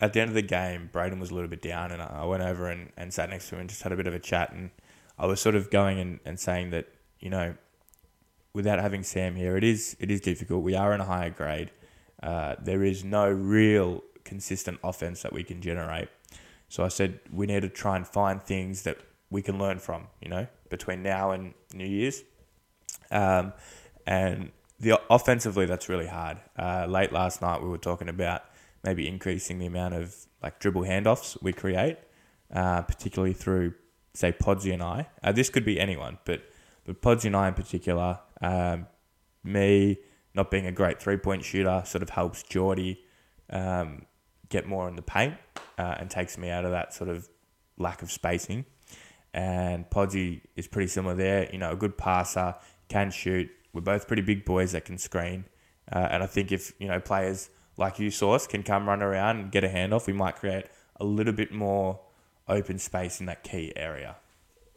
at 0.00 0.14
the 0.14 0.20
end 0.20 0.30
of 0.30 0.34
the 0.34 0.42
game, 0.42 0.88
Braden 0.90 1.20
was 1.20 1.30
a 1.30 1.34
little 1.34 1.50
bit 1.50 1.62
down, 1.62 1.92
and 1.92 2.02
I 2.02 2.24
went 2.24 2.42
over 2.42 2.68
and, 2.68 2.90
and 2.96 3.12
sat 3.12 3.28
next 3.28 3.50
to 3.50 3.54
him 3.54 3.60
and 3.60 3.68
just 3.68 3.82
had 3.82 3.92
a 3.92 3.96
bit 3.96 4.06
of 4.06 4.14
a 4.14 4.18
chat. 4.18 4.52
And 4.52 4.70
I 5.18 5.26
was 5.26 5.40
sort 5.40 5.54
of 5.54 5.70
going 5.70 6.00
and, 6.00 6.18
and 6.24 6.40
saying 6.40 6.70
that, 6.70 6.88
you 7.20 7.28
know, 7.28 7.54
without 8.54 8.80
having 8.80 9.02
Sam 9.02 9.36
here, 9.36 9.56
it 9.56 9.64
is 9.64 9.96
it 10.00 10.10
is 10.10 10.22
difficult. 10.22 10.62
We 10.62 10.74
are 10.74 10.94
in 10.94 11.00
a 11.00 11.04
higher 11.04 11.30
grade. 11.30 11.70
Uh, 12.22 12.54
there 12.58 12.82
is 12.82 13.04
no 13.04 13.30
real 13.30 14.02
consistent 14.24 14.78
offense 14.82 15.20
that 15.22 15.32
we 15.32 15.44
can 15.44 15.60
generate. 15.60 16.08
So 16.70 16.84
I 16.84 16.88
said 16.88 17.20
we 17.30 17.46
need 17.46 17.60
to 17.60 17.68
try 17.68 17.96
and 17.96 18.06
find 18.06 18.42
things 18.42 18.82
that 18.82 18.96
we 19.28 19.42
can 19.42 19.58
learn 19.58 19.78
from, 19.78 20.06
you 20.22 20.30
know, 20.30 20.46
between 20.70 21.02
now 21.02 21.32
and 21.32 21.52
New 21.74 21.84
Year's. 21.84 22.22
Um, 23.10 23.52
and 24.06 24.52
the 24.84 25.00
offensively 25.10 25.66
that's 25.66 25.88
really 25.88 26.06
hard. 26.06 26.38
Uh, 26.58 26.86
late 26.88 27.12
last 27.12 27.42
night 27.42 27.62
we 27.62 27.68
were 27.68 27.78
talking 27.78 28.08
about 28.08 28.42
maybe 28.84 29.08
increasing 29.08 29.58
the 29.58 29.66
amount 29.66 29.94
of 29.94 30.14
like 30.42 30.60
dribble 30.60 30.82
handoffs 30.82 31.40
we 31.42 31.52
create, 31.52 31.98
uh, 32.54 32.82
particularly 32.82 33.32
through 33.32 33.74
say 34.12 34.32
Podsy 34.32 34.72
and 34.72 34.82
I. 34.82 35.08
Uh, 35.22 35.32
this 35.32 35.50
could 35.50 35.64
be 35.64 35.80
anyone, 35.80 36.18
but 36.24 36.42
but 36.84 37.00
Podsy 37.02 37.26
and 37.26 37.36
I 37.36 37.48
in 37.48 37.54
particular, 37.54 38.20
um, 38.40 38.86
me 39.42 39.98
not 40.34 40.50
being 40.50 40.66
a 40.66 40.72
great 40.72 41.00
three 41.00 41.16
point 41.16 41.44
shooter 41.44 41.82
sort 41.86 42.02
of 42.02 42.10
helps 42.10 42.42
Geordie 42.42 43.00
um, 43.50 44.06
get 44.48 44.66
more 44.66 44.88
in 44.88 44.96
the 44.96 45.02
paint 45.02 45.34
uh, 45.78 45.94
and 45.98 46.10
takes 46.10 46.36
me 46.38 46.50
out 46.50 46.64
of 46.64 46.70
that 46.72 46.92
sort 46.92 47.10
of 47.10 47.28
lack 47.78 48.02
of 48.02 48.12
spacing. 48.12 48.64
And 49.32 49.88
Podsy 49.90 50.42
is 50.54 50.68
pretty 50.68 50.88
similar 50.88 51.14
there. 51.14 51.48
You 51.50 51.58
know, 51.58 51.72
a 51.72 51.76
good 51.76 51.98
passer, 51.98 52.54
can 52.88 53.10
shoot. 53.10 53.50
We're 53.74 53.82
both 53.82 54.06
pretty 54.06 54.22
big 54.22 54.44
boys 54.44 54.72
that 54.72 54.86
can 54.86 54.96
screen. 54.96 55.44
Uh, 55.92 56.08
and 56.10 56.22
I 56.22 56.26
think 56.26 56.52
if, 56.52 56.72
you 56.78 56.88
know, 56.88 57.00
players 57.00 57.50
like 57.76 57.98
you, 57.98 58.10
Source, 58.10 58.46
can 58.46 58.62
come 58.62 58.88
run 58.88 59.02
around 59.02 59.38
and 59.38 59.52
get 59.52 59.64
a 59.64 59.68
handoff, 59.68 60.06
we 60.06 60.12
might 60.14 60.36
create 60.36 60.66
a 60.96 61.04
little 61.04 61.32
bit 61.32 61.52
more 61.52 62.00
open 62.48 62.78
space 62.78 63.20
in 63.20 63.26
that 63.26 63.42
key 63.42 63.72
area. 63.76 64.16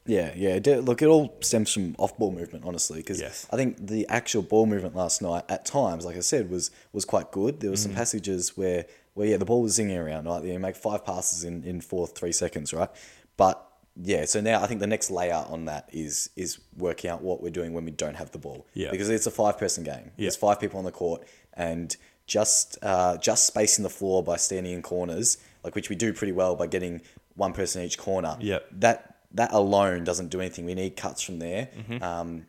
Yeah, 0.08 0.34
yeah. 0.36 0.60
Look, 0.82 1.02
it 1.02 1.08
all 1.08 1.36
stems 1.42 1.74
from 1.74 1.94
off-ball 2.00 2.32
movement, 2.32 2.64
honestly, 2.66 3.00
because 3.00 3.20
Yes. 3.20 3.46
I 3.52 3.58
think 3.58 3.88
the 3.88 4.08
actual 4.08 4.42
ball 4.42 4.66
movement 4.66 4.96
last 4.96 5.22
night, 5.22 5.44
at 5.50 5.66
times, 5.66 6.06
like 6.06 6.16
I 6.16 6.22
said, 6.22 6.50
was 6.50 6.72
was 6.94 7.04
quite 7.04 7.32
good. 7.32 7.60
There 7.60 7.70
were 7.70 7.78
some 7.78 7.94
passages 7.94 8.56
where, 8.56 8.86
where 9.16 9.28
yeah, 9.28 9.38
the 9.38 9.44
ball 9.44 9.62
was 9.62 9.78
zinging 9.78 10.00
around, 10.00 10.26
right? 10.26 10.44
You 10.44 10.58
make 10.60 10.78
five 10.78 11.06
passes 11.06 11.44
in 11.44 11.64
in 11.66 11.82
four, 11.82 12.08
three 12.08 12.32
seconds, 12.32 12.74
right? 12.74 12.90
But 13.36 13.67
yeah, 14.02 14.26
so 14.26 14.42
now 14.42 14.62
I 14.62 14.68
think 14.68 14.80
the 14.80 14.88
next 14.88 15.10
layer 15.10 15.44
on 15.50 15.66
that 15.66 15.90
is 15.92 16.30
is 16.36 16.60
working 16.78 17.10
out 17.10 17.22
what 17.22 17.42
we're 17.42 17.50
doing 17.52 17.74
when 17.74 17.86
we 17.86 17.92
don't 17.92 18.16
have 18.16 18.32
the 18.32 18.38
ball. 18.38 18.68
Yeah. 18.74 18.92
Because 18.92 19.10
it's 19.10 19.26
a 19.28 19.32
five-person 19.32 19.84
game. 19.84 20.12
Yeah. 20.18 20.24
There's 20.26 20.36
five 20.36 20.60
people 20.60 20.78
on 20.80 20.86
the 20.86 20.92
court, 20.92 21.24
and 21.54 21.96
just 22.26 22.78
uh, 22.82 23.18
just 23.18 23.46
spacing 23.48 23.84
the 23.84 23.90
floor 23.90 24.22
by 24.24 24.38
standing 24.38 24.74
in 24.74 24.82
corners, 24.82 25.38
like 25.64 25.76
which 25.76 25.90
we 25.90 25.96
do 25.96 26.14
pretty 26.14 26.34
well 26.34 26.56
by 26.56 26.68
getting 26.68 27.02
one 27.36 27.54
person 27.54 27.82
in 27.82 27.88
each 27.88 27.98
corner. 27.98 28.38
Yep. 28.40 28.68
That 28.80 29.16
that 29.34 29.52
alone 29.54 30.04
doesn't 30.04 30.30
do 30.30 30.40
anything. 30.42 30.66
We 30.66 30.74
need 30.76 30.96
cuts 30.96 31.22
from 31.22 31.40
there. 31.40 31.70
Mm-hmm. 31.78 32.04
Um, 32.04 32.46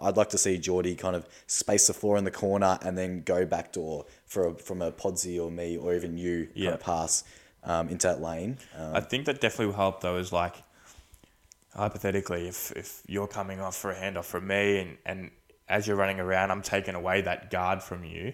I'd 0.00 0.16
like 0.16 0.30
to 0.30 0.38
see 0.38 0.56
Geordie 0.56 0.94
kind 0.94 1.14
of 1.14 1.26
space 1.46 1.88
the 1.88 1.92
floor 1.92 2.16
in 2.16 2.24
the 2.24 2.30
corner 2.30 2.78
and 2.80 2.96
then 2.96 3.20
go 3.22 3.44
backdoor 3.44 4.06
for 4.24 4.48
a, 4.48 4.54
from 4.54 4.80
a 4.80 4.90
Podsy 4.90 5.38
or 5.38 5.50
me 5.50 5.76
or 5.76 5.94
even 5.94 6.16
you 6.16 6.44
kind 6.46 6.56
Yeah. 6.56 6.70
of 6.70 6.80
pass 6.80 7.22
um, 7.64 7.90
into 7.90 8.06
that 8.06 8.22
lane. 8.22 8.56
Um, 8.74 8.94
I 8.96 9.00
think 9.00 9.26
that 9.26 9.42
definitely 9.42 9.66
will 9.66 9.74
help 9.74 10.00
though. 10.00 10.16
Is 10.16 10.32
like 10.32 10.54
hypothetically, 11.74 12.48
if 12.48 12.72
if 12.72 13.02
you're 13.06 13.26
coming 13.26 13.60
off 13.60 13.76
for 13.76 13.90
a 13.90 13.94
handoff 13.94 14.24
from 14.24 14.46
me, 14.46 14.78
and 14.78 14.98
and 15.04 15.30
as 15.68 15.86
you're 15.86 15.96
running 15.96 16.20
around, 16.20 16.50
I'm 16.50 16.62
taking 16.62 16.94
away 16.94 17.20
that 17.22 17.50
guard 17.50 17.82
from 17.82 18.04
you, 18.04 18.32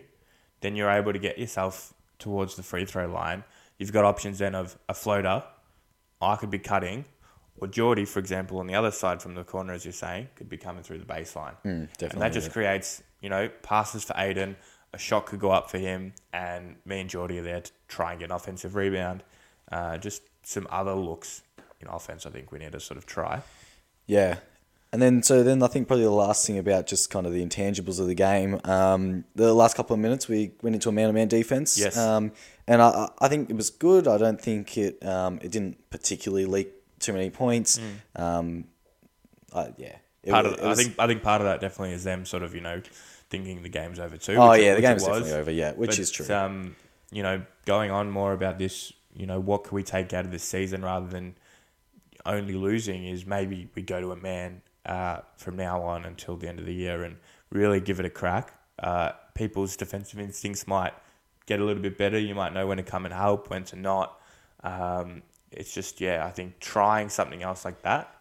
then 0.60 0.76
you're 0.76 0.90
able 0.90 1.12
to 1.12 1.18
get 1.18 1.38
yourself 1.38 1.94
towards 2.18 2.56
the 2.56 2.62
free 2.62 2.84
throw 2.84 3.06
line. 3.06 3.44
You've 3.78 3.92
got 3.92 4.04
options 4.04 4.38
then 4.38 4.54
of 4.54 4.78
a 4.88 4.94
floater. 4.94 5.42
I 6.20 6.36
could 6.36 6.50
be 6.50 6.60
cutting, 6.60 7.04
or 7.56 7.68
Geordie, 7.68 8.04
for 8.04 8.18
example, 8.18 8.58
on 8.58 8.66
the 8.66 8.74
other 8.74 8.90
side 8.90 9.20
from 9.20 9.34
the 9.34 9.44
corner, 9.44 9.72
as 9.72 9.84
you're 9.84 9.92
saying, 9.92 10.28
could 10.36 10.48
be 10.48 10.56
coming 10.56 10.82
through 10.82 10.98
the 10.98 11.04
baseline. 11.04 11.54
and 11.64 11.88
definitely, 11.98 12.20
that 12.20 12.32
just 12.32 12.48
yeah. 12.48 12.52
creates, 12.52 13.02
you 13.20 13.28
know, 13.28 13.48
passes 13.62 14.04
for 14.04 14.14
Aiden. 14.14 14.56
A 14.92 14.98
shot 14.98 15.26
could 15.26 15.40
go 15.40 15.50
up 15.50 15.70
for 15.70 15.78
him, 15.78 16.14
and 16.32 16.76
me 16.84 17.00
and 17.00 17.10
Geordie 17.10 17.40
are 17.40 17.42
there 17.42 17.60
to 17.60 17.72
try 17.88 18.12
and 18.12 18.20
get 18.20 18.30
an 18.30 18.36
offensive 18.36 18.74
rebound. 18.74 19.24
Uh, 19.70 19.98
just 19.98 20.22
some 20.44 20.68
other 20.70 20.94
looks 20.94 21.42
in 21.84 21.94
offense. 21.94 22.26
I 22.26 22.30
think 22.30 22.52
we 22.52 22.58
need 22.58 22.72
to 22.72 22.80
sort 22.80 22.98
of 22.98 23.06
try. 23.06 23.42
Yeah. 24.06 24.36
And 24.92 25.02
then, 25.02 25.22
so 25.24 25.42
then 25.42 25.60
I 25.62 25.66
think 25.66 25.88
probably 25.88 26.04
the 26.04 26.10
last 26.10 26.46
thing 26.46 26.56
about 26.56 26.86
just 26.86 27.10
kind 27.10 27.26
of 27.26 27.32
the 27.32 27.44
intangibles 27.44 27.98
of 27.98 28.06
the 28.06 28.14
game. 28.14 28.60
Um, 28.64 29.24
the 29.34 29.52
last 29.52 29.76
couple 29.76 29.94
of 29.94 30.00
minutes, 30.00 30.28
we 30.28 30.52
went 30.62 30.76
into 30.76 30.88
a 30.88 30.92
man-to-man 30.92 31.26
defense. 31.26 31.76
Yes. 31.78 31.96
Um, 31.96 32.30
and 32.68 32.80
I, 32.80 33.10
I 33.18 33.28
think 33.28 33.50
it 33.50 33.56
was 33.56 33.70
good. 33.70 34.06
I 34.06 34.18
don't 34.18 34.40
think 34.40 34.78
it 34.78 35.04
um, 35.04 35.40
it 35.42 35.50
didn't 35.50 35.90
particularly 35.90 36.46
leak 36.46 36.70
too 37.00 37.12
many 37.12 37.28
points. 37.30 37.80
Um, 38.14 38.66
I, 39.52 39.72
yeah. 39.76 39.96
It 40.22 40.30
Part 40.30 40.46
of, 40.46 40.52
it 40.54 40.64
I 40.64 40.74
think 40.74 40.94
I 40.98 41.06
think 41.06 41.22
part 41.22 41.40
of 41.40 41.46
that 41.46 41.60
definitely 41.60 41.92
is 41.94 42.04
them 42.04 42.24
sort 42.24 42.42
of 42.44 42.54
you 42.54 42.60
know 42.62 42.80
thinking 43.30 43.62
the 43.62 43.68
game's 43.68 43.98
over 43.98 44.16
too. 44.16 44.36
Oh 44.36 44.50
which 44.50 44.60
it- 44.60 44.64
yeah, 44.64 44.74
the 44.76 44.80
game's 44.80 45.02
was. 45.02 45.18
definitely 45.18 45.40
over. 45.40 45.50
Yeah, 45.50 45.72
which 45.72 45.90
But, 45.90 45.98
is 45.98 46.10
true. 46.10 46.34
Um, 46.34 46.76
you 47.10 47.22
know, 47.22 47.42
going 47.66 47.90
on 47.90 48.10
more 48.10 48.32
about 48.32 48.58
this, 48.58 48.92
you 49.14 49.26
know, 49.26 49.40
what 49.40 49.64
can 49.64 49.74
we 49.74 49.82
take 49.82 50.12
out 50.14 50.24
of 50.24 50.30
this 50.30 50.44
season 50.44 50.82
rather 50.82 51.06
than 51.06 51.34
only 52.26 52.54
losing 52.54 53.06
is 53.06 53.26
maybe 53.26 53.68
we 53.74 53.82
go 53.82 54.00
to 54.00 54.12
a 54.12 54.16
man 54.16 54.62
uh, 54.86 55.18
from 55.36 55.56
now 55.56 55.82
on 55.82 56.04
until 56.04 56.36
the 56.36 56.48
end 56.48 56.58
of 56.58 56.66
the 56.66 56.74
year 56.74 57.02
and 57.04 57.16
really 57.50 57.80
give 57.80 58.00
it 58.00 58.06
a 58.06 58.10
crack. 58.10 58.52
Uh, 58.78 59.12
people's 59.34 59.76
defensive 59.76 60.18
instincts 60.18 60.66
might 60.66 60.92
get 61.46 61.60
a 61.60 61.64
little 61.64 61.82
bit 61.82 61.96
better. 61.98 62.18
You 62.18 62.34
might 62.34 62.52
know 62.52 62.66
when 62.66 62.78
to 62.78 62.82
come 62.82 63.04
and 63.04 63.14
help, 63.14 63.50
when 63.50 63.64
to 63.64 63.76
not. 63.76 64.20
Um, 64.62 65.22
it's 65.50 65.72
just, 65.72 66.00
yeah, 66.00 66.24
I 66.26 66.30
think 66.30 66.58
trying 66.60 67.08
something 67.08 67.42
else 67.42 67.64
like 67.64 67.82
that 67.82 68.14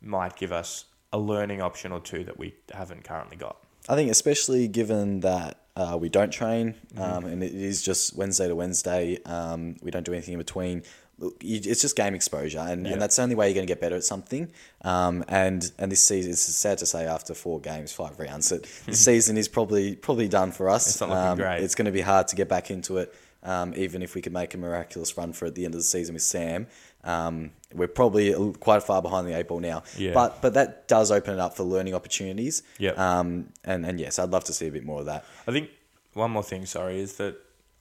might 0.00 0.36
give 0.36 0.52
us 0.52 0.86
a 1.12 1.18
learning 1.18 1.60
option 1.60 1.92
or 1.92 2.00
two 2.00 2.24
that 2.24 2.38
we 2.38 2.54
haven't 2.72 3.04
currently 3.04 3.36
got. 3.36 3.56
I 3.88 3.96
think 3.96 4.10
especially 4.10 4.68
given 4.68 5.20
that 5.20 5.58
uh, 5.76 5.96
we 6.00 6.08
don't 6.08 6.30
train 6.30 6.74
Mm-hmm. 6.94 7.02
um, 7.02 7.24
and 7.24 7.42
it 7.42 7.54
is 7.54 7.82
just 7.82 8.16
Wednesday 8.16 8.48
to 8.48 8.54
Wednesday, 8.54 9.18
um, 9.24 9.76
we 9.82 9.90
don't 9.90 10.04
do 10.04 10.12
anything 10.12 10.34
in 10.34 10.38
between. 10.38 10.82
Look, 11.20 11.36
you, 11.42 11.60
it's 11.62 11.82
just 11.82 11.94
game 11.96 12.14
exposure, 12.14 12.58
and, 12.60 12.86
Yeah. 12.86 12.92
and 12.94 13.02
that's 13.02 13.16
the 13.16 13.22
only 13.22 13.34
way 13.34 13.46
you're 13.48 13.54
going 13.54 13.66
to 13.66 13.70
get 13.70 13.80
better 13.80 13.94
at 13.96 14.04
something. 14.04 14.50
Um, 14.82 15.22
and 15.28 15.70
and 15.78 15.92
this 15.92 16.02
season, 16.02 16.32
it's 16.32 16.40
sad 16.40 16.78
to 16.78 16.86
say, 16.86 17.04
after 17.06 17.34
four 17.34 17.60
games, 17.60 17.92
five 17.92 18.18
rounds, 18.18 18.48
that 18.48 18.62
the 18.86 18.96
season 19.08 19.36
is 19.36 19.46
probably 19.46 19.94
probably 19.96 20.28
done 20.28 20.50
for 20.50 20.68
us. 20.70 20.88
It's 20.88 21.00
not 21.00 21.10
looking 21.10 21.22
um, 21.22 21.36
great. 21.38 21.62
It's 21.62 21.74
going 21.74 21.86
to 21.86 21.92
be 21.92 22.00
hard 22.00 22.26
to 22.28 22.36
get 22.36 22.48
back 22.48 22.70
into 22.70 22.96
it, 22.98 23.14
um, 23.42 23.74
even 23.76 24.02
if 24.02 24.14
we 24.14 24.22
could 24.22 24.32
make 24.32 24.54
a 24.54 24.58
miraculous 24.58 25.16
run 25.18 25.32
for 25.34 25.44
at 25.46 25.54
the 25.54 25.64
end 25.66 25.74
of 25.74 25.78
the 25.80 25.84
season 25.84 26.14
with 26.14 26.22
Sam. 26.22 26.66
Um, 27.04 27.52
we're 27.74 27.86
probably 27.88 28.34
quite 28.60 28.82
far 28.82 29.00
behind 29.02 29.26
the 29.26 29.36
eight 29.36 29.48
ball 29.48 29.60
now, 29.60 29.82
Yeah. 29.96 30.12
but 30.12 30.40
but 30.42 30.54
that 30.54 30.88
does 30.88 31.10
open 31.10 31.34
it 31.34 31.40
up 31.40 31.54
for 31.56 31.62
learning 31.64 31.94
opportunities. 31.94 32.62
Yep. 32.78 32.98
Um, 32.98 33.52
and, 33.64 33.84
and 33.86 34.00
yes, 34.00 34.18
I'd 34.18 34.30
love 34.30 34.44
to 34.44 34.52
see 34.52 34.66
a 34.68 34.70
bit 34.72 34.84
more 34.84 35.00
of 35.00 35.06
that. 35.06 35.24
I 35.46 35.52
think 35.52 35.70
one 36.14 36.30
more 36.30 36.42
thing, 36.42 36.66
sorry, 36.66 36.98
is 37.00 37.14
that 37.16 37.36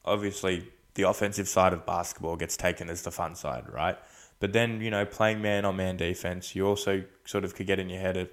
obviously 0.05 0.67
the 0.99 1.07
offensive 1.07 1.47
side 1.47 1.71
of 1.71 1.85
basketball 1.85 2.35
gets 2.35 2.57
taken 2.57 2.89
as 2.89 3.03
the 3.03 3.11
fun 3.11 3.33
side, 3.35 3.63
right? 3.71 3.97
But 4.39 4.53
then, 4.53 4.81
you 4.81 4.89
know, 4.91 5.05
playing 5.05 5.41
man 5.41 5.65
on 5.65 5.77
man 5.77 5.97
defense, 5.97 6.55
you 6.55 6.67
also 6.67 7.03
sort 7.25 7.43
of 7.45 7.55
could 7.55 7.67
get 7.67 7.79
in 7.79 7.89
your 7.89 8.01
head 8.01 8.17
of, 8.17 8.29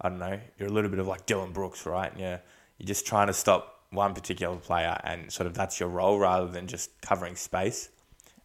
I 0.00 0.08
don't 0.08 0.18
know, 0.18 0.38
you're 0.58 0.68
a 0.68 0.72
little 0.72 0.90
bit 0.90 0.98
of 0.98 1.06
like 1.06 1.26
Dillon 1.26 1.52
Brooks, 1.52 1.86
right? 1.86 2.10
And 2.10 2.20
you're, 2.20 2.40
you're 2.78 2.86
just 2.86 3.06
trying 3.06 3.28
to 3.28 3.32
stop 3.32 3.82
one 3.90 4.14
particular 4.14 4.56
player 4.56 4.98
and 5.04 5.32
sort 5.32 5.46
of 5.46 5.54
that's 5.54 5.80
your 5.80 5.88
role 5.88 6.18
rather 6.18 6.48
than 6.48 6.66
just 6.66 6.90
covering 7.00 7.36
space. 7.36 7.88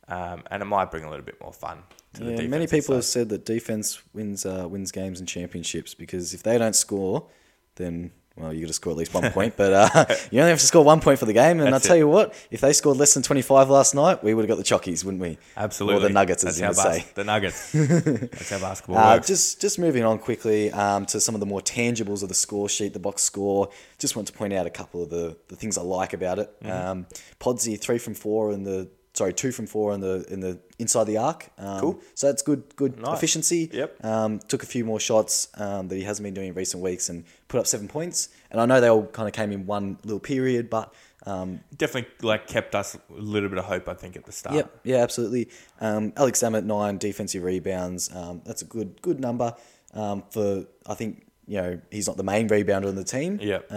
Um, 0.08 0.44
and 0.52 0.62
it 0.62 0.66
might 0.66 0.92
bring 0.92 1.04
a 1.04 1.10
little 1.10 1.26
bit 1.26 1.40
more 1.42 1.54
fun 1.54 1.84
to 2.14 2.24
the 2.24 2.26
Yeah, 2.26 2.36
defense. 2.38 2.52
many 2.52 2.68
people 2.68 2.96
have 2.96 3.06
said 3.06 3.30
that 3.30 3.46
defense 3.46 4.02
wins 4.14 4.46
uh, 4.46 4.68
wins 4.70 4.92
games 4.92 5.20
and 5.20 5.28
championships 5.28 5.94
because 5.94 6.34
if 6.34 6.44
they 6.44 6.58
don't 6.58 6.76
score, 6.76 7.28
then 7.76 8.12
well, 8.36 8.52
you 8.52 8.62
got 8.62 8.68
to 8.68 8.74
score 8.74 8.92
at 8.92 8.98
least 8.98 9.14
one 9.14 9.32
point. 9.32 9.56
But 9.56 9.74
uh, 9.74 10.06
you 10.32 10.40
only 10.40 10.50
have 10.50 10.60
to 10.60 10.66
score 10.66 10.84
one 10.84 11.00
point 11.00 11.20
for 11.20 11.26
the 11.26 11.34
game. 11.34 11.60
And 11.60 11.74
I'll 11.74 11.80
tell 11.80 11.96
it. 11.96 12.00
you 12.00 12.08
what, 12.08 12.34
if 12.50 12.62
they 12.62 12.74
scored 12.74 12.98
less 12.98 13.14
than 13.14 13.22
twenty 13.24 13.42
five 13.44 13.70
last 13.70 13.94
night, 13.94 14.24
we 14.24 14.34
would 14.34 14.48
have 14.48 14.58
got 14.58 14.64
the 14.64 14.76
chockies, 14.76 15.06
wouldn't 15.06 15.22
we? 15.22 15.38
Absolutely. 15.56 15.98
Or 15.98 16.08
the 16.08 16.14
Nuggets, 16.14 16.44
as 16.44 16.58
That's 16.58 16.78
you 16.78 16.84
would 16.84 16.90
bas- 16.96 17.04
say. 17.06 17.12
The 17.14 17.24
Nuggets. 17.24 17.72
That's 18.32 18.50
how 18.50 18.60
basketball 18.60 18.98
Uh, 18.98 19.16
works. 19.16 19.28
just 19.28 19.62
just 19.62 19.78
moving 19.78 20.04
on 20.04 20.18
quickly 20.20 20.72
um, 20.72 21.06
to 21.08 21.20
some 21.20 21.36
of 21.36 21.40
the 21.40 21.46
more 21.46 21.62
tangibles 21.62 22.24
of 22.24 22.30
the 22.30 22.36
score 22.36 22.68
sheet, 22.68 22.94
the 22.94 23.00
box 23.00 23.22
score. 23.22 23.70
Just 24.00 24.16
want 24.16 24.28
to 24.30 24.34
point 24.34 24.54
out 24.54 24.66
a 24.66 24.72
couple 24.72 25.04
of 25.04 25.10
the, 25.10 25.38
the 25.48 25.56
things 25.56 25.78
I 25.78 25.82
like 25.82 26.14
about 26.14 26.40
it. 26.40 26.52
Mm-hmm. 26.64 26.72
Um, 26.90 27.06
Podsy 27.40 27.80
three 27.80 27.98
from 28.00 28.16
four 28.16 28.52
in 28.52 28.64
the 28.64 28.90
sorry 29.14 29.34
two 29.34 29.52
from 29.52 29.68
four 29.68 29.94
in 29.94 30.02
the 30.02 30.26
in 30.30 30.40
the 30.40 30.60
inside 30.80 31.06
the 31.06 31.18
arc. 31.18 31.50
Um, 31.58 31.80
Cool. 31.80 32.00
So 32.16 32.28
that's 32.28 32.42
good 32.42 32.76
good 32.76 33.00
Nice. 33.00 33.18
efficiency. 33.18 33.70
Yep. 33.72 34.04
Um, 34.04 34.40
took 34.40 34.64
a 34.64 34.66
few 34.66 34.84
more 34.86 35.00
shots 35.00 35.48
um, 35.56 35.88
that 35.88 35.96
he 35.96 36.04
hasn't 36.04 36.24
been 36.24 36.34
doing 36.34 36.50
in 36.50 36.54
recent 36.56 36.82
weeks 36.84 37.10
and 37.10 37.24
put 37.48 37.60
up 37.60 37.68
seven 37.68 37.88
points. 37.88 38.30
And 38.52 38.60
I 38.60 38.66
know 38.66 38.82
they 38.82 38.88
all 38.90 39.06
kind 39.06 39.28
of 39.28 39.34
came 39.34 39.52
in 39.52 39.66
one 39.66 39.98
little 40.04 40.20
period, 40.20 40.70
but 40.70 40.94
um, 41.26 41.62
Definitely 41.78 42.12
like 42.22 42.48
kept 42.48 42.76
us 42.76 42.96
a 42.96 43.00
little 43.10 43.48
bit 43.50 43.58
of 43.58 43.66
hope, 43.66 43.88
I 43.88 43.94
think, 43.94 44.18
at 44.18 44.26
the 44.26 44.32
start. 44.34 44.56
Yep, 44.56 44.80
yeah, 44.84 44.98
absolutely. 44.98 45.50
Um, 45.80 46.12
Alex 46.18 46.42
Zammett 46.42 46.66
nine 46.66 46.98
defensive 46.98 47.44
rebounds. 47.44 48.14
Um, 48.14 48.42
that's 48.46 48.62
a 48.62 48.66
good 48.66 49.02
good 49.02 49.20
number 49.22 49.56
um, 49.94 50.24
for. 50.32 50.66
I 50.86 50.96
think 50.96 51.26
you 51.48 51.62
know 51.62 51.80
he's 51.92 52.08
not 52.08 52.18
the 52.18 52.24
main 52.24 52.50
rebounder 52.50 52.88
on 52.88 52.96
the 52.96 53.04
team. 53.06 53.40
Yep. 53.42 53.72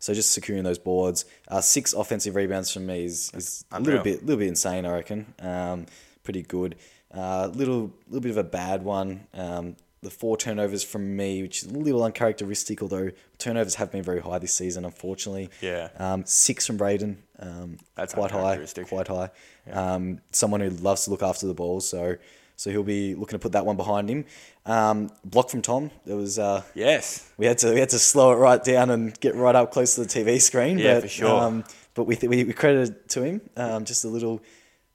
So 0.00 0.12
just 0.14 0.32
securing 0.32 0.64
those 0.64 0.78
boards. 0.78 1.24
Uh, 1.46 1.60
six 1.60 1.92
offensive 1.92 2.34
rebounds 2.34 2.72
from 2.72 2.86
me 2.86 3.04
is, 3.04 3.30
is 3.34 3.64
a 3.70 3.78
little 3.78 4.02
bit 4.02 4.24
little 4.24 4.38
bit 4.38 4.48
insane. 4.48 4.84
I 4.84 4.92
reckon. 4.92 5.32
Um, 5.40 5.86
pretty 6.24 6.42
good. 6.42 6.76
Uh, 7.14 7.50
little 7.54 7.92
little 8.08 8.22
bit 8.22 8.30
of 8.30 8.38
a 8.38 8.44
bad 8.44 8.82
one. 8.82 9.26
Um, 9.34 9.76
the 10.02 10.10
four 10.10 10.36
turnovers 10.38 10.82
from 10.82 11.14
me, 11.14 11.42
which 11.42 11.62
is 11.62 11.70
a 11.70 11.78
little 11.78 12.02
uncharacteristic, 12.02 12.80
although 12.80 13.10
turnovers 13.36 13.74
have 13.74 13.92
been 13.92 14.02
very 14.02 14.20
high 14.20 14.38
this 14.38 14.54
season, 14.54 14.86
unfortunately. 14.86 15.50
Yeah. 15.60 15.90
Um, 15.98 16.24
six 16.24 16.66
from 16.66 16.78
Braden. 16.78 17.22
Um, 17.38 17.76
That's 17.96 18.14
quite 18.14 18.30
high. 18.30 18.56
Quite 18.88 19.08
high. 19.08 19.30
Um, 19.70 20.20
someone 20.32 20.62
who 20.62 20.70
loves 20.70 21.04
to 21.04 21.10
look 21.10 21.22
after 21.22 21.46
the 21.46 21.52
ball. 21.54 21.80
So 21.80 22.16
so 22.60 22.70
he'll 22.70 22.82
be 22.82 23.14
looking 23.14 23.38
to 23.38 23.42
put 23.42 23.52
that 23.52 23.64
one 23.64 23.78
behind 23.78 24.10
him. 24.10 24.26
Um, 24.66 25.10
block 25.24 25.48
from 25.48 25.62
Tom. 25.62 25.90
There 26.04 26.16
was 26.16 26.38
uh, 26.38 26.62
Yes. 26.74 27.26
we 27.38 27.46
had 27.46 27.56
to 27.58 27.72
we 27.72 27.80
had 27.80 27.88
to 27.88 27.98
slow 27.98 28.32
it 28.32 28.34
right 28.34 28.62
down 28.62 28.90
and 28.90 29.18
get 29.18 29.34
right 29.34 29.54
up 29.54 29.72
close 29.72 29.94
to 29.94 30.02
the 30.04 30.06
TV 30.06 30.38
screen. 30.38 30.76
Yeah, 30.76 30.96
but, 30.96 31.04
for 31.04 31.08
sure. 31.08 31.40
Um, 31.40 31.64
but 31.94 32.04
we, 32.04 32.18
we 32.20 32.44
we 32.44 32.52
credited 32.52 33.08
to 33.08 33.22
him 33.22 33.40
um, 33.56 33.86
just 33.86 34.04
a 34.04 34.08
little 34.08 34.42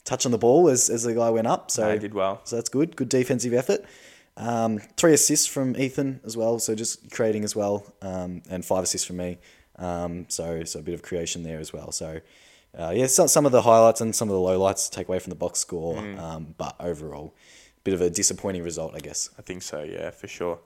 touch 0.04 0.28
on 0.28 0.32
the 0.32 0.38
ball 0.38 0.70
as, 0.70 0.92
as 0.92 1.02
the 1.02 1.16
guy 1.16 1.32
went 1.32 1.48
up. 1.48 1.72
So 1.72 1.90
No, 1.90 1.98
did 1.98 2.14
well. 2.14 2.40
So 2.44 2.56
that's 2.56 2.70
good. 2.70 2.96
Good 2.96 3.10
defensive 3.10 3.52
effort. 3.56 3.84
Um, 4.38 4.78
three 4.96 5.14
assists 5.14 5.48
from 5.48 5.76
Ethan 5.76 6.20
as 6.24 6.38
well. 6.38 6.60
So 6.60 6.76
just 6.76 7.10
creating 7.10 7.44
as 7.44 7.56
well, 7.56 7.84
um, 8.04 8.44
and 8.48 8.64
five 8.64 8.84
assists 8.84 9.08
from 9.08 9.18
me. 9.18 9.40
Um, 9.80 10.28
so 10.30 10.64
so 10.66 10.82
a 10.82 10.84
bit 10.84 10.94
of 10.94 11.02
creation 11.02 11.42
there 11.42 11.60
as 11.60 11.74
well. 11.74 11.92
So. 11.92 12.22
Uh, 12.78 12.92
yeah, 12.96 13.08
some, 13.08 13.28
some 13.28 13.46
of 13.46 13.52
the 13.52 13.62
highlights 13.62 14.02
and 14.02 14.14
some 14.16 14.30
of 14.30 14.34
the 14.34 14.40
lowlights 14.40 14.90
to 14.90 14.96
take 14.98 15.08
away 15.08 15.20
from 15.20 15.30
the 15.30 15.36
box 15.36 15.60
score, 15.60 15.96
Mm. 15.96 16.20
um, 16.20 16.56
but 16.58 16.76
overall, 16.80 17.34
a 17.78 17.82
bit 17.84 17.94
of 17.94 18.02
a 18.02 18.10
disappointing 18.10 18.64
result, 18.64 18.94
I 18.96 19.00
guess. 19.00 19.30
I 19.40 19.42
think 19.42 19.62
so, 19.64 19.82
yeah, 19.84 20.10
for 20.12 20.28
sure. 20.28 20.60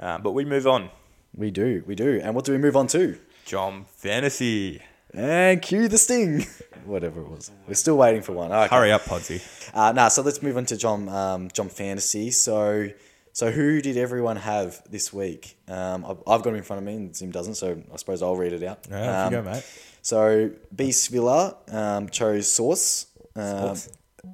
Um, 0.00 0.22
but 0.22 0.32
we 0.32 0.44
move 0.44 0.66
on. 0.66 0.90
We 1.36 1.50
do, 1.50 1.82
we 1.86 1.94
do. 1.94 2.20
And 2.22 2.34
what 2.34 2.44
do 2.44 2.52
we 2.52 2.58
move 2.58 2.76
on 2.76 2.86
to? 2.88 3.18
Jom 3.46 3.86
Fantasy. 3.86 4.80
And 5.12 5.62
cue 5.62 5.86
the 5.86 5.98
sting. 5.98 6.44
Whatever 6.84 7.20
it 7.20 7.28
was. 7.28 7.50
We're 7.68 7.74
still 7.74 7.96
waiting 7.96 8.22
for 8.22 8.32
one. 8.32 8.50
Okay. 8.50 8.74
Hurry 8.74 8.90
up, 8.90 9.02
Podsy. 9.02 9.40
Uh, 9.72 9.92
nah, 9.92 10.08
so 10.08 10.22
let's 10.22 10.42
move 10.42 10.56
on 10.56 10.66
to 10.66 10.74
Jom 10.74 11.08
um, 11.08 11.48
Jom 11.50 11.70
Fantasy. 11.70 12.32
So 12.32 12.88
so 13.32 13.50
who 13.52 13.80
did 13.80 13.96
everyone 13.96 14.36
have 14.36 14.82
this 14.90 15.12
week? 15.12 15.56
Um, 15.68 16.04
I've, 16.04 16.18
I've 16.26 16.42
got 16.42 16.46
him 16.50 16.56
in 16.56 16.62
front 16.64 16.78
of 16.82 16.86
me 16.86 16.94
and 16.94 17.14
Zim 17.16 17.30
doesn't, 17.30 17.54
so 17.54 17.80
I 17.92 17.96
suppose 17.96 18.22
I'll 18.22 18.36
read 18.36 18.52
it 18.52 18.62
out. 18.64 18.86
Yeah, 18.90 19.26
um, 19.26 19.32
you 19.34 19.40
go, 19.42 19.50
mate. 19.50 19.64
So 20.04 20.50
Beast 20.76 21.08
Villa 21.10 21.56
um, 21.68 22.10
chose 22.10 22.52
Sauce. 22.52 23.06
Um, 23.34 23.74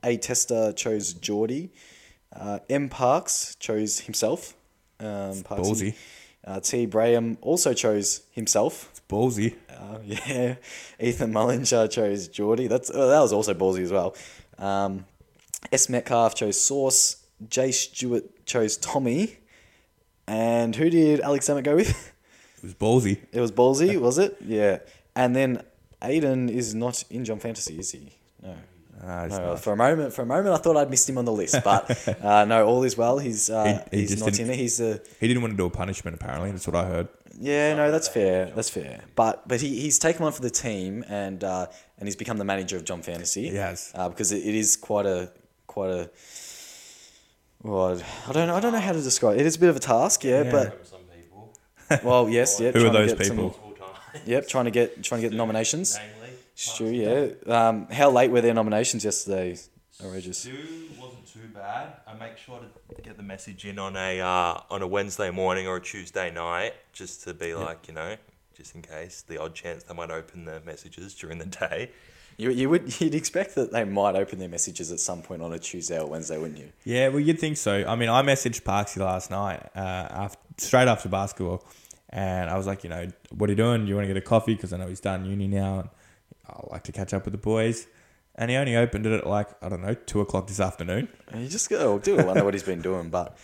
A 0.02 0.16
Tester 0.16 0.72
chose 0.72 1.14
Geordie. 1.14 1.70
Uh, 2.34 2.58
M 2.68 2.88
Parks 2.88 3.54
chose 3.60 4.00
himself. 4.00 4.54
Um. 4.98 5.44
Ballsy. 5.44 5.94
Uh, 6.44 6.58
T 6.58 6.86
Braham 6.86 7.38
also 7.40 7.72
chose 7.72 8.22
himself. 8.32 8.88
It's 8.90 9.00
ballsy. 9.08 9.54
Uh, 9.68 9.98
yeah, 10.04 10.56
Ethan 10.98 11.32
Mullinger 11.32 11.88
chose 11.88 12.26
Geordie. 12.26 12.66
That's 12.66 12.90
uh, 12.90 13.06
that 13.06 13.20
was 13.20 13.32
also 13.32 13.54
ballsy 13.54 13.82
as 13.82 13.92
well. 13.92 14.16
Um, 14.58 15.04
S 15.70 15.88
Metcalf 15.88 16.34
chose 16.34 16.60
Sauce. 16.60 17.16
Jay 17.48 17.70
Stewart 17.70 18.44
chose 18.44 18.76
Tommy. 18.76 19.36
And 20.26 20.74
who 20.74 20.90
did 20.90 21.20
Alex 21.20 21.48
Emmett 21.48 21.64
go 21.64 21.76
with? 21.76 22.12
It 22.56 22.64
was 22.64 22.74
ballsy. 22.74 23.18
It 23.32 23.40
was 23.40 23.52
ballsy, 23.52 23.98
was 23.98 24.18
it? 24.18 24.36
Yeah. 24.44 24.80
And 25.16 25.34
then 25.34 25.62
Aiden 26.02 26.50
is 26.50 26.74
not 26.74 27.04
in 27.10 27.24
Jom 27.24 27.40
Fantasy, 27.40 27.78
is 27.78 27.90
he? 27.92 28.12
No. 28.42 28.54
It's 29.02 29.36
No, 29.38 29.56
for 29.56 29.72
a 29.72 29.76
moment, 29.76 30.12
for 30.12 30.22
a 30.22 30.26
moment, 30.26 30.54
I 30.54 30.58
thought 30.58 30.76
I'd 30.76 30.90
missed 30.90 31.08
him 31.08 31.16
on 31.18 31.24
the 31.24 31.32
list, 31.32 31.56
but 31.64 32.22
uh, 32.22 32.44
no, 32.44 32.66
all 32.66 32.82
is 32.84 32.96
well. 32.98 33.18
He's 33.18 33.48
uh, 33.48 33.82
He- 33.90 33.96
he 33.96 34.02
he's 34.06 34.20
not 34.20 34.38
in 34.38 34.46
there. 34.46 34.56
He's 34.56 34.76
the 34.76 35.02
He 35.18 35.26
didn't 35.26 35.42
want 35.42 35.52
to 35.54 35.56
do 35.56 35.64
a 35.66 35.70
punishment, 35.70 36.14
apparently. 36.20 36.50
That's 36.50 36.66
what 36.66 36.76
I 36.76 36.84
heard. 36.86 37.08
Yeah, 37.38 37.74
no, 37.76 37.90
that's 37.90 38.08
fair. 38.08 38.46
That's 38.54 38.68
fair. 38.68 39.00
But 39.14 39.48
but 39.48 39.60
he, 39.62 39.80
he's 39.80 39.98
taken 39.98 40.22
one 40.22 40.32
for 40.32 40.42
the 40.42 40.50
team 40.50 41.02
and 41.08 41.42
uh, 41.42 41.66
and 41.98 42.06
he's 42.06 42.16
become 42.16 42.36
the 42.36 42.44
manager 42.44 42.76
of 42.76 42.84
Jom 42.84 43.02
Fantasy. 43.02 43.48
He 43.48 43.56
has. 43.56 43.90
uh, 43.94 44.10
because 44.10 44.32
it, 44.32 44.44
it 44.44 44.54
is 44.54 44.76
quite 44.76 45.06
a 45.06 45.30
quite 45.66 45.90
a. 45.90 46.10
Well, 47.62 48.00
I 48.28 48.32
don't 48.32 48.48
know. 48.48 48.54
I 48.56 48.60
don't 48.60 48.72
know 48.72 48.80
how 48.80 48.92
to 48.92 49.00
describe 49.02 49.36
it. 49.36 49.40
It 49.40 49.46
is 49.46 49.56
a 49.56 49.60
bit 49.60 49.68
of 49.70 49.76
a 49.76 49.80
task, 49.80 50.24
yeah. 50.24 50.42
Yeah. 50.42 50.50
From 50.70 50.84
some 50.84 51.00
people. 51.14 51.52
But 51.88 52.04
well, 52.04 52.28
yes, 52.28 52.60
yeah. 52.60 52.70
Who 52.74 52.86
are 52.86 52.90
those 52.90 53.14
get 53.14 53.26
some- 53.26 53.36
people? 53.36 53.50
Full 53.50 53.62
time. 53.62 53.69
Yep, 54.26 54.48
trying 54.48 54.66
to 54.66 54.70
get 54.70 55.02
trying 55.02 55.22
to 55.22 55.28
get 55.28 55.36
nominations. 55.36 55.98
Namely. 55.98 56.36
Stu, 56.54 56.86
yeah. 56.86 57.28
Um, 57.46 57.86
how 57.88 58.10
late 58.10 58.30
were 58.30 58.40
their 58.42 58.54
nominations 58.54 59.04
yesterday, 59.04 59.56
Regis? 60.04 60.38
Stu 60.38 60.52
wasn't 61.00 61.26
too 61.26 61.48
bad. 61.54 61.94
I 62.06 62.14
make 62.14 62.36
sure 62.36 62.60
to 62.60 63.02
get 63.02 63.16
the 63.16 63.22
message 63.22 63.64
in 63.64 63.78
on 63.78 63.96
a 63.96 64.20
uh, 64.20 64.60
on 64.70 64.82
a 64.82 64.86
Wednesday 64.86 65.30
morning 65.30 65.66
or 65.66 65.76
a 65.76 65.80
Tuesday 65.80 66.30
night, 66.30 66.74
just 66.92 67.24
to 67.24 67.34
be 67.34 67.54
like 67.54 67.88
you 67.88 67.94
know, 67.94 68.16
just 68.56 68.74
in 68.74 68.82
case 68.82 69.22
the 69.22 69.40
odd 69.40 69.54
chance 69.54 69.84
they 69.84 69.94
might 69.94 70.10
open 70.10 70.44
the 70.44 70.60
messages 70.60 71.14
during 71.14 71.38
the 71.38 71.46
day. 71.46 71.90
You, 72.36 72.50
you 72.50 72.70
would 72.70 73.00
you'd 73.00 73.14
expect 73.14 73.54
that 73.56 73.70
they 73.72 73.84
might 73.84 74.14
open 74.16 74.38
their 74.38 74.48
messages 74.48 74.90
at 74.90 75.00
some 75.00 75.20
point 75.20 75.42
on 75.42 75.52
a 75.52 75.58
Tuesday 75.58 75.98
or 75.98 76.06
Wednesday, 76.06 76.38
wouldn't 76.38 76.58
you? 76.58 76.72
Yeah, 76.84 77.08
well, 77.08 77.20
you'd 77.20 77.38
think 77.38 77.58
so. 77.58 77.84
I 77.86 77.96
mean, 77.96 78.08
I 78.08 78.22
messaged 78.22 78.62
Parksy 78.62 78.98
last 78.98 79.30
night, 79.30 79.60
uh, 79.74 79.78
after, 79.78 80.38
straight 80.56 80.88
after 80.88 81.10
basketball, 81.10 81.64
and 82.10 82.50
I 82.50 82.56
was 82.56 82.66
like, 82.66 82.84
you 82.84 82.90
know, 82.90 83.08
what 83.30 83.48
are 83.48 83.52
you 83.52 83.56
doing? 83.56 83.82
Do 83.84 83.88
you 83.88 83.94
want 83.96 84.06
to 84.06 84.12
get 84.14 84.16
a 84.16 84.24
coffee? 84.26 84.54
Because 84.54 84.72
I 84.72 84.76
know 84.76 84.86
he's 84.88 85.00
done 85.00 85.24
uni 85.24 85.48
now, 85.48 85.80
and 85.80 85.88
I 86.48 86.60
like 86.70 86.84
to 86.84 86.92
catch 86.92 87.14
up 87.14 87.24
with 87.24 87.32
the 87.32 87.38
boys. 87.38 87.86
And 88.34 88.50
he 88.50 88.56
only 88.56 88.76
opened 88.76 89.06
it 89.06 89.12
at 89.12 89.26
like 89.26 89.48
I 89.62 89.68
don't 89.68 89.82
know 89.82 89.94
two 89.94 90.20
o'clock 90.20 90.46
this 90.46 90.60
afternoon. 90.60 91.08
You 91.36 91.48
just 91.48 91.68
go 91.68 91.98
do 91.98 92.16
wonder 92.16 92.44
what 92.44 92.54
he's 92.54 92.62
been 92.62 92.80
doing, 92.82 93.10
but 93.10 93.36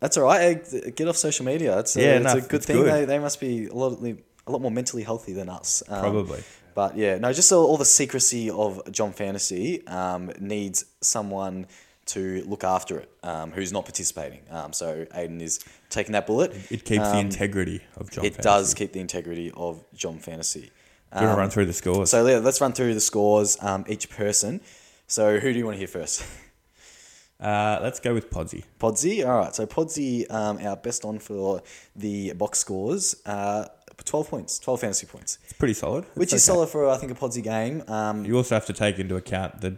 that's 0.00 0.16
all 0.16 0.24
right. 0.24 0.64
Get 0.94 1.08
off 1.08 1.16
social 1.16 1.44
media. 1.44 1.78
It's 1.80 1.96
a, 1.96 2.00
Yeah, 2.02 2.06
it's 2.16 2.24
no, 2.24 2.32
a 2.32 2.40
good 2.40 2.52
it's 2.54 2.66
thing. 2.66 2.76
good. 2.76 2.92
They, 2.92 3.04
they 3.04 3.18
must 3.18 3.40
be 3.40 3.66
a 3.66 3.74
lot 3.74 3.98
a 4.02 4.50
lot 4.52 4.60
more 4.62 4.70
mentally 4.70 5.02
healthy 5.02 5.32
than 5.32 5.48
us. 5.48 5.82
Um, 5.88 6.00
Probably. 6.00 6.42
But 6.74 6.96
yeah, 6.96 7.18
no, 7.18 7.32
just 7.32 7.50
all, 7.52 7.66
all 7.66 7.76
the 7.76 7.84
secrecy 7.84 8.50
of 8.50 8.80
Jom 8.86 9.12
Fantasy 9.12 9.84
um, 9.88 10.30
needs 10.38 10.84
someone 11.00 11.66
to 12.08 12.42
look 12.46 12.64
after 12.64 12.98
it 12.98 13.10
um, 13.22 13.52
who's 13.52 13.72
not 13.72 13.84
participating. 13.84 14.40
Um, 14.50 14.72
so 14.72 15.04
Aiden 15.16 15.40
is 15.40 15.60
taking 15.90 16.12
that 16.12 16.26
bullet. 16.26 16.52
It 16.70 16.84
keeps 16.84 17.04
the 17.10 17.16
Um, 17.16 17.26
integrity 17.26 17.80
of 17.96 18.10
Jom. 18.10 18.24
It 18.24 18.34
Fantasy. 18.34 18.42
does 18.42 18.74
keep 18.74 18.92
the 18.92 19.00
integrity 19.00 19.50
of 19.56 19.84
Jom 19.96 20.20
Fantasy. 20.20 20.70
Do 21.12 21.18
Um, 21.20 21.30
to 21.30 21.36
run 21.36 21.50
through 21.50 21.66
the 21.66 21.72
scores? 21.72 22.10
So 22.10 22.26
yeah, 22.26 22.38
let's 22.38 22.60
run 22.60 22.72
through 22.72 22.94
the 22.94 23.00
scores 23.00 23.56
um, 23.60 23.84
each 23.88 24.10
person. 24.10 24.60
So 25.06 25.38
who 25.38 25.52
do 25.52 25.58
you 25.58 25.64
want 25.64 25.76
to 25.76 25.78
hear 25.78 25.88
first? 25.88 26.22
uh, 27.40 27.78
let's 27.82 28.00
go 28.00 28.12
with 28.14 28.30
Podsy. 28.30 28.64
Podsy. 28.80 29.26
All 29.26 29.38
right. 29.38 29.54
So 29.54 29.66
Podsy, 29.66 30.30
um, 30.30 30.58
our 30.66 30.76
best 30.76 31.04
on 31.04 31.18
for 31.18 31.62
the 31.96 32.32
box 32.34 32.58
scores, 32.58 33.14
uh, 33.26 33.66
twelve 34.04 34.28
points, 34.28 34.58
twelve 34.58 34.80
fantasy 34.80 35.06
points, 35.06 35.38
It's 35.44 35.52
pretty 35.54 35.74
solid. 35.74 36.04
which 36.14 36.32
It's 36.32 36.42
is 36.42 36.44
solid 36.44 36.68
for 36.68 36.88
I 36.88 36.96
think 36.98 37.12
a 37.12 37.14
Podsy 37.14 37.42
game. 37.42 37.82
Um, 37.88 38.24
You 38.24 38.36
also 38.36 38.54
have 38.54 38.66
to 38.66 38.72
take 38.72 38.98
into 38.98 39.16
account 39.16 39.60
the 39.60 39.76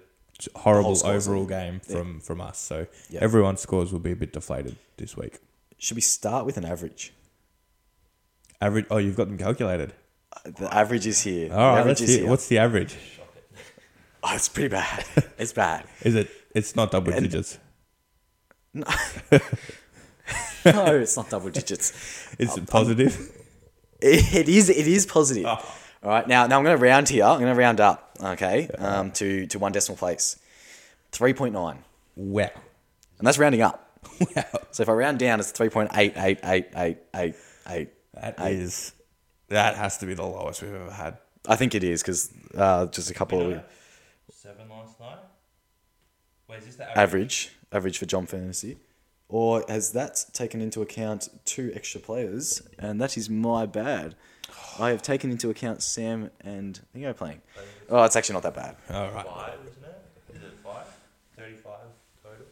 horrible 0.57 0.96
overall 1.07 1.46
yeah. 1.50 1.70
game 1.70 1.81
from 1.81 2.20
from 2.20 2.40
us. 2.40 2.59
So 2.59 2.87
Yeah. 3.11 3.20
everyone's 3.22 3.61
scores 3.61 3.92
will 3.92 4.00
be 4.00 4.12
a 4.12 4.16
bit 4.16 4.33
deflated 4.33 4.76
this 4.96 5.16
week. 5.16 5.38
should 5.79 5.94
we 5.96 6.00
start 6.03 6.44
with 6.46 6.57
an 6.57 6.64
average? 6.64 7.12
Average. 8.61 8.87
Oh, 8.90 8.98
you've 8.98 9.16
got 9.16 9.29
them 9.29 9.38
calculated. 9.38 9.92
Uh, 10.35 10.50
The 10.59 10.74
average 10.74 11.07
is 11.07 11.22
here. 11.22 11.50
All 11.53 11.57
the 11.59 11.62
right. 11.64 11.79
average 11.81 11.87
Let's 11.88 12.00
is 12.03 12.09
hear. 12.11 12.18
here. 12.20 12.29
What's 12.31 12.46
the 12.48 12.59
average? 12.59 12.96
Oh, 14.22 14.35
it's 14.35 14.48
pretty 14.50 14.68
bad. 14.68 15.05
it's 15.38 15.53
bad. 15.53 15.85
Is 16.03 16.14
it? 16.14 16.29
It's 16.55 16.76
not 16.76 16.90
double 16.90 17.12
And- 17.12 17.22
digits. 17.22 17.59
No, 18.74 18.85
no, 20.64 20.96
it's 21.00 21.16
not 21.16 21.29
double 21.31 21.50
digits. 21.50 21.92
Is 22.38 22.57
it 22.57 22.66
positive? 22.68 23.14
It, 24.00 24.35
it 24.40 24.48
is. 24.48 24.68
It 24.68 24.87
is 24.87 25.07
positive. 25.07 25.44
Oh. 25.46 25.59
All 26.03 26.11
right. 26.11 26.27
Now, 26.27 26.47
now 26.47 26.59
I'm 26.59 26.65
going 26.65 26.77
to 26.77 26.83
round 26.83 27.09
here. 27.09 27.25
I'm 27.25 27.41
going 27.41 27.53
to 27.53 27.59
round 27.59 27.81
up. 27.81 28.17
Okay. 28.23 28.69
Um, 28.79 29.11
to 29.13 29.47
to 29.47 29.59
one 29.59 29.73
decimal 29.73 29.97
place. 29.97 30.39
Three 31.13 31.35
point 31.35 31.55
nine, 31.55 31.79
wow. 32.17 32.51
and 33.19 33.27
that's 33.27 33.39
rounding 33.39 33.63
up. 33.63 33.99
Wow. 34.21 34.45
So 34.71 34.83
if 34.83 34.89
I 34.89 34.93
round 34.93 35.19
down, 35.19 35.41
it's 35.41 35.51
three 35.51 35.69
point 35.69 35.91
eight 35.95 36.13
eight 36.17 36.39
eight 36.45 36.67
eight 36.77 36.99
eight 37.15 37.35
eight. 37.69 37.89
That 38.15 38.35
Eight. 38.39 38.59
is. 38.59 38.93
That 39.49 39.77
has 39.77 39.99
to 39.99 40.07
be 40.07 40.15
the 40.15 40.25
lowest 40.25 40.63
we've 40.63 40.73
ever 40.73 40.91
had. 40.91 41.19
I 41.49 41.57
think 41.57 41.75
it 41.75 41.83
is 41.83 42.03
because 42.03 42.33
uh, 42.55 42.87
just 42.87 43.11
a 43.11 43.15
couple 43.15 43.41
of 43.41 43.63
Seven 44.31 44.69
last 44.69 44.99
night. 45.01 45.19
Wait, 46.49 46.59
is 46.59 46.67
this 46.67 46.77
the 46.77 46.99
average 46.99 47.51
average 47.73 47.99
for 47.99 48.07
Jom 48.07 48.29
Fantasy, 48.29 48.79
or 49.29 49.65
has 49.69 49.93
that 49.93 50.25
taken 50.33 50.61
into 50.61 50.81
account 50.81 51.29
two 51.45 51.73
extra 51.75 52.01
players? 52.01 52.63
And 52.79 53.01
that 53.01 53.17
is 53.17 53.29
my 53.29 53.67
bad. 53.67 54.15
I 54.81 54.90
have 54.90 55.03
taken 55.03 55.31
into 55.31 55.51
account 55.51 55.83
Sam 55.83 56.31
and 56.40 56.81
I 56.83 56.93
think 56.95 57.07
I'm 57.07 57.14
playing. 57.14 57.43
Oh, 57.88 58.03
it's 58.05 58.16
actually 58.16 58.35
not 58.35 58.43
that 58.45 58.55
bad. 58.55 58.77
All 58.90 59.11
right. 59.12 59.27
Five, 59.27 59.55
isn't 59.69 59.85
it? 59.85 60.37
Is 60.37 60.43
it 60.43 60.53
five? 60.64 60.87
Thirty-five 61.37 61.81
total. 62.23 62.47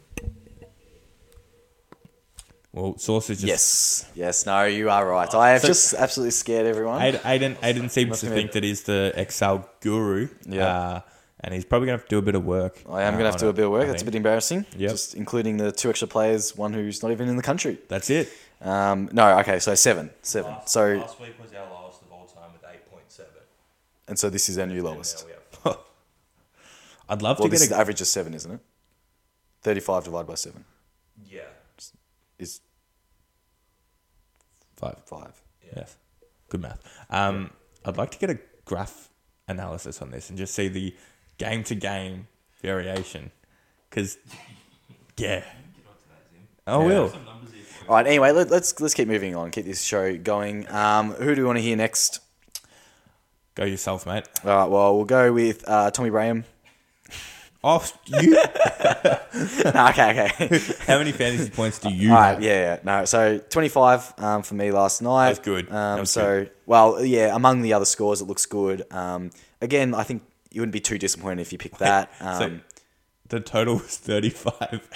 Well, 2.72 2.98
Sauce 2.98 3.30
is 3.30 3.40
just. 3.40 3.48
Yes, 3.48 4.10
yes, 4.14 4.46
no, 4.46 4.64
you 4.64 4.90
are 4.90 5.08
right. 5.08 5.32
I 5.34 5.50
have 5.50 5.62
So- 5.62 5.68
just 5.68 5.94
absolutely 5.94 6.32
scared 6.32 6.66
everyone. 6.66 7.00
Aiden, 7.00 7.20
Aiden, 7.20 7.56
Aiden 7.56 7.90
seems 7.90 8.10
Must 8.10 8.20
to 8.22 8.30
think 8.30 8.52
that 8.52 8.62
he's 8.62 8.82
the 8.82 9.12
Excel 9.16 9.68
guru. 9.80 10.28
Yeah. 10.46 10.66
Uh, 10.66 11.00
and 11.40 11.54
he's 11.54 11.64
probably 11.64 11.86
going 11.86 11.98
to 11.98 12.02
have 12.02 12.08
to 12.08 12.14
do 12.14 12.18
a 12.18 12.22
bit 12.22 12.34
of 12.34 12.44
work. 12.44 12.82
I 12.90 13.02
am 13.02 13.14
uh, 13.14 13.16
going 13.18 13.18
to 13.20 13.30
have 13.30 13.36
to 13.36 13.44
do 13.44 13.48
a 13.48 13.52
bit 13.52 13.64
of 13.64 13.70
work. 13.70 13.84
I 13.84 13.86
That's 13.86 14.02
a 14.02 14.04
bit 14.04 14.16
embarrassing. 14.16 14.66
Yep. 14.76 14.90
Just 14.90 15.14
including 15.14 15.56
the 15.56 15.70
two 15.70 15.88
extra 15.88 16.08
players, 16.08 16.56
one 16.56 16.72
who's 16.72 17.00
not 17.00 17.12
even 17.12 17.28
in 17.28 17.36
the 17.36 17.44
country. 17.44 17.78
That's 17.88 18.10
it. 18.10 18.28
Um, 18.60 19.08
no, 19.12 19.38
okay, 19.38 19.60
so 19.60 19.76
seven, 19.76 20.10
seven. 20.22 20.50
Last, 20.50 20.68
So, 20.70 20.94
last 20.94 21.20
week 21.20 21.40
was 21.40 21.52
our 21.52 21.64
lowest 21.70 22.02
of 22.02 22.10
all 22.10 22.26
time 22.26 22.50
with 22.52 22.64
eight 22.68 22.90
point 22.90 23.04
seven. 23.06 23.30
And 24.08 24.18
so 24.18 24.30
this 24.30 24.48
is 24.48 24.58
our 24.58 24.66
new 24.66 24.82
lowest. 24.82 25.26
now 25.64 25.70
we 25.70 25.72
I'd 27.10 27.22
love 27.22 27.38
Well, 27.38 27.48
to 27.48 27.50
this 27.50 27.60
get 27.60 27.64
is 27.64 27.68
the 27.70 27.76
a. 27.76 27.80
average 27.80 28.00
is 28.00 28.10
seven, 28.10 28.34
isn't 28.34 28.50
it? 28.50 28.60
Thirty-five 29.62 30.04
divided 30.04 30.26
by 30.28 30.34
seven 30.34 30.64
yeah. 31.26 31.40
is 32.38 32.60
Five. 34.76 34.96
five. 35.06 35.40
Yes. 35.74 35.96
Good 36.48 36.60
math. 36.62 36.80
Um, 37.10 37.50
I'd 37.84 37.96
like 37.96 38.10
to 38.12 38.18
get 38.18 38.30
a 38.30 38.38
graph 38.64 39.08
analysis 39.48 40.00
on 40.00 40.10
this 40.10 40.28
and 40.28 40.38
just 40.38 40.54
see 40.54 40.68
the 40.68 40.94
game 41.38 41.64
to 41.64 41.74
game 41.74 42.28
variation. 42.62 43.30
Because 43.90 44.18
Yeah. 45.16 45.40
Get 45.40 45.46
onto. 45.86 46.04
I 46.66 46.72
Yeah. 46.80 46.86
will. 46.86 47.08
Some 47.10 47.24
numbers 47.24 47.52
here 47.52 47.64
for 47.64 47.84
you. 47.84 47.90
All 47.90 47.96
right. 47.96 48.06
Anyway, 48.06 48.30
let, 48.30 48.50
let's 48.50 48.78
let's 48.80 48.94
keep 48.94 49.08
moving 49.08 49.34
on. 49.34 49.50
Keep 49.50 49.64
this 49.64 49.82
show 49.82 50.16
going. 50.16 50.68
Um, 50.70 51.12
who 51.14 51.34
do 51.34 51.40
we 51.42 51.46
want 51.46 51.58
to 51.58 51.62
hear 51.62 51.76
next? 51.76 52.20
Go 53.58 53.64
yourself, 53.64 54.06
mate. 54.06 54.22
All 54.44 54.50
right. 54.56 54.70
Well, 54.70 54.94
we'll 54.94 55.04
go 55.04 55.32
with 55.32 55.68
uh, 55.68 55.90
Tommy 55.90 56.10
Braham. 56.10 56.44
Oh, 57.64 57.84
you. 58.06 58.30
no, 58.30 58.38
okay, 59.88 60.30
okay. 60.30 60.60
How 60.86 60.98
many 60.98 61.10
fantasy 61.10 61.50
points 61.50 61.80
do 61.80 61.92
you 61.92 62.12
All 62.12 62.18
right, 62.18 62.34
have? 62.34 62.42
yeah, 62.42 62.50
yeah, 62.52 62.78
no. 62.84 63.04
So 63.04 63.38
twenty 63.50 63.68
five 63.68 64.14
um, 64.18 64.42
for 64.44 64.54
me 64.54 64.70
last 64.70 65.02
night. 65.02 65.30
That's 65.30 65.38
good. 65.40 65.66
Um, 65.66 65.74
That 65.74 65.98
was 65.98 66.10
so 66.12 66.46
well, 66.66 67.04
yeah. 67.04 67.34
Among 67.34 67.62
the 67.62 67.72
other 67.72 67.84
scores, 67.84 68.20
it 68.20 68.26
looks 68.26 68.46
good. 68.46 68.84
Um, 68.92 69.32
again, 69.60 69.92
I 69.92 70.04
think 70.04 70.22
you 70.52 70.60
wouldn't 70.60 70.72
be 70.72 70.78
too 70.78 70.96
disappointed 70.96 71.42
if 71.42 71.52
you 71.52 71.58
picked 71.58 71.80
that. 71.80 72.12
Um, 72.20 72.38
so 72.38 72.60
the 73.28 73.40
total 73.40 73.74
was 73.74 73.96
35 73.96 74.88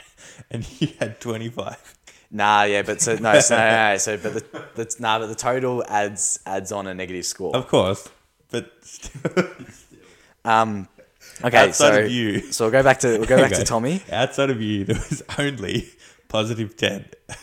and 0.52 0.80
you 0.80 0.88
had 1.00 1.20
25. 1.20 1.98
nah, 2.30 2.62
yeah, 2.62 2.82
but 2.82 3.00
so 3.00 3.16
no, 3.16 3.40
so, 3.40 3.56
no, 3.56 3.64
no, 3.64 3.90
no, 3.90 3.96
so 3.96 4.16
but 4.18 4.34
the, 4.34 4.64
the 4.76 4.96
nah, 5.00 5.18
but 5.18 5.26
the 5.26 5.34
total 5.34 5.82
adds 5.88 6.38
adds 6.46 6.70
on 6.70 6.86
a 6.86 6.94
negative 6.94 7.26
score. 7.26 7.56
Of 7.56 7.66
course. 7.66 8.08
But 8.52 8.70
still, 8.82 9.32
Um, 10.44 10.88
okay, 11.44 11.68
outside 11.68 11.94
so 11.94 12.04
of 12.04 12.10
you. 12.10 12.40
so 12.52 12.64
we'll 12.64 12.72
go 12.72 12.82
back 12.82 12.98
to 13.00 13.18
we'll 13.18 13.26
go 13.26 13.36
back 13.38 13.52
to 13.52 13.64
Tommy. 13.64 14.02
Outside 14.10 14.50
of 14.50 14.60
you, 14.60 14.84
there 14.84 14.96
was 14.96 15.22
only 15.38 15.88
positive 16.28 16.76
10. 16.76 17.04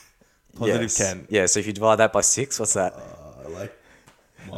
Positive 0.58 0.82
Yes. 0.82 0.98
10. 0.98 1.28
Yeah, 1.30 1.46
so 1.46 1.60
if 1.62 1.68
you 1.68 1.72
divide 1.74 1.98
that 1.98 2.12
by 2.12 2.20
six, 2.20 2.60
what's 2.60 2.74
that? 2.74 2.94
Uh, 2.94 3.50
like 3.52 3.74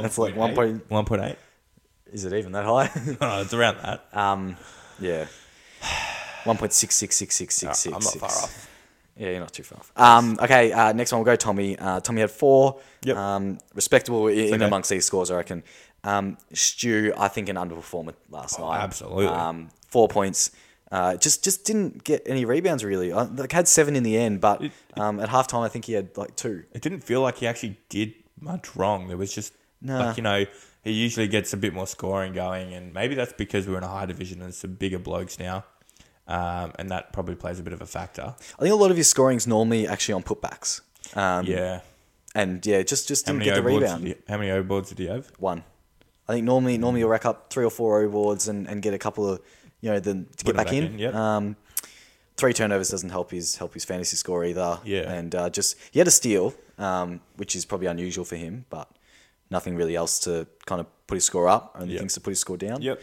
That's 0.01 0.17
like 0.17 0.33
1.8? 0.33 0.81
1.8. 0.89 1.05
1.8. 1.05 1.35
Is 2.11 2.25
it 2.25 2.33
even 2.33 2.53
that 2.53 2.65
high? 2.65 2.89
Oh, 3.21 3.41
it's 3.41 3.53
around 3.53 3.77
that. 3.83 4.07
um, 4.17 4.57
yeah, 4.99 5.27
one 6.43 6.57
point 6.57 6.73
six 6.73 6.95
six 6.95 7.15
six 7.15 7.35
six 7.35 7.55
six 7.55 7.85
Uh. 7.85 7.89
I'm 7.95 8.03
not 8.03 8.13
far 8.15 8.29
off. 8.29 8.67
Yeah, 9.15 9.29
you're 9.31 9.39
not 9.41 9.53
too 9.53 9.61
far 9.63 9.77
off. 9.79 9.91
Um, 9.95 10.39
okay, 10.41 10.71
uh, 10.71 10.91
next 10.93 11.11
one 11.11 11.19
we'll 11.19 11.25
go 11.25 11.35
Tommy. 11.35 11.77
Uh, 11.77 11.99
Tommy 11.99 12.21
had 12.21 12.31
four. 12.31 12.79
Yep. 13.03 13.15
Um, 13.17 13.57
respectable 13.75 14.27
in, 14.27 14.39
in 14.39 14.53
okay. 14.55 14.65
amongst 14.65 14.89
these 14.89 15.05
scores, 15.05 15.29
I 15.29 15.35
reckon. 15.35 15.63
Um, 16.03 16.37
Stu, 16.53 17.13
I 17.17 17.27
think 17.27 17.47
an 17.49 17.55
underperformer 17.57 18.13
last 18.29 18.57
night. 18.59 18.65
Oh, 18.65 18.71
absolutely. 18.73 19.27
Um, 19.27 19.69
four 19.87 20.07
points. 20.07 20.51
Uh, 20.91 21.15
just 21.15 21.43
just 21.43 21.63
didn't 21.63 22.03
get 22.03 22.21
any 22.25 22.43
rebounds 22.43 22.83
really. 22.83 23.11
Uh, 23.13 23.25
like 23.35 23.51
had 23.51 23.67
seven 23.67 23.95
in 23.95 24.03
the 24.03 24.17
end, 24.17 24.41
but 24.41 24.61
um, 24.97 25.19
at 25.19 25.29
halftime 25.29 25.63
I 25.63 25.69
think 25.69 25.85
he 25.85 25.93
had 25.93 26.17
like 26.17 26.35
two. 26.35 26.63
It 26.73 26.81
didn't 26.81 27.01
feel 27.01 27.21
like 27.21 27.37
he 27.37 27.47
actually 27.47 27.77
did 27.89 28.13
much 28.39 28.75
wrong. 28.75 29.07
There 29.07 29.15
was 29.17 29.33
just, 29.33 29.53
Nah. 29.81 30.07
like, 30.07 30.17
you 30.17 30.23
know, 30.23 30.45
he 30.83 30.91
usually 30.91 31.27
gets 31.27 31.53
a 31.53 31.57
bit 31.57 31.73
more 31.73 31.87
scoring 31.87 32.33
going, 32.33 32.73
and 32.73 32.93
maybe 32.93 33.15
that's 33.15 33.31
because 33.33 33.67
we're 33.67 33.77
in 33.77 33.83
a 33.83 33.87
high 33.87 34.05
division 34.05 34.41
and 34.41 34.53
some 34.53 34.73
bigger 34.73 34.99
blokes 34.99 35.39
now. 35.39 35.63
Um, 36.27 36.71
and 36.77 36.89
that 36.91 37.13
probably 37.13 37.35
plays 37.35 37.59
a 37.59 37.63
bit 37.63 37.73
of 37.73 37.81
a 37.81 37.85
factor. 37.85 38.35
I 38.57 38.61
think 38.61 38.71
a 38.73 38.75
lot 38.75 38.91
of 38.91 38.97
his 38.97 39.07
scoring's 39.09 39.47
normally 39.47 39.87
actually 39.87 40.13
on 40.15 40.23
putbacks. 40.23 40.81
Um, 41.15 41.45
Yeah. 41.45 41.81
and 42.35 42.65
yeah, 42.65 42.81
just 42.83 43.07
just 43.07 43.27
How 43.27 43.33
didn't 43.33 43.45
get 43.45 43.55
the 43.55 43.63
rebound. 43.63 44.15
how 44.27 44.37
many 44.37 44.49
overboards 44.49 44.89
did 44.89 44.99
he 44.99 45.07
have? 45.07 45.31
One. 45.39 45.63
I 46.31 46.35
think 46.35 46.45
normally 46.45 46.77
normally 46.77 47.01
you'll 47.01 47.09
rack 47.09 47.25
up 47.25 47.49
three 47.51 47.65
or 47.65 47.69
four 47.69 48.01
overboards 48.01 48.47
and, 48.49 48.67
and 48.69 48.81
get 48.81 48.93
a 48.93 48.97
couple 48.97 49.29
of 49.29 49.41
you 49.81 49.89
know 49.91 49.99
then 49.99 50.27
to 50.37 50.45
get 50.45 50.55
back, 50.55 50.67
back 50.67 50.75
in. 50.75 50.83
in, 50.85 50.99
yep. 50.99 51.13
Um, 51.13 51.55
three 52.37 52.53
turnovers 52.53 52.89
doesn't 52.89 53.09
help 53.09 53.31
his 53.31 53.57
help 53.57 53.73
his 53.73 53.83
fantasy 53.85 54.15
score 54.15 54.45
either. 54.45 54.79
Yeah. 54.85 55.11
And 55.11 55.35
uh, 55.35 55.49
just 55.49 55.77
he 55.91 55.99
had 55.99 56.07
a 56.07 56.11
steal, 56.11 56.53
um, 56.77 57.19
which 57.35 57.55
is 57.55 57.65
probably 57.65 57.87
unusual 57.87 58.25
for 58.25 58.37
him, 58.37 58.65
but 58.69 58.87
nothing 59.49 59.75
really 59.75 59.95
else 59.95 60.19
to 60.19 60.47
kind 60.65 60.79
of 60.79 60.87
put 61.07 61.15
his 61.15 61.25
score 61.25 61.49
up. 61.49 61.75
Only 61.77 61.93
Yep. 61.93 61.99
things 61.99 62.13
to 62.13 62.21
put 62.21 62.31
his 62.31 62.39
score 62.39 62.57
down. 62.57 62.81
Yep. 62.81 63.01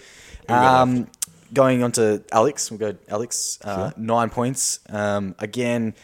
Um, 0.49 1.09
going 1.53 1.83
on 1.83 1.93
to 1.93 2.25
Alex, 2.33 2.71
we'll 2.71 2.79
go 2.79 2.97
Alex. 3.09 3.59
Uh, 3.63 3.91
Sure. 3.91 3.95
Nine 3.99 4.31
points. 4.31 4.81
Um, 4.89 5.35
again, 5.39 5.95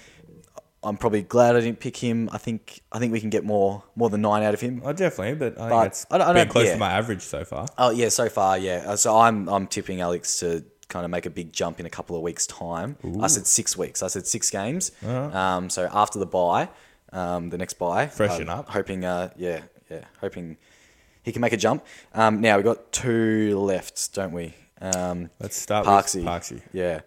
I'm 0.84 0.96
probably 0.96 1.22
glad 1.22 1.56
I 1.56 1.60
didn't 1.60 1.80
pick 1.80 1.96
him. 1.96 2.28
I 2.32 2.38
think 2.38 2.82
I 2.92 2.98
think 2.98 3.12
we 3.12 3.20
can 3.20 3.30
get 3.30 3.44
more 3.44 3.82
more 3.96 4.10
than 4.10 4.20
nine 4.22 4.42
out 4.42 4.54
of 4.54 4.60
him. 4.60 4.82
Oh, 4.84 4.92
definitely, 4.92 5.34
but 5.34 5.54
I 5.54 5.56
think 5.56 5.70
But 5.70 5.82
that's 5.84 6.06
I 6.10 6.18
don't- 6.18 6.28
I 6.28 6.32
don't- 6.32 6.48
close 6.50 6.66
yeah. 6.66 6.72
to 6.74 6.78
my 6.78 6.92
average 6.92 7.22
so 7.22 7.44
far. 7.44 7.66
Oh 7.78 7.90
yeah, 7.90 8.08
so 8.10 8.28
far 8.28 8.58
yeah. 8.58 8.84
Uh, 8.86 8.96
So 8.96 9.16
I'm 9.18 9.48
I'm 9.48 9.66
tipping 9.66 10.00
Alex 10.00 10.38
to 10.40 10.64
kind 10.88 11.04
of 11.04 11.10
make 11.10 11.24
a 11.26 11.30
big 11.30 11.52
jump 11.52 11.80
in 11.80 11.86
a 11.86 11.90
couple 11.90 12.14
of 12.16 12.22
weeks' 12.22 12.46
time. 12.46 12.96
I 13.20 13.26
said 13.28 13.46
six 13.46 13.76
weeks. 13.76 14.02
I 14.02 14.08
said 14.08 14.26
six 14.26 14.50
games. 14.50 14.92
Um, 15.02 15.70
so 15.70 15.88
after 15.92 16.18
the 16.18 16.26
buy, 16.26 16.68
um, 17.12 17.48
the 17.50 17.56
next 17.58 17.74
buy, 17.78 18.06
Freshen 18.06 18.48
uh, 18.50 18.56
up. 18.58 18.68
Hoping, 18.68 19.04
uh, 19.04 19.30
yeah, 19.36 19.62
yeah, 19.90 20.04
hoping 20.20 20.56
he 21.22 21.32
can 21.32 21.40
make 21.40 21.54
a 21.54 21.56
jump. 21.56 21.84
Um, 22.12 22.40
now 22.42 22.56
we 22.58 22.64
have 22.64 22.76
got 22.76 22.92
two 22.92 23.58
left, 23.58 24.14
don't 24.14 24.32
we? 24.32 24.54
Um, 24.80 25.30
Let's 25.40 25.56
start 25.56 25.86
Parksy. 25.86 26.16
with 26.16 26.24
Parksy. 26.26 26.60
yeah, 26.72 27.00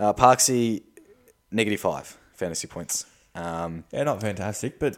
uh, 0.00 0.12
Parksy 0.12 0.82
negative 1.52 1.80
five 1.80 2.18
fantasy 2.34 2.66
points. 2.66 3.06
Um, 3.34 3.84
Yeah, 3.92 4.04
not 4.04 4.20
fantastic, 4.20 4.78
but 4.78 4.96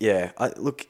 yeah, 0.00 0.32
I 0.38 0.48
look 0.56 0.86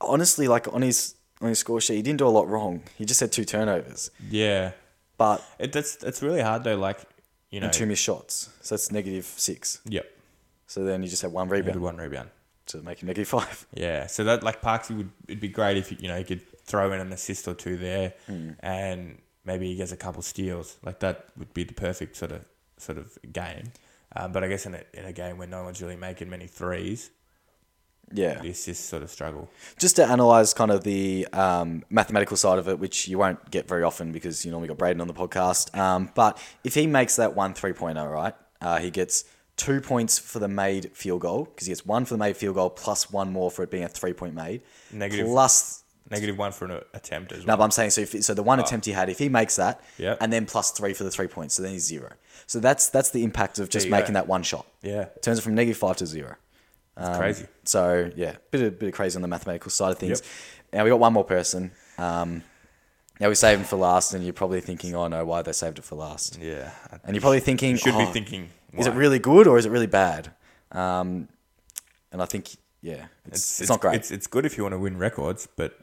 honestly 0.00 0.48
like 0.48 0.72
on 0.72 0.82
his 0.82 1.14
on 1.40 1.48
his 1.50 1.58
score 1.60 1.80
sheet, 1.80 1.96
he 1.96 2.02
didn't 2.02 2.18
do 2.18 2.26
a 2.26 2.30
lot 2.30 2.48
wrong. 2.48 2.82
He 2.96 3.04
just 3.04 3.20
had 3.20 3.30
two 3.32 3.44
turnovers, 3.44 4.10
yeah, 4.30 4.72
but 5.16 5.44
it, 5.58 5.72
that's 5.72 6.02
it's 6.02 6.22
really 6.22 6.40
hard 6.40 6.64
though. 6.64 6.76
Like 6.76 7.00
you 7.50 7.60
know, 7.60 7.66
and 7.66 7.72
two 7.72 7.86
missed 7.86 8.02
shots. 8.02 8.48
So 8.62 8.74
that's 8.74 8.90
negative 8.92 9.24
six. 9.24 9.80
yep, 9.86 10.06
So 10.66 10.84
then 10.84 11.02
you 11.02 11.08
just 11.08 11.22
have 11.22 11.32
one 11.32 11.48
rebound 11.48 11.80
one 11.80 11.96
rebound. 11.96 12.30
to 12.66 12.78
make 12.82 13.02
him 13.02 13.06
negative 13.06 13.28
five. 13.28 13.66
Yeah, 13.74 14.06
so 14.06 14.24
that 14.24 14.42
like 14.42 14.60
Parksy 14.62 14.96
would 14.96 15.10
it'd 15.28 15.40
be 15.40 15.48
great 15.48 15.76
if 15.76 15.92
you 16.02 16.08
know 16.08 16.16
he 16.18 16.24
could 16.24 16.42
throw 16.66 16.92
in 16.92 17.00
an 17.00 17.12
assist 17.12 17.46
or 17.48 17.54
two 17.54 17.76
there, 17.76 18.14
Hmm. 18.26 18.50
and 18.60 19.18
maybe 19.44 19.66
he 19.68 19.76
gets 19.76 19.92
a 19.92 19.96
couple 19.96 20.22
steals. 20.22 20.76
Like 20.84 20.98
that 21.00 21.26
would 21.36 21.54
be 21.54 21.64
the 21.64 21.74
perfect 21.74 22.16
sort 22.16 22.32
of 22.32 22.44
sort 22.78 22.98
of 22.98 23.16
game. 23.32 23.72
Um, 24.16 24.32
but 24.32 24.42
I 24.44 24.48
guess 24.48 24.66
in 24.66 24.74
a, 24.74 24.82
in 24.94 25.04
a 25.04 25.12
game 25.12 25.38
where 25.38 25.46
no 25.48 25.62
one's 25.64 25.80
really 25.82 25.96
making 25.96 26.30
many 26.30 26.46
threes, 26.46 27.10
Yeah. 28.12 28.40
the 28.40 28.48
assists 28.50 28.88
sort 28.88 29.02
of 29.02 29.10
struggle. 29.10 29.50
Just 29.78 29.96
to 29.96 30.04
analyze 30.06 30.54
kind 30.54 30.70
of 30.70 30.82
the 30.82 31.26
um, 31.32 31.84
mathematical 31.90 32.36
side 32.36 32.58
of 32.58 32.68
it, 32.68 32.78
which 32.78 33.06
you 33.06 33.18
won't 33.18 33.50
get 33.50 33.68
very 33.68 33.82
often 33.82 34.12
because 34.12 34.44
you 34.44 34.50
normally 34.50 34.68
got 34.68 34.78
Braden 34.78 35.00
on 35.00 35.08
the 35.08 35.14
podcast. 35.14 35.76
Um, 35.78 36.10
but 36.14 36.38
if 36.64 36.74
he 36.74 36.86
makes 36.86 37.16
that 37.16 37.34
one 37.36 37.52
three 37.54 37.72
pointer, 37.74 38.08
right, 38.08 38.34
uh, 38.62 38.78
he 38.78 38.90
gets 38.90 39.24
two 39.56 39.80
points 39.80 40.18
for 40.18 40.38
the 40.38 40.48
made 40.48 40.90
field 40.96 41.20
goal 41.20 41.44
because 41.44 41.66
he 41.66 41.70
gets 41.72 41.84
one 41.84 42.04
for 42.04 42.14
the 42.14 42.18
made 42.18 42.36
field 42.36 42.54
goal 42.54 42.70
plus 42.70 43.10
one 43.12 43.30
more 43.32 43.50
for 43.50 43.62
it 43.62 43.70
being 43.70 43.84
a 43.84 43.88
three 43.88 44.12
point 44.14 44.32
made. 44.34 44.62
Negative- 44.92 45.26
Plus 45.26 45.82
Negative 46.10 46.38
one 46.38 46.52
for 46.52 46.64
an 46.66 46.80
attempt 46.94 47.32
as 47.32 47.38
well. 47.38 47.46
No, 47.48 47.56
but 47.58 47.64
I'm 47.64 47.70
saying 47.70 47.90
so. 47.90 48.00
If, 48.02 48.22
so 48.24 48.34
the 48.34 48.42
one 48.42 48.60
attempt 48.60 48.86
he 48.86 48.92
had, 48.92 49.08
if 49.10 49.18
he 49.18 49.28
makes 49.28 49.56
that, 49.56 49.82
Yeah. 49.98 50.16
and 50.20 50.32
then 50.32 50.46
plus 50.46 50.70
three 50.70 50.94
for 50.94 51.04
the 51.04 51.10
three 51.10 51.26
points, 51.26 51.54
so 51.54 51.62
then 51.62 51.72
he's 51.72 51.84
zero. 51.84 52.12
So 52.46 52.60
that's 52.60 52.88
that's 52.88 53.10
the 53.10 53.24
impact 53.24 53.58
of 53.58 53.68
just 53.68 53.86
you 53.86 53.90
go. 53.90 53.98
making 53.98 54.14
that 54.14 54.26
one 54.26 54.42
shot. 54.42 54.66
Yeah. 54.82 55.06
turns 55.22 55.38
it 55.38 55.42
from 55.42 55.54
negative 55.54 55.76
five 55.76 55.96
to 55.98 56.06
zero. 56.06 56.36
It's 56.96 57.06
Um, 57.08 57.16
crazy. 57.18 57.46
So 57.64 58.10
yeah, 58.16 58.36
bit 58.50 58.62
of 58.62 58.78
bit 58.78 58.88
of 58.88 58.94
crazy 58.94 59.16
on 59.16 59.22
the 59.22 59.28
mathematical 59.28 59.70
side 59.70 59.92
of 59.92 59.98
things. 59.98 60.22
Now 60.72 60.84
we 60.84 60.90
got 60.90 60.98
one 60.98 61.12
more 61.12 61.24
person. 61.24 61.72
Um, 61.98 62.42
now 63.20 63.28
we 63.28 63.34
saved 63.34 63.60
him 63.60 63.66
for 63.66 63.76
last, 63.76 64.14
and 64.14 64.22
you're 64.24 64.32
probably 64.32 64.60
thinking, 64.60 64.94
"Oh 64.94 65.08
no, 65.08 65.24
why 65.24 65.42
they 65.42 65.52
saved 65.52 65.78
it 65.78 65.84
for 65.84 65.96
last?" 65.96 66.38
Yeah, 66.40 66.70
And 67.04 67.14
you're 67.14 67.20
probably 67.20 67.40
thinking, 67.40 67.70
you 67.72 67.76
should 67.76 67.94
"Oh, 67.94 67.98
be 67.98 68.06
thinking. 68.06 68.48
is 68.72 68.86
it 68.86 68.94
really 68.94 69.18
good 69.18 69.46
or 69.46 69.58
is 69.58 69.66
it 69.66 69.70
really 69.70 69.86
bad?" 69.88 70.32
Um, 70.72 71.28
and 72.12 72.22
I 72.22 72.26
think, 72.26 72.56
yeah, 72.80 73.06
it's, 73.26 73.60
it's, 73.60 73.68
not 73.70 73.80
great. 73.80 73.96
It's, 73.96 74.10
it's 74.10 74.26
good 74.26 74.46
if 74.46 74.56
you 74.56 74.62
want 74.62 74.72
to 74.74 74.78
win 74.78 74.96
records, 74.98 75.48
but 75.56 75.78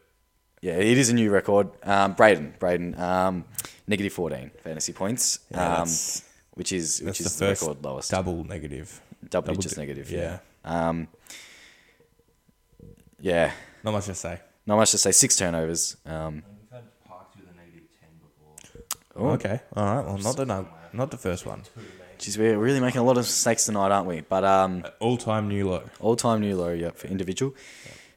Yeah, 0.65 0.78
it 0.91 0.97
is 0.97 1.10
a 1.10 1.13
new 1.13 1.30
record. 1.30 1.67
Um, 1.84 2.13
Braden, 2.13 2.56
Braden, 2.58 2.99
um, 2.99 3.45
negative 3.88 4.13
fourteen 4.13 4.49
fantasy 4.63 4.93
points, 4.93 5.39
Yeah, 5.51 5.62
um, 5.63 5.69
that's- 5.86 6.23
which 6.56 6.71
is 6.71 7.01
which 7.01 7.19
the 7.19 7.25
is 7.25 7.38
the, 7.38 7.45
first 7.45 7.62
record 7.62 7.84
lowest. 7.84 8.10
double 8.10 8.43
negative. 8.43 8.88
Double, 9.30 9.47
double 9.47 9.56
digits 9.62 9.75
di- 9.75 9.82
negative. 9.82 10.10
yeah. 10.10 10.39
Yeah. 10.65 10.88
Um, 10.89 11.08
yeah. 13.19 13.51
Not 13.84 13.91
much 13.91 14.06
to 14.06 14.15
say. 14.15 14.39
Not 14.65 14.78
much 14.78 14.91
to 14.91 14.97
say. 14.97 15.12
Six 15.12 15.36
turnovers. 15.36 15.97
Um, 16.06 16.41
We've 16.62 16.71
had 16.71 16.84
Parks 17.08 17.36
with 17.36 17.45
a 17.45 17.56
negative 17.56 17.84
10 17.99 18.10
before. 18.25 19.30
Oh. 19.30 19.34
Okay, 19.34 19.60
all 19.75 19.86
right. 19.95 20.06
Well, 20.06 20.17
not 20.17 20.36
the 20.38 20.45
no, 20.45 20.67
not 20.93 21.12
the 21.12 21.17
first 21.17 21.45
one. 21.45 21.62
geez, 22.17 22.38
we're 22.38 22.58
really 22.58 22.80
making 22.80 23.01
a 23.01 23.04
lot 23.04 23.17
of 23.17 23.25
mistakes 23.25 23.65
tonight, 23.65 23.91
aren't 23.91 24.08
we? 24.08 24.21
But 24.21 24.43
um, 24.43 24.84
All 24.99 25.17
time 25.17 25.47
new 25.47 25.69
low. 25.69 25.84
all 25.99 26.15
time 26.15 26.41
new 26.41 26.56
low, 26.56 26.71
yeah, 26.71 26.91
for 26.91 27.08
individual. 27.08 27.54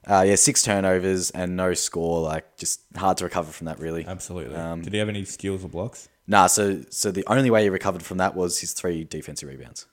Uh, 0.09 0.23
yeah, 0.23 0.37
six 0.37 0.63
turnovers 0.63 1.31
and 1.33 1.57
no 1.57 1.75
score. 1.75 2.23
Like, 2.23 2.57
just 2.57 2.81
hard 2.97 3.19
to 3.19 3.25
recover 3.25 3.53
from 3.53 3.67
that, 3.67 3.79
really. 3.79 4.07
Absolutely. 4.07 4.57
Um, 4.57 4.81
Did 4.83 4.93
he 4.95 4.99
have 4.99 5.09
any 5.09 5.25
steals 5.25 5.65
or 5.65 5.69
blocks? 5.69 6.09
Nah, 6.27 6.47
so 6.47 6.83
so 6.91 7.11
the 7.11 7.25
only 7.27 7.51
way 7.51 7.63
he 7.63 7.71
recovered 7.71 8.03
from 8.03 8.19
that 8.19 8.35
was 8.35 8.61
his 8.61 8.73
three 8.73 9.05
defensive 9.05 9.49
rebounds. 9.49 9.87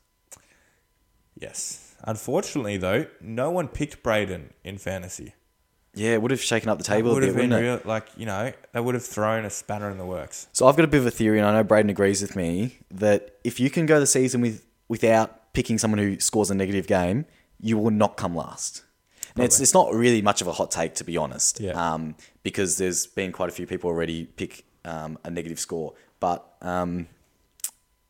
Yes. 1.39 1.95
Unfortunately, 2.03 2.77
though, 2.77 3.07
no 3.19 3.49
one 3.51 3.67
picked 3.67 4.03
Braden 4.03 4.53
in 4.63 4.77
fantasy. 4.77 5.33
Yeah, 5.93 6.11
it 6.11 6.21
would 6.21 6.31
have 6.31 6.41
shaken 6.41 6.69
up 6.69 6.77
the 6.77 6.83
table 6.83 7.11
a 7.11 7.13
would 7.13 7.21
bit, 7.21 7.27
have 7.27 7.35
been 7.37 7.49
wouldn't 7.51 7.65
it? 7.65 7.69
real, 7.69 7.81
like 7.85 8.07
you 8.17 8.25
know, 8.25 8.51
they 8.73 8.79
would 8.81 8.95
have 8.95 9.05
thrown 9.05 9.45
a 9.45 9.49
spanner 9.49 9.89
in 9.89 9.97
the 9.97 10.05
works. 10.05 10.47
So 10.51 10.67
I've 10.67 10.75
got 10.75 10.83
a 10.83 10.89
bit 10.89 10.99
of 10.99 11.07
a 11.07 11.11
theory, 11.11 11.39
and 11.39 11.47
I 11.47 11.53
know 11.53 11.63
Braden 11.63 11.89
agrees 11.89 12.21
with 12.21 12.35
me 12.35 12.79
that 12.91 13.37
if 13.43 13.59
you 13.59 13.69
can 13.69 13.85
go 13.85 13.99
the 13.99 14.05
season 14.07 14.41
with 14.41 14.65
without 14.89 15.53
picking 15.53 15.77
someone 15.77 15.99
who 15.99 16.19
scores 16.19 16.51
a 16.51 16.55
negative 16.55 16.85
game, 16.85 17.25
you 17.61 17.77
will 17.77 17.91
not 17.91 18.17
come 18.17 18.35
last. 18.35 18.83
It's, 19.37 19.59
it's 19.59 19.73
not 19.73 19.93
really 19.93 20.21
much 20.21 20.41
of 20.41 20.47
a 20.47 20.53
hot 20.53 20.71
take, 20.71 20.95
to 20.95 21.03
be 21.03 21.17
honest, 21.17 21.59
Yeah. 21.59 21.71
um, 21.73 22.15
because 22.43 22.77
there's 22.77 23.05
been 23.05 23.31
quite 23.31 23.49
a 23.49 23.51
few 23.51 23.67
people 23.67 23.89
already 23.89 24.25
pick 24.25 24.63
um, 24.85 25.17
a 25.25 25.29
negative 25.29 25.59
score. 25.59 25.93
But 26.19 26.45
um, 26.61 27.07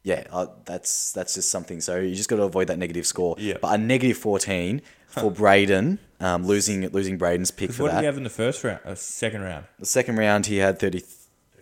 yeah, 0.04 0.26
uh, 0.32 0.48
that's 0.66 1.12
that's 1.14 1.34
just 1.34 1.50
something. 1.50 1.82
So 1.82 1.98
you 2.00 2.16
just 2.16 2.30
got 2.30 2.36
to 2.38 2.44
avoid 2.44 2.68
that 2.68 2.78
negative 2.78 3.08
score. 3.08 3.36
Yeah. 3.40 3.58
But 3.60 3.74
a 3.74 3.78
negative 3.78 4.18
14 4.18 4.82
for 5.08 5.32
Braden, 5.42 5.98
um, 6.20 6.46
losing 6.46 6.88
losing 6.90 7.18
Braden's 7.18 7.50
pick 7.50 7.72
for 7.72 7.84
What 7.84 7.90
did 7.90 7.96
that. 7.98 8.02
he 8.02 8.06
have 8.06 8.18
in 8.18 8.24
the 8.24 8.30
first 8.30 8.64
round? 8.64 8.82
Uh, 8.86 8.94
second 8.94 9.42
round. 9.42 9.66
The 9.80 9.88
second 9.88 10.18
round, 10.18 10.46
he 10.46 10.58
had 10.58 10.78
30, 10.80 11.02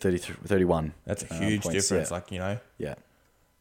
30 0.01 0.17
31. 0.17 0.93
That's 1.05 1.23
a 1.23 1.33
uh, 1.33 1.39
huge 1.39 1.63
points, 1.63 1.87
difference. 1.87 2.09
Yeah. 2.09 2.15
Like 2.15 2.31
you 2.31 2.39
know, 2.39 2.59
yeah. 2.77 2.95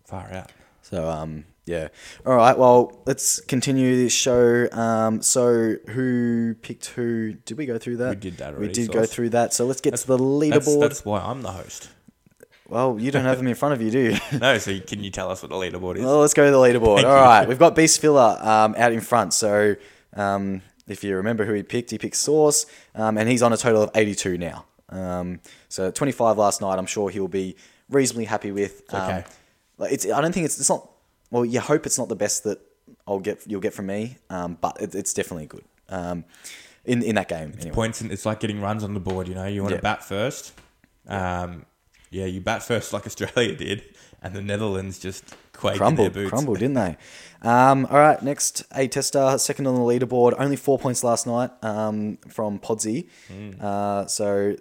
far 0.04 0.32
out. 0.32 0.50
So 0.82 1.08
um 1.08 1.44
yeah. 1.66 1.88
All 2.26 2.34
right. 2.34 2.56
Well, 2.56 3.02
let's 3.06 3.40
continue 3.40 3.96
this 3.96 4.12
show. 4.12 4.68
Um, 4.72 5.22
so 5.22 5.76
who 5.90 6.54
picked 6.62 6.86
who? 6.86 7.34
Did 7.34 7.56
we 7.56 7.66
go 7.66 7.78
through 7.78 7.98
that? 7.98 8.10
We 8.10 8.16
did 8.16 8.38
that 8.38 8.52
We 8.52 8.58
already, 8.66 8.72
did 8.72 8.92
go 8.92 9.06
through 9.06 9.30
that. 9.30 9.52
So 9.54 9.66
let's 9.66 9.80
get 9.80 9.94
to 9.96 10.06
the 10.06 10.18
leaderboard. 10.18 10.80
that's 10.80 11.04
why 11.04 11.20
I'm 11.20 11.42
the 11.42 11.52
host. 11.52 11.90
Well, 12.68 12.98
you 12.98 13.10
don't 13.10 13.24
have 13.24 13.36
them 13.36 13.48
in 13.48 13.54
front 13.54 13.74
of 13.74 13.82
you, 13.82 13.90
do 13.90 13.98
you? 13.98 14.18
No, 14.40 14.56
so 14.56 14.78
can 14.80 15.04
you 15.04 15.10
tell 15.10 15.30
us 15.30 15.42
what 15.42 15.50
the 15.50 15.56
leaderboard 15.56 15.96
is? 15.96 16.04
well, 16.04 16.20
let's 16.20 16.32
go 16.32 16.46
to 16.46 16.50
the 16.50 16.56
leaderboard. 16.56 16.96
Thank 16.96 17.08
All 17.08 17.16
you. 17.16 17.22
right. 17.22 17.46
We've 17.46 17.58
got 17.58 17.74
Beast 17.74 18.00
Filler 18.00 18.38
um, 18.40 18.74
out 18.78 18.92
in 18.92 19.00
front. 19.00 19.34
So 19.34 19.76
um, 20.14 20.62
if 20.88 21.04
you 21.04 21.16
remember 21.16 21.44
who 21.44 21.52
he 21.52 21.62
picked, 21.62 21.90
he 21.90 21.98
picked 21.98 22.16
Source, 22.16 22.64
um, 22.94 23.18
and 23.18 23.28
he's 23.28 23.42
on 23.42 23.52
a 23.52 23.58
total 23.58 23.82
of 23.82 23.90
82 23.94 24.38
now. 24.38 24.64
Um, 24.88 25.40
so 25.68 25.90
25 25.90 26.38
last 26.38 26.60
night. 26.60 26.78
I'm 26.78 26.86
sure 26.86 27.10
he'll 27.10 27.28
be 27.28 27.56
reasonably 27.90 28.24
happy 28.24 28.52
with. 28.52 28.82
Um, 28.92 29.02
okay. 29.02 29.24
Like 29.76 29.92
it's, 29.92 30.10
I 30.10 30.20
don't 30.20 30.32
think 30.32 30.46
it's, 30.46 30.58
it's 30.58 30.70
not. 30.70 30.88
Well, 31.32 31.44
you 31.44 31.58
hope 31.60 31.86
it's 31.86 31.98
not 31.98 32.08
the 32.08 32.14
best 32.16 32.44
that 32.44 32.60
I'll 33.08 33.18
get. 33.18 33.42
You'll 33.46 33.60
get 33.62 33.72
from 33.74 33.86
me, 33.86 34.18
um, 34.30 34.58
but 34.60 34.80
it, 34.80 34.94
it's 34.94 35.12
definitely 35.14 35.46
good. 35.46 35.64
Um, 35.88 36.24
in 36.84 37.02
in 37.02 37.14
that 37.16 37.28
game, 37.28 37.54
anyway. 37.58 37.74
Points. 37.74 38.00
In, 38.02 38.10
it's 38.10 38.26
like 38.26 38.38
getting 38.38 38.60
runs 38.60 38.84
on 38.84 38.92
the 38.94 39.00
board. 39.00 39.26
You 39.28 39.34
know, 39.34 39.46
you 39.46 39.62
want 39.62 39.72
Yeah. 39.72 39.78
to 39.78 39.82
bat 39.82 40.04
first. 40.04 40.52
Um, 41.08 41.64
yeah, 42.10 42.26
you 42.26 42.40
bat 42.40 42.62
first 42.62 42.92
like 42.92 43.06
Australia 43.10 43.56
did, 43.56 43.82
and 44.22 44.34
the 44.34 44.42
Netherlands 44.42 44.98
just 44.98 45.24
quaked 45.54 45.78
crumbled, 45.78 46.08
in 46.08 46.12
their 46.12 46.22
boots. 46.24 46.30
crumbled, 46.32 46.58
didn't 46.58 46.74
they? 46.74 46.96
Um, 47.40 47.86
all 47.86 47.98
right, 47.98 48.22
next 48.22 48.64
a 48.74 48.86
tester, 48.86 49.36
second 49.38 49.66
on 49.66 49.74
the 49.74 49.80
leaderboard, 49.80 50.34
only 50.38 50.56
four 50.56 50.78
points 50.78 51.02
last 51.02 51.26
night 51.26 51.50
um, 51.62 52.18
from 52.28 52.58
Podsy. 52.58 53.08
Hmm. 53.28 53.50
Uh, 53.60 54.06
so 54.06 54.54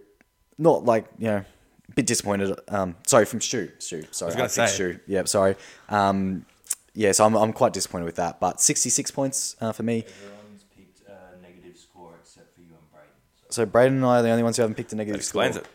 not 0.57 0.85
like 0.85 1.05
you 1.19 1.27
know, 1.27 1.37
a 1.37 1.93
bit 1.95 2.05
disappointed. 2.07 2.57
Um, 2.69 2.95
sorry, 3.05 3.25
from 3.25 3.41
Stu. 3.41 3.71
Stu, 3.79 4.03
sorry, 4.11 4.29
was 4.29 4.35
gonna 4.35 4.49
say. 4.49 4.67
Stu. 4.67 4.99
Yeah, 5.05 5.25
sorry. 5.25 5.55
Um, 5.89 6.45
yeah, 6.93 7.11
so 7.11 7.25
I'm, 7.25 7.35
I'm 7.35 7.53
quite 7.53 7.73
disappointed 7.73 8.05
with 8.05 8.15
that. 8.15 8.39
But 8.39 8.61
66 8.61 9.11
points 9.11 9.55
uh, 9.61 9.71
for 9.71 9.83
me. 9.83 10.03
Everyone's 10.23 10.63
picked 10.75 11.01
a 11.07 11.41
negative 11.41 11.77
score 11.77 12.13
except 12.21 12.53
for 12.55 12.61
you 12.61 12.67
and 12.67 12.91
Braden. 12.91 13.09
So 13.49 13.65
Braden 13.65 13.97
and 13.97 14.05
I 14.05 14.19
are 14.19 14.23
the 14.23 14.29
only 14.29 14.43
ones 14.43 14.57
who 14.57 14.63
haven't 14.63 14.75
picked 14.75 14.93
a 14.93 14.95
negative 14.95 15.21
That 15.21 15.35
negative 15.35 15.51
explains 15.51 15.55
score. 15.55 15.65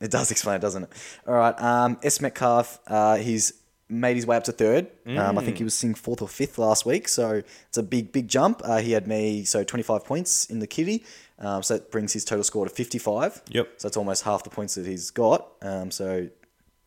it. 0.00 0.04
It 0.04 0.10
does 0.10 0.30
explain 0.30 0.56
it, 0.56 0.60
doesn't 0.62 0.84
it? 0.84 0.92
All 1.26 1.34
right. 1.34 1.60
Um, 1.60 1.98
S. 2.02 2.20
Metcalf, 2.20 2.78
uh, 2.86 3.16
he's 3.16 3.52
made 3.90 4.14
his 4.16 4.24
way 4.24 4.36
up 4.36 4.44
to 4.44 4.52
third. 4.52 4.86
Um, 5.06 5.36
I 5.36 5.44
think 5.44 5.58
he 5.58 5.64
was 5.64 5.74
sitting 5.74 5.94
fourth 5.94 6.22
or 6.22 6.28
fifth 6.28 6.58
last 6.58 6.86
week, 6.86 7.08
so 7.08 7.42
it's 7.68 7.76
a 7.76 7.82
big, 7.82 8.12
big 8.12 8.28
jump. 8.28 8.62
Uh, 8.64 8.78
he 8.78 8.92
had 8.92 9.06
me 9.08 9.44
so 9.44 9.64
25 9.64 10.04
points 10.04 10.46
in 10.46 10.60
the 10.60 10.66
kitty, 10.68 11.04
um, 11.40 11.62
so 11.64 11.74
that 11.74 11.90
brings 11.90 12.12
his 12.12 12.24
total 12.24 12.44
score 12.44 12.64
to 12.64 12.70
55. 12.70 13.42
Yep. 13.50 13.68
So 13.78 13.88
that's 13.88 13.96
almost 13.96 14.22
half 14.22 14.44
the 14.44 14.50
points 14.50 14.76
that 14.76 14.86
he's 14.86 15.10
got. 15.10 15.48
Um, 15.60 15.90
so 15.90 16.28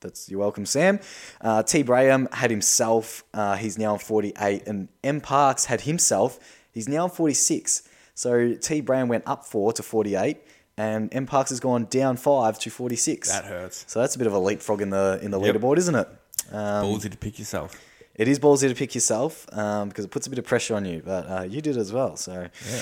that's 0.04 0.30
you're 0.30 0.40
welcome, 0.40 0.66
Sam. 0.68 1.00
Uh, 1.42 1.64
T. 1.64 1.82
Braham 1.82 2.28
had 2.32 2.52
himself. 2.52 3.24
Uh, 3.34 3.56
he's 3.56 3.78
now 3.80 3.94
on 3.94 4.00
48, 4.00 4.68
and 4.68 4.88
M. 5.04 5.20
Parks 5.22 5.66
had 5.66 5.82
himself. 5.82 6.40
He's 6.72 6.88
now 6.88 7.06
on 7.06 7.10
46. 7.10 7.82
So 8.14 8.54
T. 8.54 8.82
Braham 8.82 9.08
went 9.08 9.24
up 9.26 9.46
four 9.46 9.74
to 9.74 9.82
48, 9.82 10.38
and 10.78 11.14
M. 11.14 11.26
Parks 11.26 11.50
has 11.50 11.60
gone 11.60 11.86
down 11.90 12.18
five 12.18 12.60
to 12.60 12.70
46. 12.70 13.30
That 13.32 13.46
hurts. 13.46 13.86
So 13.88 14.00
that's 14.00 14.16
a 14.16 14.20
bit 14.20 14.28
of 14.28 14.34
a 14.34 14.40
leapfrog 14.40 14.82
in 14.82 14.92
the 14.92 15.20
in 15.24 15.32
the 15.32 15.40
Yep. 15.42 15.56
leaderboard, 15.56 15.78
isn't 15.78 15.96
it? 15.96 16.08
Um, 16.52 16.86
Ballsy 16.86 17.10
to 17.10 17.18
pick 17.18 17.40
yourself. 17.40 17.80
it 18.16 18.28
is 18.28 18.38
ballsy 18.38 18.68
to 18.70 18.76
pick 18.76 18.94
yourself 18.94 19.48
um, 19.58 19.90
because 19.90 20.06
it 20.06 20.12
puts 20.12 20.28
a 20.28 20.30
bit 20.30 20.38
of 20.38 20.46
pressure 20.46 20.76
on 20.76 20.86
you, 20.86 21.02
but 21.04 21.28
uh, 21.30 21.42
you 21.44 21.62
did 21.62 21.78
as 21.78 21.92
well. 21.92 22.16
So 22.18 22.34
Yeah. 22.72 22.82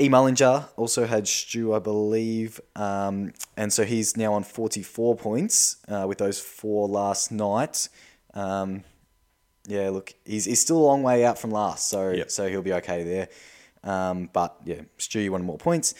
E. 0.00 0.08
Mullinger 0.08 0.68
also 0.76 1.06
had 1.06 1.28
Stu, 1.28 1.74
I 1.74 1.78
believe, 1.78 2.60
um, 2.76 3.32
and 3.56 3.72
so 3.72 3.84
he's 3.84 4.16
now 4.16 4.32
on 4.34 4.42
44 4.42 5.14
points 5.16 5.76
uh, 5.88 6.06
with 6.08 6.18
those 6.18 6.40
four 6.40 6.88
last 6.88 7.30
night. 7.30 7.88
Um, 8.34 8.84
yeah, 9.66 9.90
look, 9.90 10.14
he's, 10.24 10.46
he's 10.46 10.60
still 10.60 10.78
a 10.78 10.86
long 10.86 11.02
way 11.02 11.24
out 11.24 11.38
from 11.38 11.50
last, 11.50 11.88
so 11.88 12.10
Yep. 12.10 12.30
so 12.30 12.48
he'll 12.48 12.62
be 12.62 12.72
okay 12.74 13.02
there. 13.04 13.28
Um, 13.84 14.28
but 14.32 14.56
yeah, 14.64 14.82
Stu, 14.98 15.20
you 15.20 15.32
wanted 15.32 15.44
more 15.44 15.58
points. 15.58 15.94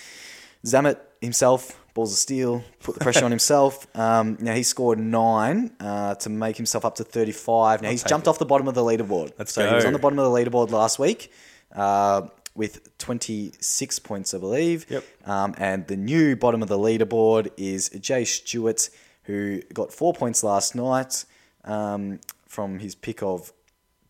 Zamet 0.65 0.99
himself, 1.21 1.79
balls 1.95 2.13
of 2.13 2.19
steel, 2.19 2.63
put 2.81 2.95
the 2.95 3.01
pressure 3.01 3.25
on 3.25 3.31
himself. 3.31 3.87
Um, 3.95 4.39
now 4.41 4.55
he 4.55 4.63
scored 4.63 4.99
nine 4.99 5.73
uh, 5.81 6.15
to 6.17 6.31
make 6.31 6.57
himself 6.57 6.85
up 6.85 6.95
to 6.97 7.05
35. 7.05 7.83
Now 7.83 7.89
I'll 7.89 7.93
he's 7.93 8.03
jumped 8.05 8.27
it. 8.27 8.31
off 8.31 8.39
the 8.39 8.47
bottom 8.47 8.69
of 8.69 8.75
the 8.75 8.83
leaderboard. 8.83 9.33
Let's 9.39 9.53
so 9.53 9.69
he 9.69 9.75
was 9.75 9.85
on 9.85 9.93
the 9.93 9.99
bottom 9.99 10.19
of 10.19 10.25
the 10.33 10.39
leaderboard 10.39 10.71
last 10.71 10.99
week 10.99 11.31
uh, 11.75 12.23
with 12.61 12.99
26 12.99 13.99
points, 14.01 14.35
I 14.35 14.39
believe. 14.39 14.85
Yep. 14.91 15.05
Um, 15.25 15.55
and 15.57 15.87
the 15.87 15.97
new 15.97 16.37
bottom 16.37 16.61
of 16.61 16.69
the 16.69 16.77
leaderboard 16.77 17.49
is 17.57 17.89
Jay 17.89 18.27
Stewart, 18.27 18.91
who 19.23 19.63
got 19.73 19.95
four 19.95 20.13
points 20.13 20.45
last 20.45 20.75
night 20.75 21.25
um, 21.65 22.21
from 22.47 22.79
his 22.79 22.95
pick 22.95 23.23
of 23.23 23.51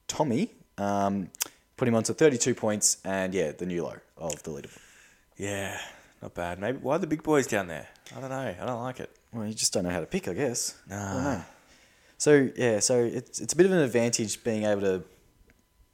Tommy. 0.08 0.50
Um, 0.78 1.30
put 1.76 1.86
him 1.86 1.94
on 1.94 2.02
to 2.02 2.12
32 2.12 2.56
points, 2.56 2.96
and 3.04 3.32
yeah, 3.32 3.52
the 3.52 3.66
new 3.66 3.84
low 3.84 3.98
of 4.16 4.42
the 4.42 4.50
leaderboard. 4.50 4.78
Yeah, 5.36 5.78
not 6.20 6.34
bad. 6.34 6.58
Maybe 6.58 6.78
why 6.78 6.96
are 6.96 6.98
the 6.98 7.06
big 7.06 7.22
boys 7.22 7.46
down 7.46 7.68
there? 7.68 7.86
I 8.16 8.20
don't 8.20 8.30
know. 8.30 8.54
I 8.60 8.66
don't 8.66 8.82
like 8.82 8.98
it. 8.98 9.10
Well, 9.32 9.46
you 9.46 9.54
just 9.54 9.72
don't 9.72 9.84
know 9.84 9.90
how 9.90 10.00
to 10.00 10.06
pick, 10.06 10.26
I 10.26 10.34
guess. 10.34 10.74
I 10.90 10.94
Nah. 10.94 11.40
So 12.18 12.50
yeah, 12.56 12.80
so 12.80 12.98
it's 12.98 13.38
it's 13.38 13.52
a 13.52 13.56
bit 13.56 13.66
of 13.66 13.72
an 13.72 13.78
advantage 13.78 14.42
being 14.42 14.64
able 14.64 14.80
to 14.80 15.04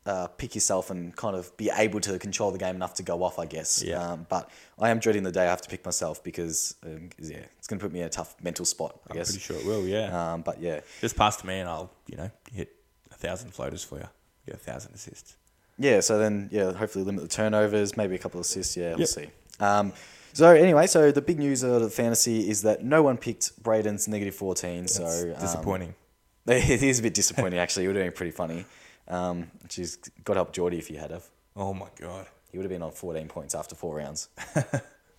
uh, 0.06 0.28
pick 0.28 0.54
yourself 0.54 0.90
and 0.90 1.14
kind 1.16 1.36
of 1.36 1.54
be 1.56 1.68
able 1.76 2.00
to 2.00 2.18
control 2.18 2.50
the 2.52 2.58
game 2.58 2.76
enough 2.76 2.94
to 2.94 3.02
go 3.02 3.22
off, 3.24 3.38
I 3.38 3.46
guess. 3.46 3.82
Yeah. 3.82 4.00
Um, 4.12 4.26
but 4.28 4.48
I 4.78 4.90
am 4.90 4.98
dreading 5.00 5.24
the 5.24 5.32
day 5.32 5.42
I 5.42 5.50
have 5.50 5.60
to 5.62 5.68
pick 5.68 5.84
myself 5.84 6.22
because 6.22 6.76
um, 6.84 7.10
yeah, 7.18 7.38
it's 7.58 7.66
going 7.66 7.78
to 7.80 7.84
put 7.84 7.92
me 7.92 8.00
in 8.00 8.06
a 8.06 8.10
tough 8.10 8.36
mental 8.42 8.64
spot, 8.64 9.00
I 9.08 9.12
I'm 9.12 9.16
guess. 9.16 9.28
pretty 9.32 9.40
sure 9.40 9.56
it 9.56 9.66
will. 9.66 9.86
Yeah. 9.86 10.32
Um, 10.34 10.42
but 10.42 10.60
yeah, 10.60 10.80
Just 11.00 11.16
pass 11.16 11.36
to 11.38 11.46
me, 11.46 11.58
and 11.58 11.68
I'll 11.68 11.90
you 12.06 12.16
know 12.16 12.30
hit 12.52 12.72
a 13.10 13.14
thousand 13.14 13.50
floaters 13.52 13.82
for 13.84 13.98
you. 13.98 14.08
Get 14.46 14.54
a 14.54 14.58
thousand 14.58 14.94
assists. 14.94 15.36
yeah. 15.78 16.00
So 16.00 16.18
then 16.18 16.48
yeah, 16.52 16.72
hopefully 16.72 17.04
limit 17.04 17.22
the 17.22 17.28
turnovers, 17.28 17.96
maybe 17.96 18.14
a 18.14 18.18
couple 18.18 18.38
of 18.40 18.46
assists. 18.46 18.76
Yeah, 18.76 18.90
we'll 18.90 19.00
Yep. 19.00 19.08
see. 19.08 19.26
Um, 19.58 19.92
so 20.34 20.50
anyway, 20.50 20.86
so 20.86 21.10
the 21.10 21.22
big 21.22 21.38
news 21.38 21.62
of 21.62 21.80
the 21.80 21.90
fantasy 21.90 22.48
is 22.48 22.62
that 22.62 22.84
no 22.84 23.02
one 23.02 23.16
picked 23.16 23.60
Braden's 23.62 24.06
negative 24.06 24.34
fourteen. 24.36 24.82
That's 24.82 24.96
so 24.96 25.32
um, 25.34 25.40
disappointing. 25.40 25.94
It 26.48 26.80
is 26.80 27.00
a 27.00 27.02
bit 27.02 27.14
disappointing, 27.14 27.58
actually. 27.58 27.82
You 27.82 27.88
were 27.88 27.94
doing 27.94 28.12
pretty 28.12 28.30
funny. 28.30 28.64
Um, 29.08 29.50
she's 29.68 29.96
got 30.24 30.34
to 30.34 30.38
help 30.38 30.52
Geordie 30.52 30.78
if 30.78 30.90
you 30.90 30.98
had 30.98 31.10
have. 31.10 31.24
oh 31.56 31.72
my 31.74 31.88
god. 32.00 32.26
He 32.50 32.58
would 32.58 32.64
have 32.64 32.70
been 32.70 32.82
on 32.82 32.92
14 32.92 33.28
points 33.28 33.54
after 33.54 33.74
four 33.74 33.96
rounds. 33.96 34.28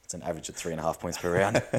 it's 0.03 0.13
an 0.13 0.23
average 0.23 0.49
of 0.49 0.55
three 0.55 0.71
and 0.71 0.79
a 0.79 0.83
half 0.83 0.99
points 0.99 1.17
per 1.17 1.31
round. 1.33 1.61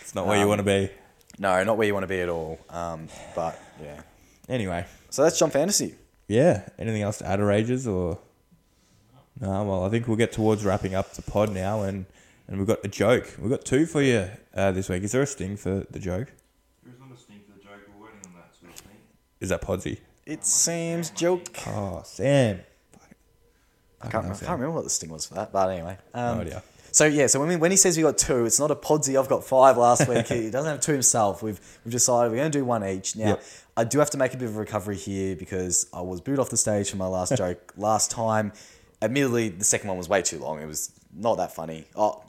It's 0.00 0.14
not 0.14 0.26
where 0.26 0.38
you 0.38 0.46
want 0.46 0.58
to 0.58 0.64
be. 0.64 0.90
No, 1.38 1.64
not 1.64 1.76
where 1.78 1.86
you 1.86 1.94
want 1.94 2.04
to 2.04 2.08
be 2.08 2.20
at 2.20 2.28
all. 2.28 2.58
Um, 2.68 3.08
but 3.34 3.58
yeah. 3.82 4.02
Anyway. 4.48 4.84
So 5.10 5.22
that's 5.22 5.40
Jom 5.40 5.50
Fantasy. 5.50 5.94
Yeah. 6.28 6.68
Anything 6.78 7.02
else 7.02 7.18
to 7.18 7.26
add, 7.26 7.40
Rages 7.40 7.86
or? 7.88 8.18
No. 9.40 9.64
Well, 9.64 9.84
I 9.84 9.88
think 9.88 10.06
we'll 10.06 10.18
get 10.18 10.30
towards 10.30 10.64
wrapping 10.64 10.94
up 10.94 11.14
the 11.14 11.22
pod 11.22 11.52
now, 11.52 11.82
and 11.82 12.04
and 12.46 12.58
we've 12.58 12.66
got 12.66 12.84
a 12.84 12.88
joke. 12.88 13.34
We've 13.40 13.50
got 13.50 13.64
two 13.64 13.86
for 13.86 14.02
you 14.02 14.28
uh, 14.54 14.72
this 14.72 14.88
week. 14.90 15.02
Is 15.02 15.12
there 15.12 15.22
a 15.22 15.26
sting 15.26 15.56
for 15.56 15.84
the 15.90 15.98
joke? 15.98 16.32
There's 16.84 17.00
not 17.00 17.10
a 17.10 17.16
stink 17.16 17.46
for 17.46 17.52
the 17.58 17.64
joke. 17.64 17.80
We're 17.98 18.06
waiting 18.06 18.20
on 18.26 18.34
that 18.34 18.54
sort 18.60 18.72
of 18.74 18.80
thing. 18.80 18.96
Is 19.40 19.48
that 19.48 19.62
Podsy? 19.62 19.98
It's 20.26 20.50
Sam's 20.50 21.10
joke. 21.10 21.48
Oh, 21.66 22.02
Sam. 22.04 22.60
I 24.00 24.08
can't, 24.08 24.24
I 24.26 24.28
can't 24.28 24.40
remember 24.42 24.70
what 24.70 24.84
the 24.84 24.90
sting 24.90 25.10
was 25.10 25.26
for 25.26 25.34
that, 25.34 25.52
but 25.52 25.70
anyway. 25.70 25.96
Um, 26.12 26.36
no 26.36 26.40
idea. 26.42 26.62
So 26.92 27.06
yeah, 27.06 27.26
so 27.26 27.40
when, 27.40 27.48
we, 27.48 27.56
when 27.56 27.70
he 27.70 27.76
says 27.76 27.96
we 27.96 28.02
got 28.04 28.18
two, 28.18 28.44
it's 28.44 28.60
not 28.60 28.70
a 28.70 28.76
podsy. 28.76 29.18
I've 29.18 29.28
got 29.28 29.44
five 29.44 29.76
last 29.76 30.06
week. 30.08 30.26
he 30.28 30.48
doesn't 30.50 30.70
have 30.70 30.80
two 30.80 30.92
himself. 30.92 31.42
We've 31.42 31.58
we've 31.84 31.92
decided 31.92 32.30
we're 32.30 32.38
going 32.38 32.52
to 32.52 32.58
do 32.58 32.64
one 32.64 32.84
each. 32.84 33.16
Now 33.16 33.30
Yep. 33.30 33.44
I 33.76 33.84
do 33.84 33.98
have 33.98 34.10
to 34.10 34.18
make 34.18 34.32
a 34.32 34.36
bit 34.36 34.48
of 34.48 34.56
a 34.56 34.60
recovery 34.60 34.96
here 34.96 35.34
because 35.34 35.88
I 35.92 36.02
was 36.02 36.20
booed 36.20 36.38
off 36.38 36.50
the 36.50 36.56
stage 36.56 36.90
for 36.90 36.96
my 36.96 37.06
last 37.06 37.36
joke 37.36 37.72
last 37.76 38.10
time. 38.12 38.52
Admittedly, 39.02 39.48
the 39.48 39.64
second 39.64 39.88
one 39.88 39.98
was 39.98 40.08
way 40.08 40.22
too 40.22 40.38
long. 40.38 40.60
It 40.62 40.66
was 40.66 40.92
not 41.12 41.36
that 41.38 41.52
funny. 41.54 41.86
Oh, 41.96 42.22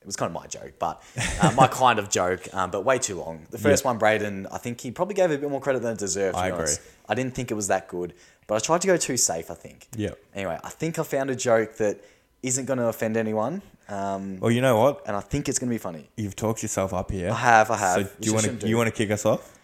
it 0.00 0.06
was 0.06 0.16
kind 0.16 0.34
of 0.34 0.40
my 0.40 0.46
joke, 0.46 0.72
but 0.78 1.02
uh, 1.42 1.52
my 1.56 1.66
kind 1.82 1.98
of 1.98 2.08
joke, 2.08 2.48
um, 2.54 2.70
but 2.70 2.84
way 2.84 2.98
too 2.98 3.16
long. 3.16 3.46
The 3.50 3.58
first 3.58 3.84
one, 3.84 3.98
Braden, 3.98 4.46
I 4.50 4.58
think 4.58 4.80
he 4.80 4.90
probably 4.90 5.14
gave 5.14 5.30
a 5.30 5.38
bit 5.38 5.50
more 5.50 5.60
credit 5.60 5.82
than 5.82 5.92
it 5.92 5.98
deserved. 5.98 6.36
I 6.36 6.46
agree. 6.48 6.58
honest. 6.60 6.80
I 7.08 7.14
didn't 7.14 7.34
think 7.34 7.50
it 7.50 7.54
was 7.54 7.68
that 7.68 7.86
good, 7.88 8.14
but 8.46 8.54
I 8.54 8.58
tried 8.60 8.80
to 8.82 8.86
go 8.86 8.96
too 8.96 9.16
safe. 9.16 9.50
I 9.50 9.54
think. 9.54 9.86
Yep. 9.96 10.18
Anyway, 10.34 10.58
I 10.64 10.70
think 10.70 10.98
I 10.98 11.02
found 11.02 11.28
a 11.30 11.36
joke 11.36 11.76
that 11.76 12.00
isn't 12.42 12.64
going 12.64 12.78
to 12.78 12.86
offend 12.86 13.16
anyone. 13.16 13.60
Um, 13.88 14.38
Well, 14.40 14.50
you 14.50 14.60
know 14.62 14.78
what? 14.80 15.02
and 15.06 15.14
I 15.16 15.20
think 15.20 15.48
it's 15.48 15.58
going 15.58 15.68
to 15.68 15.74
be 15.74 15.78
funny. 15.78 16.08
You've 16.16 16.36
talked 16.36 16.62
yourself 16.62 16.94
up 16.94 17.10
here. 17.10 17.30
I 17.30 17.34
have, 17.34 17.70
I 17.70 17.76
have. 17.76 17.94
So 18.06 18.10
do 18.20 18.26
you 18.28 18.32
want 18.34 18.46
to 18.46 18.52
do. 18.52 18.68
you 18.68 18.76
want 18.78 18.86
to 18.86 18.94
kick 18.94 19.10
us 19.10 19.26
off? 19.26 19.58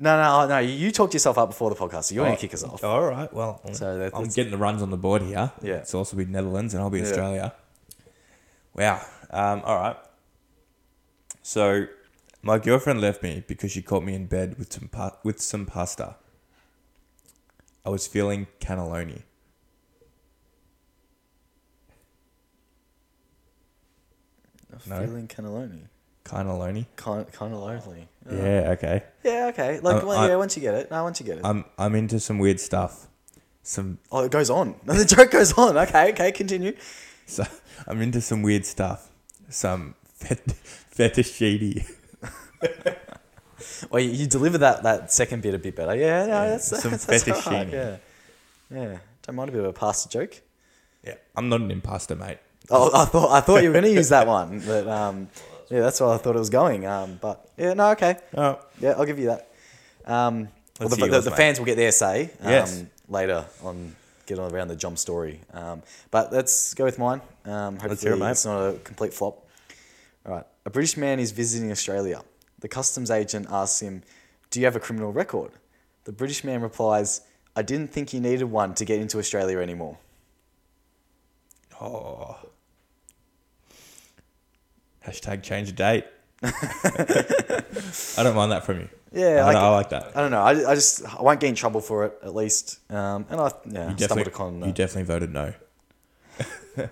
No, 0.00 0.20
no, 0.20 0.48
no. 0.48 0.58
You 0.58 0.90
talked 0.90 1.12
yourself 1.14 1.38
up 1.38 1.48
before 1.50 1.70
the 1.70 1.76
podcast, 1.76 2.04
so 2.04 2.14
you're 2.14 2.24
going 2.24 2.36
to 2.36 2.40
kick 2.40 2.52
us 2.54 2.64
off. 2.64 2.82
All 2.82 3.02
right. 3.04 3.32
Well, 3.32 3.60
So 3.72 3.98
that- 3.98 4.06
I'm 4.14 4.22
that's- 4.22 4.34
getting 4.34 4.50
the 4.50 4.58
runs 4.58 4.82
on 4.82 4.90
the 4.90 4.96
board 4.96 5.22
here. 5.22 5.52
Yeah. 5.62 5.74
It's 5.76 5.94
also 5.94 6.16
be 6.16 6.24
Netherlands, 6.24 6.74
and 6.74 6.82
I'll 6.82 6.90
be 6.90 6.98
Yeah. 6.98 7.04
Australia. 7.04 7.54
Wow. 8.74 9.00
Um, 9.30 9.62
all 9.64 9.76
right. 9.76 9.96
So, 11.42 11.86
my 12.42 12.58
girlfriend 12.58 13.00
left 13.00 13.22
me 13.22 13.44
because 13.46 13.72
she 13.72 13.82
caught 13.82 14.04
me 14.04 14.14
in 14.14 14.26
bed 14.26 14.58
with 14.58 14.72
some 14.72 14.88
pa- 14.88 15.16
with 15.22 15.40
some 15.40 15.66
pasta. 15.66 16.16
I 17.84 17.90
was 17.90 18.06
feeling 18.06 18.46
cannelloni. 18.60 19.22
No. 24.88 25.00
Feeling 25.00 25.28
cannelloni. 25.28 25.82
Cannelloni. 26.24 26.86
Kind, 26.96 27.30
kind 27.32 27.54
of 27.54 27.60
lonely. 27.60 28.08
Yeah. 28.30 28.70
Okay. 28.76 29.02
Yeah, 29.22 29.46
okay. 29.52 29.78
Like, 29.80 29.96
I'm- 29.96 30.06
well, 30.06 30.18
I- 30.18 30.28
yeah, 30.28 30.36
once 30.36 30.56
you 30.56 30.62
get 30.62 30.74
it. 30.74 30.90
No, 30.90 31.02
once 31.04 31.20
you 31.20 31.26
get 31.26 31.38
it. 31.38 31.44
I'm 31.44 31.64
I'm 31.78 31.94
into 31.94 32.18
some 32.20 32.38
weird 32.38 32.60
stuff. 32.60 33.06
Some 33.62 33.98
oh, 34.12 34.24
it 34.24 34.30
goes 34.32 34.50
on. 34.50 34.74
the 34.84 35.04
joke 35.04 35.30
goes 35.30 35.52
on. 35.54 35.76
Okay, 35.78 36.10
okay, 36.12 36.32
continue. 36.32 36.76
so 37.26 37.44
I'm 37.86 38.00
into 38.02 38.20
some 38.20 38.42
weird 38.42 38.66
stuff. 38.66 39.10
Some 39.48 39.94
fet- 40.14 40.54
fetishidi. 40.94 41.84
Well, 43.90 44.00
you, 44.02 44.10
you 44.10 44.26
deliver 44.26 44.58
that, 44.58 44.82
that 44.84 45.12
second 45.12 45.42
bit 45.42 45.54
a 45.54 45.58
bit 45.58 45.76
better. 45.76 45.94
Yeah, 45.94 46.26
no, 46.26 46.50
that's, 46.50 46.80
some 46.80 46.90
that's, 46.92 47.04
that's 47.04 47.46
all 47.46 47.52
right. 47.52 47.68
Yeah. 47.68 47.96
Yeah. 48.70 48.98
Don't 49.22 49.36
mind 49.36 49.48
a 49.48 49.52
bit 49.52 49.60
of 49.60 49.66
a 49.66 49.72
pasta 49.72 50.08
joke. 50.08 50.40
Yeah. 51.04 51.14
I'm 51.34 51.48
not 51.48 51.60
an 51.60 51.70
imposter, 51.70 52.16
mate. 52.16 52.38
Oh, 52.70 52.90
I 52.94 53.04
thought 53.04 53.30
I 53.30 53.40
thought 53.40 53.62
you 53.62 53.68
were 53.68 53.74
going 53.74 53.84
to 53.84 53.92
use 53.92 54.08
that 54.08 54.26
one, 54.26 54.60
but 54.60 54.88
um, 54.88 55.28
yeah, 55.70 55.80
that's 55.80 56.00
where 56.00 56.10
I 56.10 56.16
thought 56.16 56.36
it 56.36 56.38
was 56.38 56.50
going. 56.50 56.86
Um, 56.86 57.18
but 57.20 57.48
yeah, 57.56 57.74
no, 57.74 57.90
okay, 57.92 58.16
Oh. 58.36 58.58
yeah, 58.80 58.90
I'll 58.96 59.04
give 59.04 59.18
you 59.18 59.26
that. 59.26 59.48
Um, 60.04 60.48
well, 60.80 60.88
the, 60.88 60.96
hear 60.96 61.08
the, 61.08 61.20
the 61.20 61.30
fans 61.30 61.58
will 61.58 61.66
get 61.66 61.76
their 61.76 61.92
say 61.92 62.30
um, 62.40 62.50
Yes. 62.50 62.84
later 63.08 63.44
on, 63.62 63.94
get 64.26 64.38
on 64.38 64.52
around 64.52 64.68
the 64.68 64.76
Jom 64.76 64.98
story. 64.98 65.40
Um, 65.52 65.82
but 66.10 66.32
let's 66.32 66.74
go 66.74 66.84
with 66.84 66.98
mine. 66.98 67.20
Um, 67.46 67.76
hopefully, 67.78 67.96
hear 68.00 68.12
it, 68.14 68.18
mate. 68.18 68.30
it's 68.32 68.44
not 68.44 68.60
a 68.74 68.78
complete 68.78 69.14
flop. 69.14 69.46
All 70.26 70.32
right, 70.34 70.44
a 70.64 70.70
British 70.70 70.96
man 70.96 71.20
is 71.20 71.30
visiting 71.30 71.70
Australia. 71.70 72.22
The 72.58 72.68
customs 72.68 73.10
agent 73.10 73.46
asks 73.50 73.80
him, 73.80 74.02
"Do 74.50 74.58
you 74.60 74.66
have 74.66 74.74
a 74.76 74.80
criminal 74.80 75.12
record?" 75.12 75.52
The 76.04 76.12
British 76.12 76.42
man 76.44 76.60
replies, 76.62 77.20
"I 77.54 77.62
didn't 77.62 77.92
think 77.92 78.12
you 78.12 78.20
needed 78.20 78.44
one 78.44 78.74
to 78.74 78.84
get 78.84 78.98
into 79.00 79.18
Australia 79.18 79.58
anymore." 79.58 79.98
Oh. 81.80 82.36
Hashtag 85.06 85.42
change 85.42 85.68
the 85.68 85.74
date. 85.74 86.04
I 86.42 88.22
don't 88.22 88.34
mind 88.34 88.50
that 88.52 88.64
from 88.64 88.80
you. 88.80 88.88
Yeah, 89.12 89.42
I, 89.42 89.44
like- 89.44 89.56
I 89.56 89.68
like 89.70 89.88
that. 89.90 90.16
I 90.16 90.20
don't 90.20 90.30
know. 90.30 90.42
I, 90.42 90.72
I 90.72 90.74
just 90.74 91.04
I 91.06 91.22
won't 91.22 91.38
get 91.40 91.48
in 91.48 91.54
trouble 91.54 91.80
for 91.80 92.06
it 92.06 92.18
at 92.22 92.34
least. 92.34 92.80
Um, 92.90 93.24
and 93.30 93.40
I 93.40 93.44
yeah 93.66 93.90
You 93.90 93.96
stumbled 93.96 93.98
definitely, 93.98 94.32
upon. 94.32 94.58
you 94.60 94.64
Uh, 94.66 94.72
definitely 94.72 95.02
voted 95.04 95.32
no. 95.32 95.54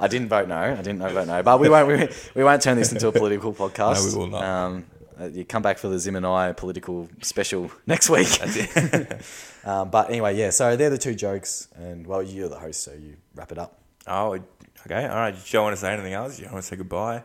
I 0.00 0.08
didn't 0.08 0.28
vote 0.28 0.48
no. 0.48 0.56
I 0.56 0.76
didn't 0.76 0.98
vote 0.98 1.26
no. 1.26 1.42
But 1.42 1.60
we 1.60 1.68
won't 1.68 1.86
we, 1.88 2.08
we 2.34 2.42
won't 2.44 2.62
turn 2.62 2.76
this 2.78 2.90
into 2.92 3.06
a 3.08 3.12
political 3.12 3.52
podcast. 3.52 4.02
No, 4.06 4.12
we 4.12 4.18
will 4.18 4.26
not. 4.28 4.44
Um, 4.44 4.86
uh, 5.20 5.26
you 5.26 5.44
come 5.44 5.60
back 5.62 5.76
for 5.78 5.88
the 5.88 5.98
Zim 5.98 6.16
and 6.16 6.26
I 6.26 6.52
political 6.52 7.08
special 7.20 7.70
next 7.86 8.08
week. 8.08 8.28
um, 9.64 9.90
but 9.90 10.08
anyway, 10.08 10.36
yeah. 10.36 10.50
So 10.50 10.76
they're 10.76 10.88
the 10.90 10.96
two 10.98 11.14
jokes, 11.14 11.68
and 11.76 12.06
well, 12.06 12.22
you're 12.22 12.48
the 12.48 12.58
host, 12.58 12.82
so 12.82 12.92
you 12.92 13.16
wrap 13.34 13.52
it 13.52 13.58
up. 13.58 13.78
Oh, 14.06 14.38
okay. 14.86 15.06
All 15.06 15.16
right. 15.16 15.34
Don't 15.52 15.64
want 15.64 15.74
to 15.76 15.80
say 15.80 15.92
anything 15.92 16.14
else? 16.14 16.38
You 16.38 16.44
don't 16.46 16.54
want 16.54 16.64
to 16.64 16.68
say 16.70 16.76
goodbye? 16.76 17.22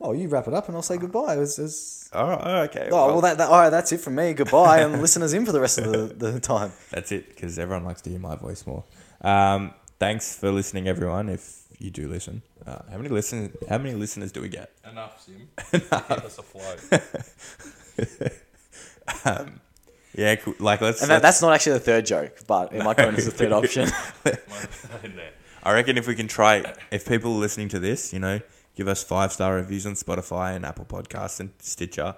Oh, 0.00 0.12
you 0.14 0.28
wrap 0.28 0.48
it 0.48 0.54
up, 0.54 0.66
and 0.68 0.76
I'll 0.76 0.82
say 0.82 0.96
goodbye. 0.96 1.34
It 1.34 1.40
was, 1.40 1.58
it 1.58 1.62
was- 1.64 2.10
All 2.14 2.26
right. 2.30 2.40
oh, 2.42 2.60
okay. 2.62 2.88
Oh 2.90 3.06
well, 3.08 3.20
that, 3.20 3.36
that 3.36 3.50
all 3.50 3.58
right. 3.58 3.68
That's 3.68 3.92
it 3.92 3.98
from 4.00 4.14
me. 4.14 4.32
Goodbye, 4.32 4.80
and 4.80 5.02
listeners 5.02 5.34
in 5.34 5.44
for 5.44 5.52
the 5.52 5.60
rest 5.60 5.78
of 5.78 5.92
the, 6.18 6.30
the 6.30 6.40
time. 6.40 6.72
That's 6.90 7.12
it, 7.12 7.28
because 7.28 7.58
everyone 7.58 7.84
likes 7.84 8.00
to 8.02 8.10
hear 8.10 8.18
my 8.18 8.34
voice 8.36 8.66
more. 8.66 8.84
Um, 9.20 9.74
thanks 10.00 10.36
for 10.36 10.50
listening, 10.50 10.88
everyone. 10.88 11.28
If 11.28 11.62
you 11.78 11.90
do 11.90 12.08
listen, 12.08 12.42
uh, 12.66 12.80
how 12.90 12.96
many 12.96 13.08
listen? 13.08 13.52
How 13.68 13.78
many 13.78 13.94
listeners 13.94 14.32
do 14.32 14.40
we 14.40 14.48
get? 14.48 14.72
Enough, 14.90 15.22
Sim. 15.24 15.48
Keep 15.70 15.92
us 15.92 16.38
afloat. 16.38 16.80
Yeah, 20.12 20.34
cool. 20.36 20.54
like 20.58 20.80
let's. 20.80 21.02
And 21.02 21.10
that, 21.10 21.14
let's- 21.14 21.22
that's 21.22 21.42
not 21.42 21.52
actually 21.54 21.74
the 21.74 21.80
third 21.84 22.04
joke, 22.04 22.40
but 22.48 22.72
it 22.72 22.82
might 22.82 22.96
go 22.96 23.08
in 23.08 23.14
as 23.14 23.26
the 23.26 23.30
third 23.30 23.52
option. 23.52 23.88
I 25.62 25.72
reckon 25.72 25.96
if 25.98 26.08
we 26.08 26.16
can 26.16 26.26
try, 26.26 26.64
if 26.90 27.06
people 27.06 27.32
are 27.34 27.38
listening 27.38 27.68
to 27.68 27.78
this, 27.78 28.12
you 28.12 28.18
know, 28.18 28.40
give 28.74 28.88
us 28.88 29.04
five 29.04 29.32
star 29.32 29.54
reviews 29.54 29.86
on 29.86 29.92
Spotify 29.92 30.56
and 30.56 30.66
Apple 30.66 30.84
Podcasts 30.84 31.38
and 31.38 31.52
Stitcher, 31.60 32.16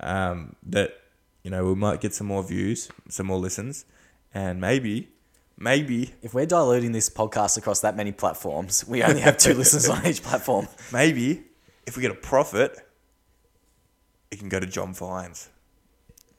um, 0.00 0.54
that 0.64 1.00
you 1.42 1.50
know 1.50 1.64
we 1.64 1.74
might 1.74 2.02
get 2.02 2.14
some 2.14 2.26
more 2.26 2.42
views, 2.42 2.90
some 3.08 3.26
more 3.26 3.38
listens, 3.38 3.86
and 4.34 4.60
maybe, 4.60 5.08
maybe, 5.60 6.12
If 6.22 6.34
we're 6.34 6.46
diluting 6.46 6.90
this 6.92 7.08
podcast 7.08 7.56
across 7.58 7.80
that 7.82 7.96
many 7.96 8.10
platforms, 8.12 8.84
we 8.88 9.02
only 9.04 9.20
have 9.20 9.36
two 9.38 9.54
listeners 9.60 9.88
on 9.88 10.04
each 10.04 10.22
platform. 10.22 10.66
maybe, 10.92 11.42
if 11.86 11.96
we 11.96 12.02
get 12.02 12.10
a 12.10 12.14
profit, 12.14 12.76
it 14.32 14.38
can 14.40 14.48
go 14.48 14.58
to 14.58 14.66
John 14.66 14.94
Fines. 14.94 15.48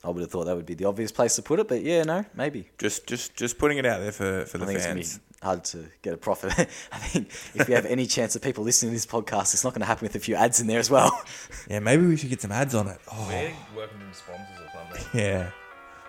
I 0.04 0.10
would 0.10 0.20
have 0.22 0.30
thought 0.32 0.46
that 0.46 0.56
would 0.56 0.66
be 0.66 0.74
the 0.74 0.86
obvious 0.86 1.12
place 1.12 1.36
to 1.36 1.42
put 1.42 1.60
it, 1.60 1.68
but 1.68 1.82
yeah, 1.82 2.02
no, 2.02 2.24
maybe. 2.34 2.68
Just, 2.78 3.06
just, 3.06 3.36
just 3.36 3.56
putting 3.56 3.78
it 3.78 3.86
out 3.86 4.00
there 4.00 4.10
for 4.10 4.44
for 4.46 4.58
I 4.58 4.60
the 4.60 4.66
think 4.66 4.76
it's 4.78 4.86
fans. 4.86 4.94
going 4.96 5.04
to 5.04 5.18
be 5.40 5.46
hard 5.46 5.64
to 5.64 5.84
get 6.02 6.12
a 6.12 6.16
profit. 6.16 6.52
I 6.92 6.98
think 6.98 7.28
if 7.54 7.68
we 7.68 7.74
have 7.74 7.86
any 7.86 8.06
chance 8.06 8.34
of 8.34 8.42
people 8.42 8.64
listening 8.64 8.90
to 8.90 8.94
this 8.96 9.06
podcast, 9.06 9.54
it's 9.54 9.62
not 9.62 9.74
going 9.74 9.82
to 9.82 9.86
happen 9.86 10.04
with 10.06 10.16
a 10.16 10.18
few 10.18 10.34
ads 10.34 10.60
in 10.60 10.66
there 10.66 10.80
as 10.80 10.90
well. 10.90 11.12
Yeah, 11.70 11.78
maybe 11.78 12.04
we 12.04 12.16
should 12.16 12.30
get 12.30 12.40
some 12.40 12.50
ads 12.50 12.74
on 12.74 12.88
it. 12.88 12.98
Oh, 13.12 13.26
We're 13.28 13.52
working 13.76 13.98
with 14.04 14.16
sponsors 14.16 14.48
or 14.60 14.70
something. 14.72 15.20
yeah. 15.20 15.50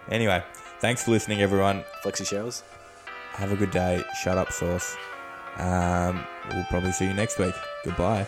Anyway, 0.10 0.44
thanks 0.80 1.04
for 1.04 1.12
listening, 1.12 1.42
everyone. 1.42 1.84
Flexi 2.04 2.26
showers. 2.26 2.64
Have 3.34 3.52
a 3.52 3.56
good 3.56 3.72
day. 3.72 4.04
Shut 4.22 4.38
up, 4.38 4.52
sauce. 4.52 4.96
Um, 5.58 6.24
we'll 6.52 6.66
probably 6.66 6.92
see 6.92 7.06
you 7.06 7.14
next 7.14 7.40
week. 7.40 7.56
Goodbye. 7.84 8.28